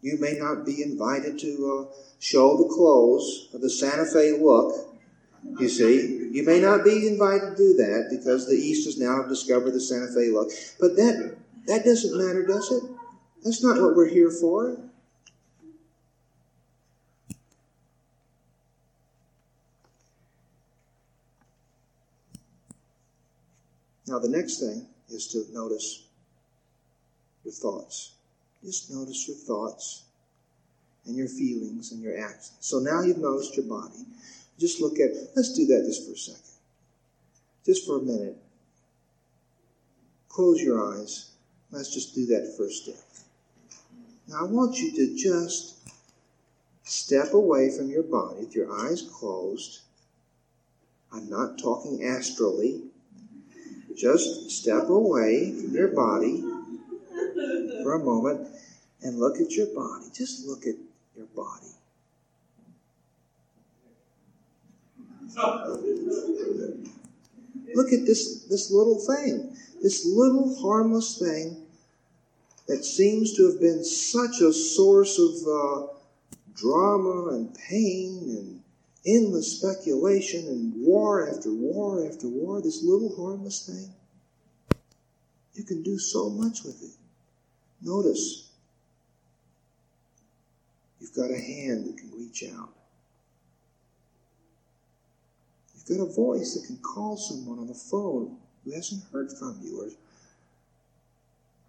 You 0.01 0.19
may 0.19 0.33
not 0.33 0.65
be 0.65 0.83
invited 0.83 1.39
to 1.39 1.89
uh, 1.89 1.95
show 2.19 2.57
the 2.57 2.71
clothes 2.71 3.49
of 3.53 3.61
the 3.61 3.69
Santa 3.69 4.05
Fe 4.05 4.37
look. 4.39 4.95
You 5.59 5.69
see, 5.69 6.12
you 6.33 6.43
may 6.43 6.59
not 6.59 6.83
be 6.83 7.07
invited 7.07 7.51
to 7.51 7.55
do 7.55 7.73
that 7.75 8.07
because 8.09 8.47
the 8.47 8.55
East 8.55 8.87
has 8.87 8.97
now 8.97 9.21
discovered 9.21 9.69
the 9.69 9.79
Santa 9.79 10.07
Fe 10.07 10.31
look. 10.31 10.49
But 10.79 10.95
that 10.95 11.37
that 11.67 11.85
doesn't 11.85 12.17
matter, 12.17 12.43
does 12.43 12.71
it? 12.71 12.83
That's 13.43 13.63
not 13.63 13.79
what 13.79 13.95
we're 13.95 14.09
here 14.09 14.31
for. 14.31 14.75
Now, 24.07 24.17
the 24.17 24.29
next 24.29 24.59
thing 24.59 24.87
is 25.09 25.27
to 25.27 25.45
notice 25.53 26.07
your 27.45 27.53
thoughts. 27.53 28.15
Just 28.63 28.91
notice 28.91 29.27
your 29.27 29.37
thoughts 29.37 30.05
and 31.05 31.15
your 31.15 31.27
feelings 31.27 31.91
and 31.91 32.01
your 32.01 32.17
actions. 32.17 32.57
So 32.59 32.79
now 32.79 33.01
you've 33.03 33.19
noticed 33.19 33.55
your 33.55 33.67
body. 33.67 34.03
Just 34.59 34.81
look 34.81 34.99
at, 34.99 35.11
let's 35.35 35.53
do 35.53 35.65
that 35.67 35.83
just 35.85 36.05
for 36.05 36.13
a 36.13 36.17
second. 36.17 36.41
Just 37.65 37.85
for 37.85 37.97
a 37.97 38.01
minute. 38.01 38.37
Close 40.29 40.61
your 40.61 40.93
eyes. 40.93 41.31
Let's 41.71 41.93
just 41.93 42.15
do 42.15 42.25
that 42.27 42.55
first 42.57 42.83
step. 42.83 42.95
Now 44.27 44.41
I 44.41 44.43
want 44.43 44.77
you 44.77 44.91
to 44.95 45.15
just 45.15 45.77
step 46.83 47.33
away 47.33 47.75
from 47.75 47.89
your 47.89 48.03
body 48.03 48.39
with 48.39 48.55
your 48.55 48.71
eyes 48.71 49.01
closed. 49.01 49.81
I'm 51.11 51.29
not 51.29 51.59
talking 51.59 52.03
astrally. 52.03 52.81
Just 53.95 54.49
step 54.49 54.89
away 54.89 55.51
from 55.51 55.73
your 55.73 55.89
body 55.89 56.41
for 57.83 57.93
a 57.93 57.99
moment 57.99 58.47
and 59.03 59.19
look 59.19 59.39
at 59.39 59.51
your 59.51 59.67
body. 59.67 60.05
Just 60.13 60.47
look 60.47 60.65
at 60.65 60.75
your 61.15 61.27
body. 61.35 61.67
Look 67.75 67.91
at 67.91 68.05
this, 68.05 68.45
this 68.49 68.71
little 68.71 68.99
thing, 68.99 69.55
this 69.81 70.05
little 70.05 70.55
harmless 70.61 71.17
thing 71.17 71.65
that 72.67 72.85
seems 72.85 73.35
to 73.35 73.51
have 73.51 73.59
been 73.59 73.83
such 73.83 74.41
a 74.41 74.53
source 74.53 75.19
of 75.19 75.31
uh, 75.47 75.87
drama 76.55 77.29
and 77.35 77.53
pain 77.55 78.23
and 78.29 78.61
endless 79.05 79.59
speculation 79.59 80.47
and 80.47 80.73
war 80.85 81.29
after 81.29 81.51
war 81.51 82.07
after 82.07 82.27
war, 82.27 82.61
this 82.61 82.83
little 82.83 83.13
harmless 83.15 83.65
thing. 83.65 83.93
You 85.55 85.63
can 85.63 85.83
do 85.83 85.99
so 85.99 86.29
much 86.29 86.63
with 86.63 86.81
it. 86.83 86.91
Notice, 87.81 88.49
you've 90.99 91.13
got 91.13 91.31
a 91.31 91.39
hand 91.39 91.85
that 91.85 91.97
can 91.97 92.11
reach 92.17 92.43
out. 92.55 92.69
You've 95.85 95.97
got 95.97 96.07
a 96.07 96.13
voice 96.13 96.53
that 96.53 96.67
can 96.67 96.77
call 96.77 97.17
someone 97.17 97.59
on 97.59 97.67
the 97.67 97.73
phone 97.73 98.37
who 98.63 98.71
hasn't 98.71 99.03
heard 99.11 99.31
from 99.37 99.59
you 99.61 99.81
or 99.81 99.89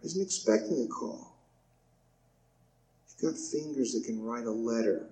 isn't 0.04 0.22
expecting 0.22 0.84
a 0.84 0.88
call. 0.88 1.34
You've 3.08 3.32
got 3.32 3.40
fingers 3.40 3.92
that 3.92 4.04
can 4.04 4.22
write 4.22 4.44
a 4.44 4.50
letter 4.50 5.06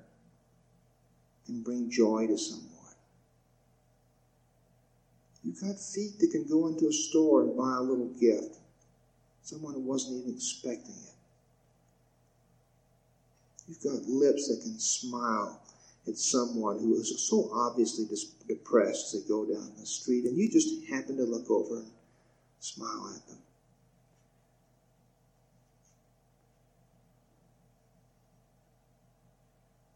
and 1.48 1.64
bring 1.64 1.90
joy 1.90 2.26
to 2.28 2.38
someone. 2.38 2.68
You've 5.42 5.60
got 5.60 5.80
feet 5.80 6.20
that 6.20 6.30
can 6.30 6.46
go 6.46 6.68
into 6.68 6.86
a 6.86 6.92
store 6.92 7.42
and 7.42 7.56
buy 7.56 7.76
a 7.78 7.82
little 7.82 8.12
gift. 8.20 8.58
Someone 9.42 9.74
who 9.74 9.80
wasn't 9.80 10.22
even 10.22 10.34
expecting 10.34 10.94
it. 10.94 11.14
You've 13.66 13.82
got 13.82 14.08
lips 14.08 14.48
that 14.48 14.62
can 14.62 14.78
smile 14.78 15.61
at 16.06 16.16
someone 16.16 16.78
who 16.78 16.94
is 16.94 17.28
so 17.28 17.50
obviously 17.52 18.06
depressed 18.48 19.14
as 19.14 19.22
they 19.22 19.28
go 19.28 19.44
down 19.44 19.72
the 19.78 19.86
street, 19.86 20.24
and 20.24 20.36
you 20.36 20.50
just 20.50 20.86
happen 20.88 21.16
to 21.16 21.24
look 21.24 21.50
over 21.50 21.78
and 21.78 21.90
smile 22.60 23.12
at 23.14 23.26
them. 23.28 23.38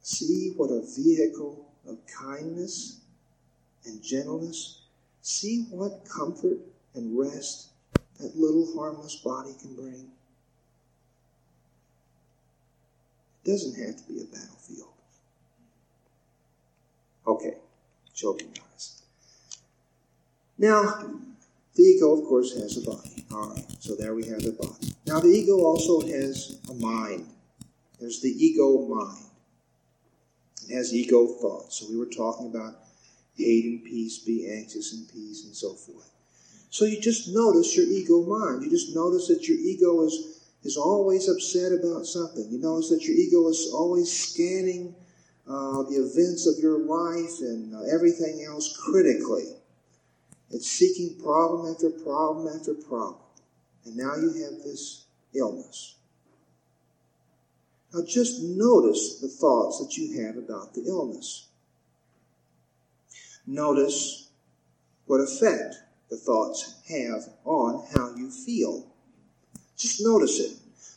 See 0.02 0.52
what 0.57 0.70
a 0.70 0.82
vehicle 0.96 1.66
of 1.88 1.98
kindness 2.07 3.00
and 3.84 4.02
gentleness. 4.02 4.82
See 5.22 5.66
what 5.70 6.09
comfort 6.09 6.59
and 6.94 7.18
rest 7.18 7.70
that 8.20 8.36
little 8.36 8.72
harmless 8.76 9.16
body 9.16 9.54
can 9.61 9.74
bring. 9.74 10.07
It 13.44 13.50
doesn't 13.50 13.74
have 13.84 13.96
to 13.96 14.12
be 14.12 14.20
a 14.20 14.24
battlefield. 14.24 14.95
Okay, 17.27 17.55
joking 18.14 18.51
guys. 18.55 19.03
Now, 20.59 21.11
the 21.74 21.83
ego, 21.83 22.18
of 22.18 22.24
course, 22.27 22.55
has 22.55 22.77
a 22.77 22.89
body. 22.89 23.24
All 23.33 23.51
right, 23.51 23.64
so 23.81 23.95
there 23.97 24.14
we 24.14 24.27
have 24.29 24.43
the 24.43 24.53
body. 24.53 24.95
Now, 25.07 25.20
the 25.20 25.29
ego 25.29 25.59
also 25.59 26.01
has 26.07 26.59
a 26.70 26.74
mind. 26.74 27.27
There's 28.01 28.20
the 28.20 28.31
ego 28.31 28.87
mind. 28.87 29.24
It 30.68 30.74
has 30.74 30.95
ego 30.95 31.27
thoughts. 31.27 31.79
So 31.79 31.87
we 31.91 31.99
were 31.99 32.07
talking 32.07 32.47
about 32.47 32.77
hate 33.37 33.64
in 33.64 33.83
peace, 33.85 34.18
be 34.18 34.51
anxious 34.51 34.95
in 34.95 35.07
peace, 35.07 35.45
and 35.45 35.55
so 35.55 35.74
forth. 35.74 36.11
So 36.70 36.85
you 36.85 37.01
just 37.01 37.29
notice 37.29 37.77
your 37.77 37.87
ego 37.87 38.22
mind. 38.22 38.62
You 38.62 38.70
just 38.70 38.95
notice 38.95 39.29
that 39.29 39.47
your 39.49 39.59
ego 39.59 40.05
is, 40.05 40.41
is 40.62 40.77
always 40.77 41.29
upset 41.29 41.72
about 41.72 42.07
something. 42.07 42.49
You 42.51 42.59
notice 42.59 42.91
that 42.91 43.05
your 43.05 43.16
ego 43.16 43.49
is 43.49 43.70
always 43.74 44.11
scanning 44.12 44.95
uh, 45.49 45.82
the 45.84 45.97
events 45.97 46.47
of 46.47 46.62
your 46.62 46.78
life 46.78 47.40
and 47.40 47.74
uh, 47.74 47.82
everything 47.82 48.44
else 48.47 48.76
critically. 48.76 49.44
It's 50.51 50.68
seeking 50.68 51.20
problem 51.22 51.72
after 51.72 51.90
problem 51.90 52.49
after 52.55 52.74
problem. 52.74 53.20
And 53.84 53.97
now 53.97 54.16
you 54.16 54.28
have 54.44 54.62
this 54.64 55.05
illness. 55.34 55.97
Now 57.92 58.03
just 58.07 58.42
notice 58.42 59.20
the 59.20 59.28
thoughts 59.28 59.78
that 59.78 59.97
you 59.97 60.22
have 60.22 60.36
about 60.36 60.74
the 60.74 60.84
illness. 60.86 61.49
Notice 63.47 64.28
what 65.07 65.20
effect 65.20 65.76
the 66.11 66.16
thoughts 66.16 66.74
have 66.88 67.22
on 67.44 67.86
how 67.94 68.14
you 68.16 68.30
feel. 68.30 68.86
Just 69.76 70.01
notice 70.05 70.40
it. 70.40 70.53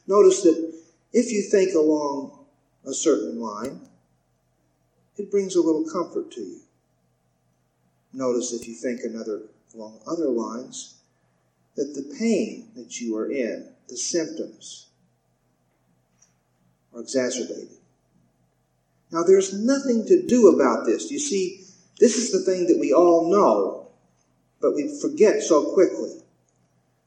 Notice 0.08 0.42
that 0.44 0.74
if 1.14 1.32
you 1.32 1.44
think 1.44 1.76
along 1.76 2.46
a 2.86 2.94
certain 2.94 3.40
line, 3.40 3.89
it 5.20 5.32
brings 5.32 5.56
a 5.56 5.62
little 5.62 5.86
comfort 5.92 6.32
to 6.32 6.42
you. 6.42 6.62
Notice 8.14 8.54
if 8.54 8.68
you 8.68 8.74
think 8.74 9.02
another 9.04 9.42
along 9.74 10.00
other 10.08 10.30
lines, 10.30 10.96
that 11.76 11.94
the 11.94 12.16
pain 12.18 12.70
that 12.76 13.00
you 13.00 13.16
are 13.16 13.32
in, 13.32 13.70
the 13.88 13.98
symptoms, 13.98 14.88
are 16.94 17.02
exacerbated. 17.02 17.78
Now, 19.12 19.24
there's 19.24 19.54
nothing 19.54 20.06
to 20.08 20.26
do 20.26 20.50
about 20.50 20.86
this. 20.86 21.12
You 21.12 21.20
see, 21.20 21.66
this 22.00 22.18
is 22.18 22.32
the 22.32 22.52
thing 22.52 22.68
that 22.68 22.80
we 22.80 22.94
all 22.94 23.32
know, 23.32 23.88
but 24.62 24.76
we 24.76 25.00
forget 25.02 25.42
so 25.42 25.74
quickly. 25.74 26.22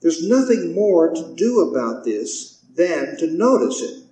There's 0.01 0.27
nothing 0.27 0.75
more 0.75 1.15
to 1.15 1.35
do 1.37 1.71
about 1.71 2.05
this 2.05 2.61
than 2.75 3.17
to 3.19 3.27
notice 3.27 3.83
it. 3.83 4.05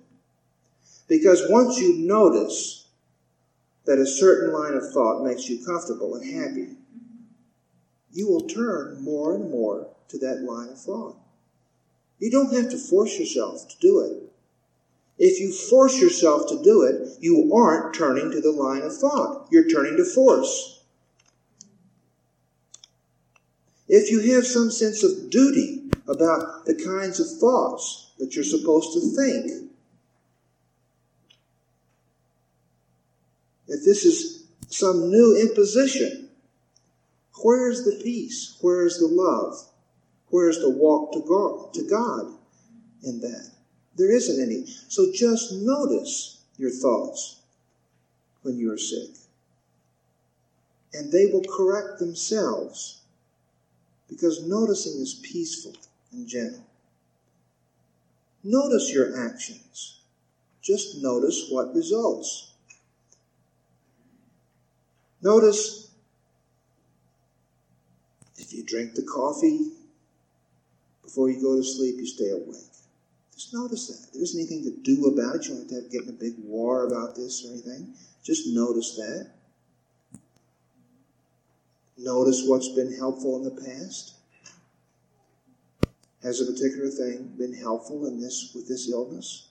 Because 1.07 1.49
once 1.49 1.77
you 1.79 1.95
notice 1.97 2.80
that 3.85 3.99
a 3.99 4.05
certain 4.05 4.53
line 4.53 4.73
of 4.73 4.91
thought 4.91 5.23
makes 5.23 5.49
you 5.49 5.63
comfortable 5.65 6.15
and 6.15 6.33
happy, 6.33 6.77
you 8.11 8.27
will 8.27 8.47
turn 8.47 9.01
more 9.01 9.33
and 9.33 9.49
more 9.49 9.87
to 10.09 10.17
that 10.19 10.41
line 10.41 10.69
of 10.69 10.79
thought. 10.79 11.15
You 12.19 12.29
don't 12.29 12.53
have 12.53 12.69
to 12.69 12.77
force 12.77 13.17
yourself 13.17 13.67
to 13.67 13.75
do 13.79 14.01
it. 14.01 14.31
If 15.17 15.39
you 15.39 15.51
force 15.51 15.99
yourself 15.99 16.47
to 16.49 16.61
do 16.63 16.83
it, 16.83 17.17
you 17.19 17.51
aren't 17.53 17.95
turning 17.95 18.31
to 18.31 18.41
the 18.41 18.51
line 18.51 18.81
of 18.81 18.95
thought. 18.95 19.47
You're 19.51 19.69
turning 19.69 19.97
to 19.97 20.05
force. 20.05 20.83
If 23.87 24.09
you 24.09 24.33
have 24.33 24.45
some 24.45 24.71
sense 24.71 25.03
of 25.03 25.29
duty 25.29 25.89
about 26.07 26.65
the 26.65 26.75
kinds 26.75 27.19
of 27.19 27.39
thoughts 27.39 28.13
that 28.19 28.35
you're 28.35 28.43
supposed 28.43 28.93
to 28.93 28.99
think, 29.15 29.70
if 33.71 33.85
this 33.85 34.03
is 34.03 34.43
some 34.67 35.09
new 35.09 35.39
imposition, 35.41 36.29
where's 37.41 37.85
the 37.85 38.01
peace? 38.03 38.57
Where's 38.59 38.99
the 38.99 39.07
love? 39.07 39.55
Where's 40.27 40.59
the 40.59 40.69
walk 40.69 41.13
to 41.13 41.21
God, 41.21 41.73
to 41.73 41.87
God 41.89 42.33
in 43.03 43.21
that? 43.21 43.49
There 43.95 44.11
isn't 44.11 44.41
any. 44.41 44.65
So 44.89 45.11
just 45.13 45.53
notice 45.53 46.41
your 46.57 46.69
thoughts 46.69 47.39
when 48.41 48.57
you 48.57 48.73
are 48.73 48.77
sick. 48.77 49.09
And 50.93 51.09
they 51.09 51.27
will 51.27 51.43
correct 51.43 51.99
themselves 51.99 53.01
because 54.09 54.45
noticing 54.45 55.01
is 55.01 55.13
peaceful 55.23 55.75
and 56.11 56.27
gentle. 56.27 56.65
Notice 58.43 58.93
your 58.93 59.27
actions. 59.27 60.01
Just 60.61 61.01
notice 61.01 61.47
what 61.49 61.73
results. 61.73 62.50
Notice 65.21 65.91
if 68.37 68.53
you 68.53 68.63
drink 68.63 68.95
the 68.95 69.03
coffee 69.03 69.71
before 71.03 71.29
you 71.29 71.41
go 71.41 71.55
to 71.55 71.63
sleep, 71.63 71.95
you 71.97 72.07
stay 72.07 72.31
awake. 72.31 72.71
Just 73.33 73.53
notice 73.53 73.87
that. 73.87 74.13
There 74.13 74.23
isn't 74.23 74.39
anything 74.39 74.63
to 74.63 74.77
do 74.83 75.05
about 75.05 75.35
it. 75.35 75.47
You 75.47 75.55
don't 75.55 75.71
have 75.71 75.83
to 75.83 75.89
get 75.89 76.03
in 76.03 76.09
a 76.09 76.13
big 76.13 76.33
war 76.39 76.85
about 76.85 77.15
this 77.15 77.45
or 77.45 77.51
anything. 77.51 77.93
Just 78.23 78.47
notice 78.47 78.95
that. 78.95 79.31
Notice 81.97 82.43
what's 82.47 82.69
been 82.69 82.95
helpful 82.95 83.37
in 83.37 83.43
the 83.43 83.61
past. 83.61 84.15
Has 86.23 86.39
a 86.41 86.51
particular 86.51 86.89
thing 86.89 87.33
been 87.37 87.53
helpful 87.53 88.05
in 88.07 88.19
this 88.19 88.51
with 88.55 88.67
this 88.67 88.89
illness? 88.89 89.49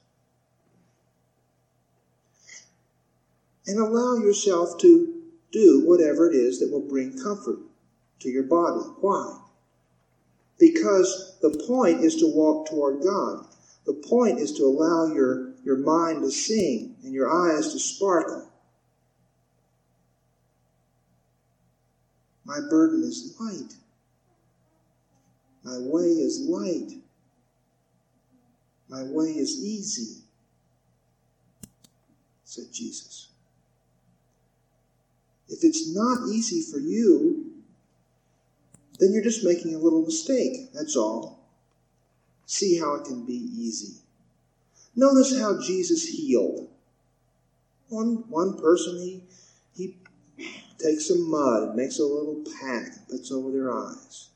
And 3.67 3.79
allow 3.79 4.17
yourself 4.17 4.79
to 4.81 5.20
do 5.53 5.83
whatever 5.87 6.31
it 6.31 6.35
is 6.35 6.61
that 6.61 6.71
will 6.71 6.89
bring 6.89 7.19
comfort 7.19 7.59
to 8.21 8.29
your 8.29 8.45
body. 8.45 8.85
Why? 9.01 9.41
Because 10.59 11.39
the 11.43 11.65
point 11.67 12.05
is 12.05 12.17
to 12.17 12.33
walk 12.33 12.69
toward 12.69 13.03
God. 13.03 13.47
The 13.87 13.95
point 14.09 14.39
is 14.39 14.53
to 14.59 14.65
allow 14.65 15.13
your, 15.15 15.55
your 15.65 15.79
mind 15.79 16.23
to 16.23 16.31
sing 16.31 16.97
and 17.03 17.15
your 17.15 17.31
eyes 17.31 17.73
to 17.73 17.79
sparkle. 17.79 18.51
My 22.45 22.59
burden 22.69 23.03
is 23.03 23.37
light. 23.41 23.75
My 25.65 25.79
way 25.79 26.07
is 26.07 26.47
light. 26.49 27.01
My 28.89 29.05
way 29.05 29.29
is 29.29 29.65
easy, 29.65 30.23
said 32.45 32.67
Jesus. 32.73 33.30
If 35.51 35.65
it's 35.65 35.93
not 35.95 36.29
easy 36.29 36.63
for 36.63 36.79
you, 36.79 37.51
then 39.01 39.13
you're 39.13 39.23
just 39.23 39.45
making 39.45 39.75
a 39.75 39.79
little 39.79 40.03
mistake. 40.03 40.73
That's 40.73 40.97
all. 40.97 41.41
See 42.47 42.79
how 42.79 42.95
it 42.95 43.05
can 43.05 43.27
be 43.27 43.35
easy. 43.35 44.03
Notice 44.95 45.39
how 45.39 45.61
Jesus 45.61 46.07
healed. 46.07 46.69
One, 47.89 48.25
one 48.29 48.59
person, 48.59 48.99
he, 48.99 49.25
he 49.75 49.97
takes 50.79 51.09
some 51.09 51.29
mud 51.29 51.63
and 51.65 51.75
makes 51.75 51.99
a 51.99 52.05
little 52.05 52.45
pack 52.61 52.87
and 52.97 53.09
puts 53.09 53.33
over 53.33 53.51
their 53.51 53.73
eyes. 53.73 54.29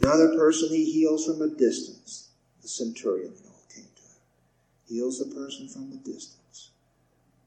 Another 0.00 0.34
person 0.34 0.70
he 0.70 0.90
heals 0.90 1.26
from 1.26 1.42
a 1.42 1.48
distance. 1.48 2.30
The 2.62 2.68
centurion, 2.68 3.32
it 3.32 3.46
all 3.46 3.64
came 3.74 3.84
to 3.84 4.02
him. 4.02 4.20
Heals 4.88 5.18
the 5.18 5.34
person 5.34 5.68
from 5.68 5.92
a 5.92 5.96
distance. 5.96 6.39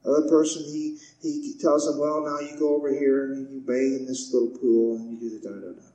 Other 0.06 0.28
person, 0.28 0.62
he, 0.64 0.98
he 1.22 1.54
tells 1.58 1.86
them, 1.86 1.98
well, 1.98 2.24
now 2.24 2.38
you 2.38 2.58
go 2.58 2.76
over 2.76 2.92
here 2.92 3.32
and 3.32 3.50
you 3.50 3.60
bathe 3.60 4.00
in 4.00 4.06
this 4.06 4.32
little 4.34 4.56
pool 4.58 4.96
and 4.96 5.12
you 5.12 5.18
do 5.18 5.38
the 5.38 5.48
da 5.48 5.54
da 5.54 5.72
da. 5.72 5.88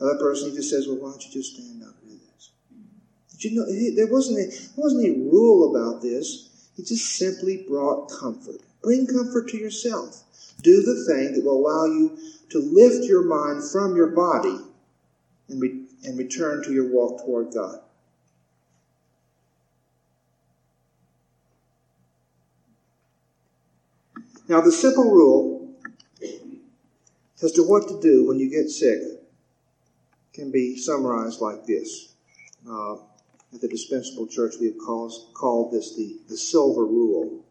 Other 0.00 0.18
person, 0.18 0.50
he 0.50 0.56
just 0.56 0.70
says, 0.70 0.88
well, 0.88 0.96
why 0.96 1.10
don't 1.10 1.24
you 1.24 1.32
just 1.32 1.54
stand 1.54 1.82
up 1.82 1.94
and 2.00 2.10
do 2.10 2.18
this? 2.34 2.50
Did 3.32 3.44
you 3.44 3.56
know, 3.56 3.94
there 3.94 4.10
wasn't, 4.12 4.38
a, 4.38 4.50
there 4.50 4.70
wasn't 4.76 5.04
any 5.04 5.20
rule 5.20 5.70
about 5.70 6.00
this. 6.00 6.48
He 6.76 6.82
just 6.82 7.16
simply 7.16 7.64
brought 7.68 8.10
comfort. 8.10 8.62
Bring 8.82 9.06
comfort 9.06 9.50
to 9.50 9.58
yourself. 9.58 10.24
Do 10.62 10.82
the 10.82 11.04
thing 11.06 11.34
that 11.34 11.44
will 11.44 11.60
allow 11.60 11.86
you 11.86 12.18
to 12.50 12.58
lift 12.58 13.04
your 13.04 13.22
mind 13.22 13.62
from 13.70 13.96
your 13.96 14.08
body 14.08 14.58
and, 15.48 15.60
re- 15.60 15.84
and 16.04 16.18
return 16.18 16.62
to 16.64 16.72
your 16.72 16.90
walk 16.90 17.24
toward 17.24 17.52
God. 17.52 17.80
Now, 24.48 24.60
the 24.60 24.72
simple 24.72 25.10
rule 25.10 25.74
as 27.42 27.52
to 27.52 27.62
what 27.62 27.88
to 27.88 28.00
do 28.00 28.26
when 28.26 28.38
you 28.38 28.50
get 28.50 28.68
sick 28.70 29.00
can 30.32 30.50
be 30.50 30.76
summarized 30.76 31.40
like 31.40 31.66
this. 31.66 32.14
Uh, 32.68 32.94
at 33.54 33.60
the 33.60 33.68
Dispensable 33.68 34.26
Church, 34.26 34.54
we 34.60 34.66
have 34.66 34.78
called, 34.78 35.12
called 35.34 35.72
this 35.72 35.94
the, 35.96 36.16
the 36.28 36.36
silver 36.36 36.86
rule, 36.86 37.44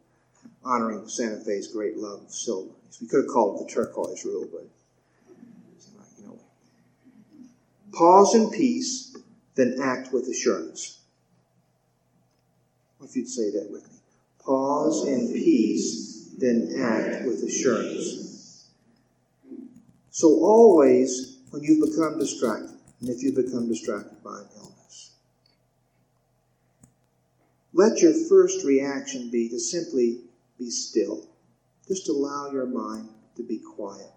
honoring 0.64 1.08
Santa 1.08 1.40
Fe's 1.42 1.68
great 1.68 1.98
love 1.98 2.24
of 2.24 2.32
silver. 2.32 2.72
We 3.00 3.08
could 3.08 3.24
have 3.24 3.32
called 3.32 3.62
it 3.62 3.68
the 3.68 3.74
turquoise 3.74 4.26
rule, 4.26 4.48
but 4.52 4.68
you 6.18 6.26
know. 6.26 6.40
Pause 7.94 8.36
in 8.36 8.50
peace, 8.52 9.16
then 9.56 9.78
act 9.82 10.12
with 10.12 10.28
assurance. 10.28 11.00
What 12.98 13.10
if 13.10 13.16
you'd 13.16 13.30
say 13.30 13.52
that 13.52 13.70
with 13.72 13.88
me? 13.92 13.98
Pause 14.40 15.08
in 15.08 15.34
peace, 15.34 16.11
then 16.42 16.74
act 16.80 17.26
with 17.26 17.44
assurance. 17.44 18.68
So 20.10 20.28
always, 20.28 21.38
when 21.52 21.64
you 21.64 21.86
become 21.86 22.20
distracted, 22.20 22.78
and 23.00 23.10
if 23.10 23.24
you 23.24 23.34
become 23.34 23.68
distracted 23.68 24.24
by 24.24 24.40
an 24.40 24.48
illness, 24.58 25.12
let 27.74 28.02
your 28.02 28.14
first 28.28 28.66
reaction 28.66 29.30
be 29.32 29.48
to 29.50 29.60
simply 29.60 30.22
be 30.60 30.70
still 30.70 31.28
just 31.88 32.08
allow 32.08 32.50
your 32.52 32.68
mind 32.68 33.10
to 33.36 33.44
be 33.44 33.58
quiet. 33.58 34.12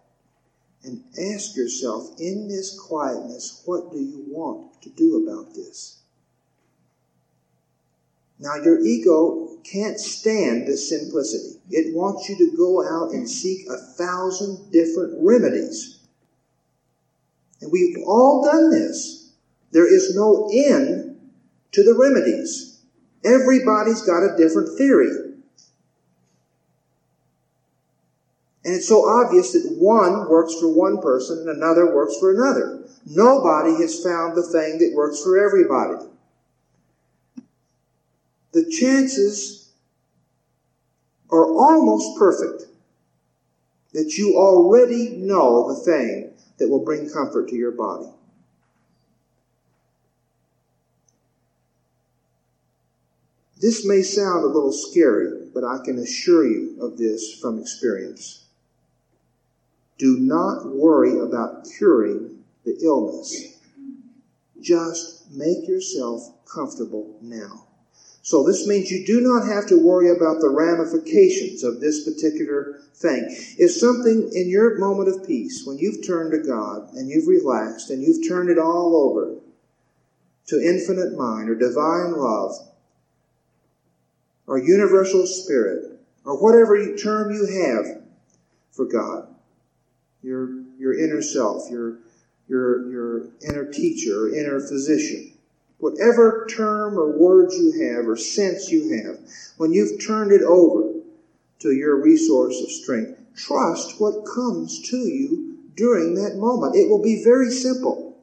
And 0.84 1.02
ask 1.18 1.56
yourself, 1.56 2.20
in 2.20 2.46
this 2.46 2.78
quietness, 2.78 3.62
what 3.64 3.90
do 3.90 3.98
you 3.98 4.24
want 4.28 4.82
to 4.82 4.90
do 4.90 5.26
about 5.26 5.54
this? 5.54 6.03
Now, 8.38 8.56
your 8.56 8.80
ego 8.80 9.48
can't 9.64 9.98
stand 9.98 10.66
this 10.66 10.88
simplicity. 10.88 11.60
It 11.70 11.94
wants 11.94 12.28
you 12.28 12.36
to 12.36 12.56
go 12.56 12.84
out 12.84 13.12
and 13.12 13.28
seek 13.28 13.66
a 13.68 13.76
thousand 13.76 14.72
different 14.72 15.14
remedies. 15.20 16.00
And 17.60 17.70
we've 17.72 17.96
all 18.06 18.44
done 18.44 18.70
this. 18.70 19.32
There 19.72 19.92
is 19.92 20.14
no 20.14 20.50
end 20.52 21.18
to 21.72 21.82
the 21.82 21.94
remedies. 21.94 22.82
Everybody's 23.24 24.02
got 24.02 24.22
a 24.22 24.36
different 24.36 24.76
theory. 24.76 25.08
And 28.64 28.74
it's 28.74 28.88
so 28.88 29.08
obvious 29.08 29.52
that 29.52 29.76
one 29.78 30.28
works 30.28 30.54
for 30.58 30.68
one 30.68 31.00
person 31.00 31.38
and 31.38 31.48
another 31.48 31.94
works 31.94 32.16
for 32.18 32.32
another. 32.32 32.88
Nobody 33.06 33.74
has 33.82 34.02
found 34.02 34.36
the 34.36 34.42
thing 34.42 34.78
that 34.78 34.94
works 34.94 35.22
for 35.22 35.38
everybody 35.38 36.06
the 38.54 38.70
chances 38.70 39.72
are 41.28 41.44
almost 41.44 42.16
perfect 42.16 42.66
that 43.92 44.16
you 44.16 44.36
already 44.36 45.16
know 45.16 45.68
the 45.68 45.80
thing 45.80 46.32
that 46.58 46.68
will 46.68 46.84
bring 46.84 47.10
comfort 47.10 47.48
to 47.48 47.56
your 47.56 47.72
body. 47.72 48.08
This 53.60 53.84
may 53.84 54.02
sound 54.02 54.44
a 54.44 54.48
little 54.48 54.72
scary, 54.72 55.48
but 55.52 55.64
I 55.64 55.78
can 55.84 55.98
assure 55.98 56.46
you 56.46 56.76
of 56.80 56.96
this 56.96 57.38
from 57.40 57.58
experience. 57.58 58.44
Do 59.98 60.18
not 60.18 60.66
worry 60.66 61.18
about 61.18 61.66
curing 61.76 62.44
the 62.64 62.78
illness. 62.82 63.58
Just 64.60 65.30
make 65.32 65.66
yourself 65.66 66.22
comfortable 66.46 67.16
now. 67.20 67.66
So 68.24 68.42
this 68.42 68.66
means 68.66 68.90
you 68.90 69.04
do 69.04 69.20
not 69.20 69.46
have 69.46 69.66
to 69.66 69.78
worry 69.78 70.08
about 70.08 70.40
the 70.40 70.48
ramifications 70.48 71.62
of 71.62 71.80
this 71.80 72.08
particular 72.08 72.80
thing. 72.94 73.26
If 73.58 73.70
something 73.70 74.30
in 74.32 74.48
your 74.48 74.78
moment 74.78 75.10
of 75.10 75.26
peace, 75.26 75.64
when 75.66 75.76
you've 75.76 76.06
turned 76.06 76.32
to 76.32 76.38
God 76.38 76.94
and 76.94 77.10
you've 77.10 77.28
relaxed 77.28 77.90
and 77.90 78.02
you've 78.02 78.26
turned 78.26 78.48
it 78.48 78.58
all 78.58 78.96
over 78.96 79.34
to 80.46 80.58
infinite 80.58 81.18
mind 81.18 81.50
or 81.50 81.54
divine 81.54 82.16
love 82.16 82.52
or 84.46 84.56
universal 84.56 85.26
spirit 85.26 86.00
or 86.24 86.42
whatever 86.42 86.96
term 86.96 87.30
you 87.30 87.44
have 87.44 88.04
for 88.72 88.86
God, 88.86 89.28
your, 90.22 90.62
your 90.78 90.98
inner 90.98 91.20
self, 91.20 91.70
your, 91.70 91.98
your, 92.48 92.90
your 92.90 93.26
inner 93.46 93.70
teacher, 93.70 94.34
inner 94.34 94.60
physician, 94.60 95.33
whatever 95.84 96.46
term 96.48 96.96
or 96.98 97.18
words 97.18 97.54
you 97.58 97.70
have 97.72 98.08
or 98.08 98.16
sense 98.16 98.70
you 98.70 98.88
have, 98.88 99.18
when 99.58 99.70
you've 99.70 100.02
turned 100.02 100.32
it 100.32 100.40
over 100.40 100.94
to 101.58 101.72
your 101.72 102.02
resource 102.02 102.58
of 102.62 102.70
strength, 102.70 103.20
trust 103.36 104.00
what 104.00 104.24
comes 104.24 104.80
to 104.88 104.96
you 104.96 105.58
during 105.76 106.14
that 106.14 106.36
moment. 106.36 106.74
It 106.74 106.88
will 106.88 107.02
be 107.02 107.22
very 107.22 107.50
simple. 107.50 108.16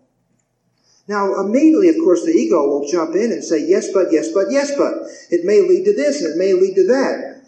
Now, 1.07 1.39
immediately, 1.39 1.89
of 1.89 1.97
course, 1.97 2.26
the 2.26 2.32
ego 2.32 2.66
will 2.66 2.89
jump 2.89 3.14
in 3.14 3.32
and 3.32 3.43
say, 3.43 3.64
yes, 3.68 3.93
but, 3.93 4.07
yes, 4.12 4.32
but, 4.34 4.47
yes, 4.49 4.72
but. 4.76 4.93
It 5.30 5.45
may 5.45 5.62
lead 5.62 5.86
to 5.86 5.95
this 5.95 6.24
and 6.24 6.34
it 6.34 6.38
may 6.38 6.53
lead 6.53 6.74
to 6.76 6.88
that. 6.88 7.43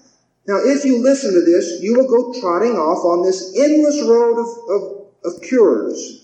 Now, 0.48 0.60
if 0.64 0.86
you 0.86 1.02
listen 1.02 1.34
to 1.34 1.42
this, 1.42 1.82
you 1.82 1.96
will 1.98 2.08
go 2.08 2.40
trotting 2.40 2.74
off 2.74 3.04
on 3.04 3.26
this 3.26 3.58
endless 3.58 4.00
road 4.04 4.38
of, 4.38 4.48
of, 4.70 5.34
of 5.34 5.42
cures 5.42 6.23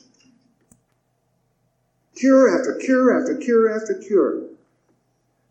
Cure 2.19 2.59
after 2.59 2.75
cure 2.75 3.17
after 3.17 3.37
cure 3.37 3.73
after 3.73 3.93
cure. 3.93 4.43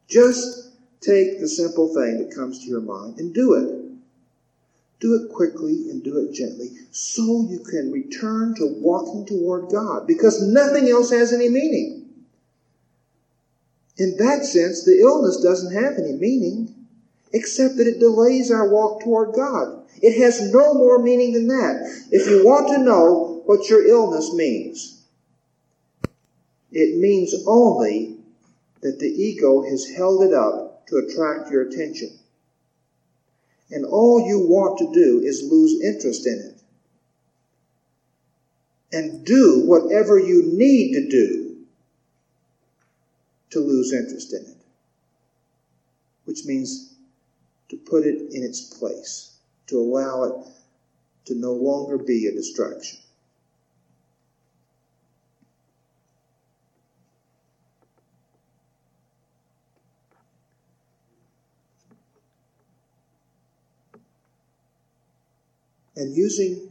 Just 0.06 0.70
take 1.00 1.40
the 1.40 1.48
simple 1.48 1.94
thing 1.94 2.18
that 2.18 2.34
comes 2.34 2.58
to 2.58 2.66
your 2.66 2.82
mind 2.82 3.18
and 3.18 3.32
do 3.32 3.54
it. 3.54 3.88
Do 5.00 5.14
it 5.14 5.32
quickly 5.32 5.88
and 5.88 6.04
do 6.04 6.18
it 6.18 6.34
gently 6.34 6.72
so 6.90 7.46
you 7.48 7.60
can 7.60 7.90
return 7.90 8.54
to 8.56 8.66
walking 8.66 9.24
toward 9.24 9.70
God 9.70 10.06
because 10.06 10.42
nothing 10.42 10.90
else 10.90 11.10
has 11.10 11.32
any 11.32 11.48
meaning. 11.48 12.06
In 13.96 14.18
that 14.18 14.44
sense, 14.44 14.84
the 14.84 15.00
illness 15.00 15.40
doesn't 15.42 15.72
have 15.72 15.94
any 15.94 16.12
meaning 16.12 16.74
except 17.32 17.78
that 17.78 17.86
it 17.86 17.98
delays 17.98 18.50
our 18.50 18.68
walk 18.68 19.02
toward 19.02 19.34
God. 19.34 19.84
It 20.02 20.20
has 20.22 20.52
no 20.52 20.74
more 20.74 21.02
meaning 21.02 21.32
than 21.32 21.48
that. 21.48 22.08
If 22.10 22.28
you 22.28 22.44
want 22.44 22.68
to 22.68 22.84
know 22.84 23.42
what 23.46 23.70
your 23.70 23.86
illness 23.86 24.34
means, 24.34 24.97
it 26.70 26.98
means 26.98 27.34
only 27.46 28.16
that 28.80 28.98
the 28.98 29.06
ego 29.06 29.62
has 29.62 29.88
held 29.96 30.22
it 30.22 30.32
up 30.32 30.86
to 30.88 30.96
attract 30.96 31.50
your 31.50 31.62
attention. 31.62 32.10
And 33.70 33.84
all 33.84 34.26
you 34.26 34.40
want 34.40 34.78
to 34.78 34.92
do 34.92 35.20
is 35.20 35.42
lose 35.50 35.80
interest 35.82 36.26
in 36.26 36.38
it. 36.38 36.62
And 38.90 39.24
do 39.24 39.64
whatever 39.66 40.18
you 40.18 40.42
need 40.44 40.94
to 40.94 41.08
do 41.08 41.56
to 43.50 43.60
lose 43.60 43.92
interest 43.92 44.32
in 44.32 44.42
it. 44.42 44.56
Which 46.24 46.44
means 46.46 46.94
to 47.68 47.76
put 47.76 48.06
it 48.06 48.32
in 48.32 48.42
its 48.42 48.62
place, 48.62 49.36
to 49.66 49.78
allow 49.78 50.24
it 50.24 50.46
to 51.26 51.34
no 51.34 51.52
longer 51.52 51.98
be 51.98 52.26
a 52.26 52.32
distraction. 52.32 52.98
And 65.98 66.14
using 66.16 66.70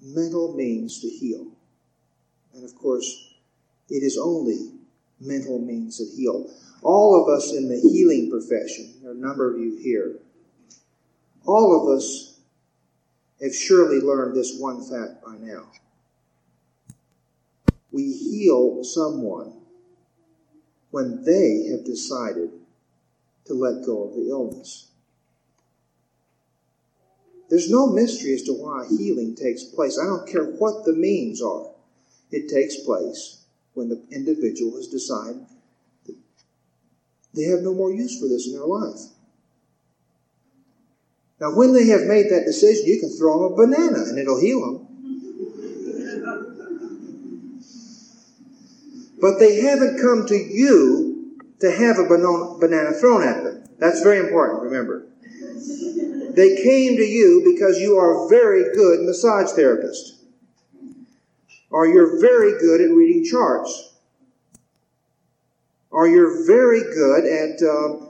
mental 0.00 0.54
means 0.54 1.00
to 1.00 1.08
heal. 1.08 1.48
And 2.54 2.64
of 2.64 2.74
course, 2.76 3.34
it 3.90 4.04
is 4.04 4.16
only 4.16 4.70
mental 5.20 5.58
means 5.58 5.98
that 5.98 6.14
heal. 6.16 6.48
All 6.82 7.20
of 7.20 7.28
us 7.28 7.52
in 7.52 7.68
the 7.68 7.80
healing 7.80 8.30
profession, 8.30 8.94
there 9.02 9.10
are 9.10 9.14
a 9.14 9.18
number 9.18 9.52
of 9.52 9.60
you 9.60 9.76
here, 9.76 10.18
all 11.44 11.82
of 11.82 11.98
us 11.98 12.38
have 13.40 13.54
surely 13.54 14.00
learned 14.00 14.36
this 14.36 14.56
one 14.56 14.80
fact 14.88 15.24
by 15.24 15.34
now. 15.40 15.64
We 17.90 18.12
heal 18.12 18.84
someone 18.84 19.52
when 20.92 21.24
they 21.24 21.66
have 21.72 21.84
decided 21.84 22.50
to 23.46 23.54
let 23.54 23.84
go 23.84 24.04
of 24.04 24.14
the 24.14 24.28
illness. 24.30 24.91
There's 27.52 27.70
no 27.70 27.86
mystery 27.86 28.32
as 28.32 28.44
to 28.44 28.54
why 28.54 28.86
healing 28.88 29.34
takes 29.34 29.62
place. 29.62 29.98
I 30.02 30.06
don't 30.06 30.26
care 30.26 30.42
what 30.42 30.86
the 30.86 30.94
means 30.94 31.42
are. 31.42 31.66
It 32.30 32.48
takes 32.48 32.78
place 32.78 33.44
when 33.74 33.90
the 33.90 34.00
individual 34.10 34.76
has 34.76 34.88
decided 34.88 35.44
they 37.34 37.42
have 37.42 37.60
no 37.60 37.74
more 37.74 37.92
use 37.92 38.18
for 38.18 38.26
this 38.26 38.46
in 38.46 38.54
their 38.54 38.64
life. 38.64 39.00
Now, 41.42 41.54
when 41.54 41.74
they 41.74 41.88
have 41.88 42.04
made 42.04 42.30
that 42.30 42.46
decision, 42.46 42.86
you 42.86 42.98
can 43.00 43.10
throw 43.10 43.42
them 43.42 43.52
a 43.52 43.56
banana 43.56 43.98
and 44.08 44.18
it'll 44.18 44.40
heal 44.40 44.60
them. 44.60 44.88
But 49.20 49.38
they 49.38 49.60
haven't 49.60 50.00
come 50.00 50.24
to 50.24 50.36
you 50.36 51.38
to 51.60 51.70
have 51.70 51.98
a 51.98 52.08
banana 52.08 52.92
thrown 52.92 53.22
at 53.22 53.44
them. 53.44 53.64
That's 53.78 54.00
very 54.02 54.20
important, 54.20 54.62
remember. 54.62 55.11
They 56.34 56.56
came 56.62 56.96
to 56.96 57.04
you 57.04 57.42
because 57.44 57.78
you 57.78 57.98
are 57.98 58.28
very 58.28 58.74
good 58.74 59.02
massage 59.02 59.50
therapist. 59.52 60.14
Or 61.70 61.86
you're 61.86 62.20
very 62.20 62.58
good 62.58 62.80
at 62.80 62.90
reading 62.90 63.24
charts. 63.24 63.92
Or 65.90 66.08
you're 66.08 66.46
very 66.46 66.80
good 66.80 67.24
at, 67.24 67.62
uh, 67.62 68.06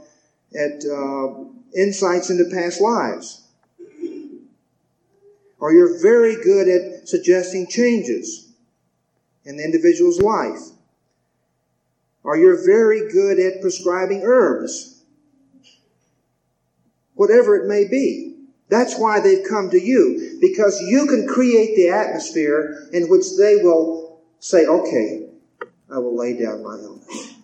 at 0.56 0.84
uh, 0.84 1.44
insights 1.76 2.30
into 2.30 2.44
past 2.54 2.80
lives. 2.80 3.42
Or 5.58 5.72
you're 5.72 6.00
very 6.00 6.36
good 6.42 6.68
at 6.68 7.08
suggesting 7.08 7.66
changes 7.68 8.52
in 9.44 9.56
the 9.56 9.64
individual's 9.64 10.20
life. 10.20 10.60
Or 12.24 12.36
you're 12.36 12.64
very 12.64 13.10
good 13.12 13.40
at 13.40 13.60
prescribing 13.60 14.22
herbs 14.22 14.91
whatever 17.22 17.54
it 17.54 17.68
may 17.68 17.86
be. 17.86 18.34
That's 18.68 18.98
why 18.98 19.20
they've 19.20 19.46
come 19.48 19.70
to 19.70 19.80
you, 19.80 20.38
because 20.40 20.80
you 20.80 21.06
can 21.06 21.28
create 21.28 21.76
the 21.76 21.90
atmosphere 21.90 22.88
in 22.92 23.08
which 23.08 23.36
they 23.38 23.56
will 23.56 24.20
say, 24.40 24.66
okay, 24.66 25.28
I 25.88 25.98
will 25.98 26.16
lay 26.16 26.36
down 26.36 26.64
my 26.64 26.74
illness. 26.74 27.34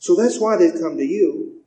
So 0.00 0.16
that's 0.16 0.40
why 0.40 0.56
they've 0.56 0.80
come 0.80 0.96
to 0.96 1.04
you. 1.04 1.62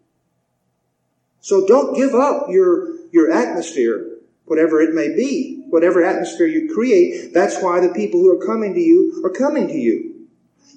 So 1.39 1.65
don't 1.65 1.95
give 1.95 2.13
up 2.13 2.47
your, 2.49 2.97
your 3.13 3.31
atmosphere, 3.31 4.17
whatever 4.43 4.81
it 4.81 4.93
may 4.93 5.15
be, 5.15 5.63
whatever 5.69 6.03
atmosphere 6.03 6.47
you 6.47 6.73
create. 6.73 7.33
That's 7.33 7.61
why 7.61 7.79
the 7.79 7.93
people 7.93 8.19
who 8.19 8.29
are 8.37 8.45
coming 8.45 8.73
to 8.73 8.81
you 8.81 9.21
are 9.23 9.29
coming 9.31 9.69
to 9.69 9.77
you. 9.77 10.10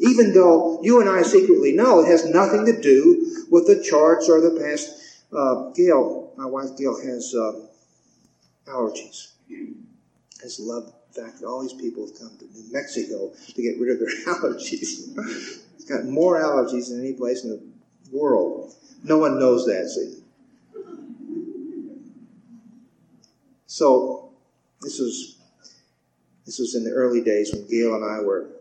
Even 0.01 0.33
though 0.33 0.81
you 0.83 1.01
and 1.01 1.09
I 1.09 1.23
secretly 1.23 1.73
know 1.73 2.01
it 2.01 2.07
has 2.07 2.29
nothing 2.29 2.67
to 2.67 2.81
do 2.81 3.47
with 3.51 3.67
the 3.67 3.83
charts 3.83 4.29
or 4.29 4.41
the 4.41 4.61
past. 4.61 5.01
Uh, 5.33 5.71
Gayle, 5.71 6.33
my 6.37 6.47
wife 6.47 6.77
Gayle, 6.77 6.97
has 7.05 7.35
uh, 7.35 7.67
allergies. 8.67 9.33
Has 10.43 10.61
loved 10.61 10.93
the 11.13 11.23
fact 11.23 11.41
that 11.41 11.47
all 11.47 11.63
these 11.63 11.73
people 11.73 12.07
have 12.07 12.19
come 12.19 12.37
to 12.39 12.45
New 12.53 12.73
Mexico 12.73 13.33
to 13.55 13.63
get 13.63 13.79
rid 13.81 13.93
of 13.93 13.99
their 13.99 14.15
allergies. 14.35 15.09
it's 15.75 15.85
got 15.89 16.05
more 16.05 16.41
allergies 16.41 16.91
than 16.91 17.01
any 17.01 17.13
place 17.13 17.45
in 17.45 17.51
the 17.51 17.63
world. 18.17 18.75
No 19.03 19.19
one 19.19 19.39
knows 19.39 19.67
that, 19.67 19.89
see. 19.89 20.21
So 23.67 24.31
this 24.81 24.99
was 25.01 25.37
this 26.47 26.59
was 26.59 26.75
in 26.75 26.85
the 26.85 26.91
early 26.91 27.23
days 27.23 27.53
when 27.53 27.67
Gayle 27.67 27.95
and 27.95 28.05
I 28.05 28.21
were 28.21 28.54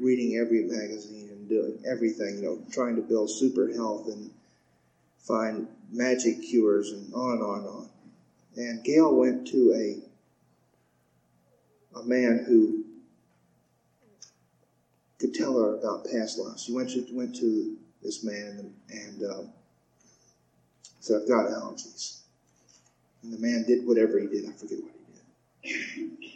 reading 0.00 0.36
every 0.36 0.62
magazine 0.64 1.28
and 1.30 1.48
doing 1.48 1.82
everything, 1.86 2.36
you 2.36 2.42
know, 2.42 2.58
trying 2.70 2.96
to 2.96 3.02
build 3.02 3.30
super 3.30 3.72
health 3.72 4.06
and 4.08 4.30
find 5.18 5.68
magic 5.90 6.42
cures 6.42 6.92
and 6.92 7.12
on 7.14 7.32
and 7.32 7.42
on 7.42 7.58
and 7.58 7.68
on. 7.68 7.88
And 8.56 8.84
Gayle 8.84 9.14
went 9.14 9.46
to 9.48 9.72
a 9.72 10.02
a 11.98 12.02
man 12.04 12.44
who 12.46 12.84
could 15.18 15.34
tell 15.34 15.58
her 15.58 15.76
about 15.76 16.04
past 16.04 16.38
lives. 16.38 16.64
She 16.64 16.72
went 16.72 16.90
to 16.90 17.04
went 17.12 17.34
to 17.36 17.76
this 18.02 18.22
man 18.22 18.72
and, 18.88 19.22
um, 19.24 19.50
said, 21.00 21.22
"I've 21.22 21.28
got 21.28 21.48
allergies." 21.50 22.18
And 23.22 23.32
the 23.32 23.38
man 23.38 23.64
did 23.66 23.86
whatever 23.86 24.18
he 24.18 24.26
did. 24.28 24.46
I 24.46 24.52
forget 24.52 24.78
what 24.82 24.92
he 25.62 25.70
did. 25.72 26.34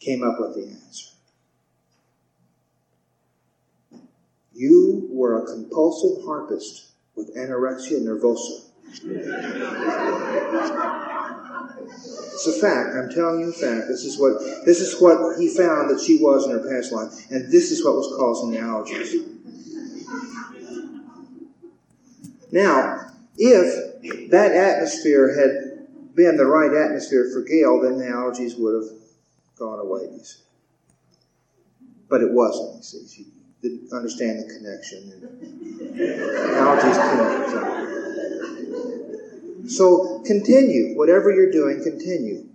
Came 0.00 0.22
up 0.22 0.38
with 0.38 0.54
the 0.54 0.70
answer. 0.70 1.07
You 4.58 5.06
were 5.08 5.40
a 5.40 5.46
compulsive 5.46 6.24
harpist 6.24 6.90
with 7.14 7.32
anorexia 7.36 8.00
nervosa. 8.00 8.64
It's 12.34 12.46
a 12.48 12.60
fact. 12.60 12.96
I'm 12.96 13.08
telling 13.08 13.38
you 13.38 13.50
a 13.50 13.52
fact. 13.52 13.86
This 13.86 14.04
is 14.04 14.18
what 14.18 14.40
this 14.64 14.80
is 14.80 15.00
what 15.00 15.38
he 15.38 15.46
found 15.48 15.90
that 15.90 16.00
she 16.04 16.18
was 16.20 16.46
in 16.46 16.50
her 16.50 16.68
past 16.68 16.90
life, 16.90 17.30
and 17.30 17.52
this 17.52 17.70
is 17.70 17.84
what 17.84 17.94
was 17.94 18.12
causing 18.18 18.50
the 18.50 18.58
allergies. 18.58 19.14
Now, 22.50 23.12
if 23.36 24.30
that 24.30 24.50
atmosphere 24.50 25.34
had 25.38 26.16
been 26.16 26.36
the 26.36 26.46
right 26.46 26.72
atmosphere 26.74 27.30
for 27.32 27.42
Gayle, 27.42 27.80
then 27.80 27.98
the 27.98 28.06
allergies 28.06 28.58
would 28.58 28.74
have 28.74 28.90
gone 29.56 29.78
away. 29.78 30.08
But 32.08 32.22
it 32.22 32.32
wasn't. 32.32 32.78
You 32.78 32.82
see, 32.82 33.06
she 33.06 33.37
didn't 33.62 33.92
understand 33.92 34.40
the 34.40 34.44
connection. 34.54 35.12
connect. 36.96 37.88
So 39.70 40.22
continue. 40.24 40.96
Whatever 40.96 41.30
you're 41.32 41.50
doing, 41.50 41.82
continue. 41.82 42.48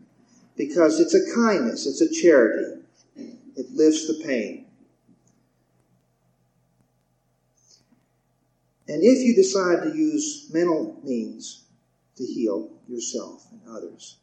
Because 0.56 1.00
it's 1.00 1.14
a 1.14 1.36
kindness, 1.36 1.86
it's 1.86 2.02
a 2.02 2.10
charity. 2.10 2.82
It 3.56 3.72
lifts 3.72 4.08
the 4.08 4.24
pain. 4.26 4.66
And 8.88 9.02
if 9.02 9.20
you 9.20 9.36
decide 9.36 9.84
to 9.84 9.98
use 9.98 10.50
mental 10.54 11.00
means 11.04 11.64
to 12.18 12.26
heal 12.26 12.70
yourself 12.88 13.48
and 13.52 13.62
others, 13.70 14.18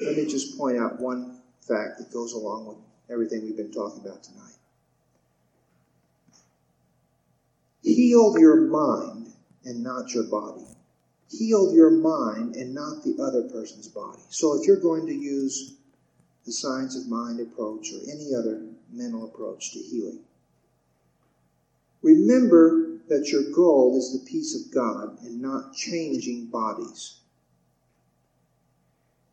let 0.00 0.16
me 0.16 0.26
just 0.26 0.58
point 0.58 0.78
out 0.78 1.00
one 1.00 1.40
fact 1.60 1.98
that 1.98 2.12
goes 2.12 2.32
along 2.32 2.66
with 2.66 2.78
everything 3.10 3.42
we've 3.42 3.56
been 3.56 3.72
talking 3.72 4.04
about 4.04 4.22
tonight. 4.22 4.57
Heal 7.82 8.38
your 8.38 8.68
mind 8.68 9.32
and 9.64 9.82
not 9.82 10.12
your 10.12 10.24
body 10.24 10.66
heal 11.30 11.74
your 11.74 11.90
mind 11.90 12.56
and 12.56 12.74
not 12.74 13.04
the 13.04 13.16
other 13.22 13.42
person's 13.48 13.88
body. 13.88 14.22
So 14.30 14.58
if 14.58 14.66
you're 14.66 14.80
going 14.80 15.06
to 15.06 15.14
use 15.14 15.74
the 16.46 16.52
science 16.52 16.96
of 16.96 17.08
mind 17.08 17.40
approach 17.40 17.92
or 17.92 18.00
any 18.10 18.34
other 18.34 18.62
mental 18.90 19.26
approach 19.26 19.72
to 19.72 19.78
healing, 19.78 20.20
remember 22.02 22.98
that 23.08 23.28
your 23.28 23.50
goal 23.54 23.96
is 23.98 24.12
the 24.12 24.30
peace 24.30 24.54
of 24.54 24.74
God 24.74 25.18
and 25.22 25.40
not 25.40 25.74
changing 25.74 26.46
bodies. 26.46 27.20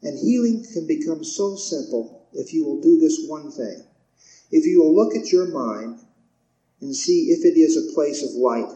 And 0.01 0.19
healing 0.19 0.65
can 0.73 0.85
become 0.85 1.23
so 1.23 1.55
simple 1.55 2.27
if 2.33 2.53
you 2.53 2.65
will 2.65 2.81
do 2.81 2.99
this 2.99 3.25
one 3.27 3.51
thing. 3.51 3.83
If 4.51 4.65
you 4.65 4.81
will 4.81 4.95
look 4.95 5.15
at 5.15 5.31
your 5.31 5.47
mind 5.47 5.99
and 6.85 6.95
see 6.95 7.31
if 7.31 7.43
it 7.45 7.57
is 7.59 7.77
a 7.77 7.93
place 7.93 8.23
of 8.23 8.35
light 8.35 8.71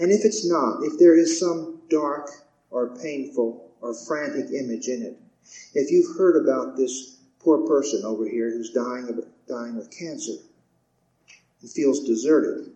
and 0.00 0.10
if 0.10 0.24
it's 0.24 0.48
not, 0.50 0.82
if 0.82 0.98
there 0.98 1.14
is 1.14 1.38
some 1.38 1.82
dark 1.90 2.30
or 2.70 2.96
painful 2.96 3.70
or 3.82 3.94
frantic 3.94 4.50
image 4.50 4.88
in 4.88 5.02
it, 5.02 5.18
if 5.74 5.90
you've 5.90 6.16
heard 6.16 6.42
about 6.42 6.76
this 6.76 7.18
poor 7.38 7.66
person 7.66 8.02
over 8.04 8.26
here 8.26 8.50
who's 8.50 8.70
dying 8.70 9.08
of, 9.10 9.24
dying 9.46 9.76
of 9.76 9.90
cancer 9.90 10.32
and 11.60 11.70
feels 11.70 12.06
deserted 12.06 12.72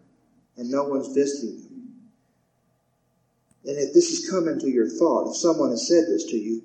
and 0.59 0.71
no 0.71 0.85
one's 0.85 1.15
visiting 1.15 1.63
them, 1.63 1.71
and 3.65 3.79
if 3.79 3.95
this 3.95 4.11
has 4.11 4.29
come 4.29 4.47
into 4.47 4.69
your 4.69 4.89
thought, 4.89 5.31
if 5.31 5.37
someone 5.37 5.71
has 5.71 5.89
said 5.89 6.05
this 6.07 6.27
to 6.27 6.37
you, 6.37 6.63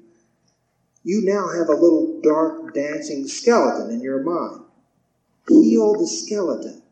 you 1.05 1.21
now 1.23 1.47
have 1.57 1.69
a 1.69 1.81
little 1.81 2.19
dark 2.21 2.73
dancing 2.73 3.25
skeleton 3.25 3.91
in 3.91 4.01
your 4.01 4.21
mind. 4.21 4.65
Heal 5.47 5.93
the 5.93 6.05
skeleton. 6.05 6.83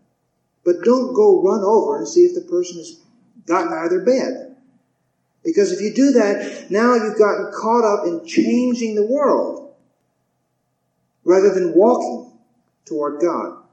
But 0.68 0.84
don't 0.84 1.14
go 1.14 1.42
run 1.42 1.62
over 1.64 1.98
and 1.98 2.06
see 2.06 2.26
if 2.26 2.36
the 2.36 2.42
person 2.42 2.80
has 2.80 3.00
gotten 3.46 3.72
out 3.72 3.86
of 3.86 3.90
their 3.90 4.04
bed. 4.04 4.58
Because 5.42 5.72
if 5.72 5.80
you 5.80 5.94
do 5.94 6.12
that, 6.12 6.70
now 6.70 6.94
you've 6.94 7.18
gotten 7.18 7.54
caught 7.54 7.86
up 7.86 8.06
in 8.06 8.28
changing 8.28 8.96
the 8.96 9.06
world 9.06 9.74
rather 11.24 11.54
than 11.54 11.74
walking 11.74 12.34
toward 12.84 13.22
God. 13.22 13.64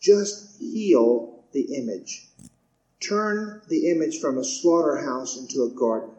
Just 0.00 0.58
heal 0.58 1.44
the 1.52 1.74
image. 1.74 2.28
Turn 2.98 3.60
the 3.68 3.90
image 3.90 4.20
from 4.20 4.38
a 4.38 4.44
slaughterhouse 4.44 5.36
into 5.36 5.64
a 5.64 5.68
garden. 5.68 6.14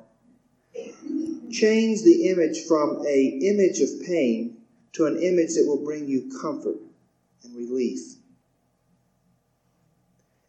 Change 1.52 2.04
the 2.04 2.30
image 2.30 2.68
from 2.68 3.04
a 3.08 3.20
image 3.42 3.80
of 3.80 4.06
pain 4.06 4.58
to 4.92 5.08
an 5.08 5.18
image 5.18 5.56
that 5.56 5.66
will 5.66 5.84
bring 5.84 6.08
you 6.08 6.30
comfort 6.40 6.78
and 7.44 7.56
relief. 7.56 8.18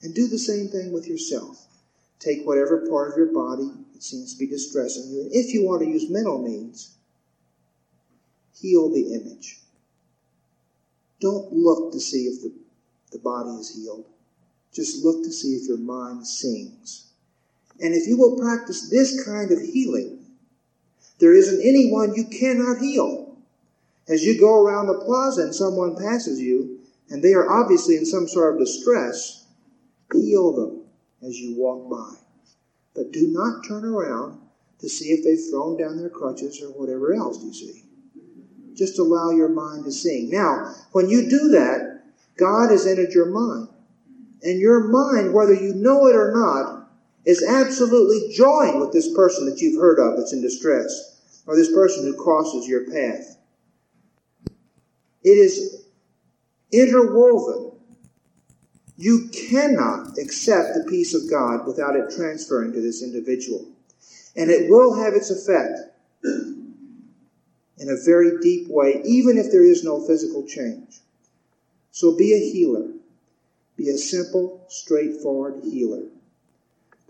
And 0.04 0.14
do 0.14 0.28
the 0.28 0.38
same 0.38 0.68
thing 0.68 0.92
with 0.92 1.08
yourself. 1.08 1.66
Take 2.18 2.46
whatever 2.46 2.86
part 2.90 3.10
of 3.10 3.16
your 3.16 3.32
body 3.32 3.70
that 3.94 4.02
seems 4.02 4.34
to 4.34 4.38
be 4.38 4.46
distressing 4.46 5.10
you, 5.10 5.22
and 5.22 5.30
if 5.32 5.54
you 5.54 5.64
want 5.64 5.80
to 5.80 5.88
use 5.88 6.10
mental 6.10 6.42
means, 6.42 6.94
heal 8.54 8.92
the 8.92 9.14
image. 9.14 9.60
Don't 11.20 11.50
look 11.54 11.90
to 11.92 12.00
see 12.00 12.26
if 12.26 12.42
the, 12.42 12.52
the 13.12 13.18
body 13.18 13.50
is 13.52 13.74
healed. 13.74 14.04
Just 14.74 15.02
look 15.02 15.24
to 15.24 15.32
see 15.32 15.54
if 15.54 15.66
your 15.66 15.78
mind 15.78 16.26
sings. 16.26 17.10
And 17.80 17.94
if 17.94 18.06
you 18.06 18.18
will 18.18 18.38
practice 18.38 18.90
this 18.90 19.24
kind 19.24 19.50
of 19.52 19.60
healing, 19.60 20.18
there 21.18 21.32
isn't 21.32 21.66
anyone 21.66 22.14
you 22.14 22.26
cannot 22.26 22.78
heal. 22.78 23.38
As 24.06 24.22
you 24.22 24.38
go 24.38 24.62
around 24.62 24.86
the 24.86 25.02
plaza 25.02 25.42
and 25.42 25.54
someone 25.54 25.96
passes 25.96 26.40
you, 26.40 26.80
and 27.08 27.22
they 27.22 27.32
are 27.32 27.50
obviously 27.50 27.96
in 27.96 28.04
some 28.04 28.28
sort 28.28 28.52
of 28.52 28.60
distress, 28.60 29.43
Heal 30.14 30.52
them 30.52 30.84
as 31.22 31.36
you 31.38 31.56
walk 31.56 31.90
by. 31.90 32.18
But 32.94 33.12
do 33.12 33.28
not 33.28 33.66
turn 33.66 33.84
around 33.84 34.40
to 34.78 34.88
see 34.88 35.06
if 35.06 35.24
they've 35.24 35.50
thrown 35.50 35.76
down 35.76 35.98
their 35.98 36.10
crutches 36.10 36.62
or 36.62 36.68
whatever 36.68 37.14
else, 37.14 37.42
you 37.42 37.52
see. 37.52 37.84
Just 38.74 38.98
allow 38.98 39.30
your 39.30 39.48
mind 39.48 39.84
to 39.84 39.92
sing. 39.92 40.30
Now, 40.30 40.74
when 40.92 41.08
you 41.08 41.28
do 41.28 41.48
that, 41.48 42.02
God 42.36 42.70
has 42.70 42.86
entered 42.86 43.12
your 43.12 43.26
mind. 43.26 43.68
And 44.42 44.60
your 44.60 44.88
mind, 44.88 45.32
whether 45.32 45.54
you 45.54 45.74
know 45.74 46.06
it 46.06 46.16
or 46.16 46.32
not, 46.32 46.90
is 47.24 47.42
absolutely 47.42 48.34
joined 48.34 48.80
with 48.80 48.92
this 48.92 49.14
person 49.14 49.46
that 49.46 49.60
you've 49.60 49.80
heard 49.80 49.98
of 49.98 50.18
that's 50.18 50.32
in 50.32 50.42
distress, 50.42 51.42
or 51.46 51.56
this 51.56 51.72
person 51.72 52.04
who 52.04 52.22
crosses 52.22 52.68
your 52.68 52.84
path. 52.90 53.38
It 55.22 55.38
is 55.38 55.86
interwoven 56.70 57.73
you 58.96 59.28
cannot 59.32 60.18
accept 60.18 60.74
the 60.74 60.88
peace 60.88 61.14
of 61.14 61.28
God 61.28 61.66
without 61.66 61.96
it 61.96 62.14
transferring 62.14 62.72
to 62.72 62.80
this 62.80 63.02
individual. 63.02 63.66
And 64.36 64.50
it 64.50 64.70
will 64.70 64.94
have 64.94 65.14
its 65.14 65.30
effect 65.30 65.80
in 66.24 67.88
a 67.88 68.04
very 68.04 68.38
deep 68.40 68.68
way, 68.68 69.02
even 69.04 69.36
if 69.36 69.50
there 69.50 69.64
is 69.64 69.84
no 69.84 70.06
physical 70.06 70.46
change. 70.46 71.00
So 71.90 72.16
be 72.16 72.34
a 72.34 72.52
healer. 72.52 72.92
Be 73.76 73.88
a 73.90 73.98
simple, 73.98 74.64
straightforward 74.68 75.64
healer. 75.64 76.04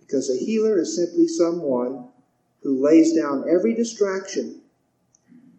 Because 0.01 0.30
a 0.30 0.43
healer 0.43 0.78
is 0.78 0.97
simply 0.97 1.28
someone 1.28 2.09
who 2.62 2.82
lays 2.82 3.14
down 3.14 3.45
every 3.49 3.74
distraction 3.74 4.62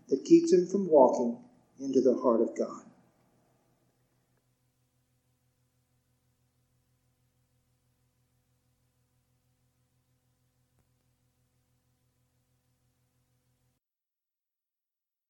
that 0.10 0.26
keeps 0.26 0.52
him 0.52 0.68
from 0.68 0.90
walking 0.90 1.38
into 1.80 2.02
the 2.02 2.16
heart 2.16 2.42
of 2.42 2.58
God. 2.58 2.85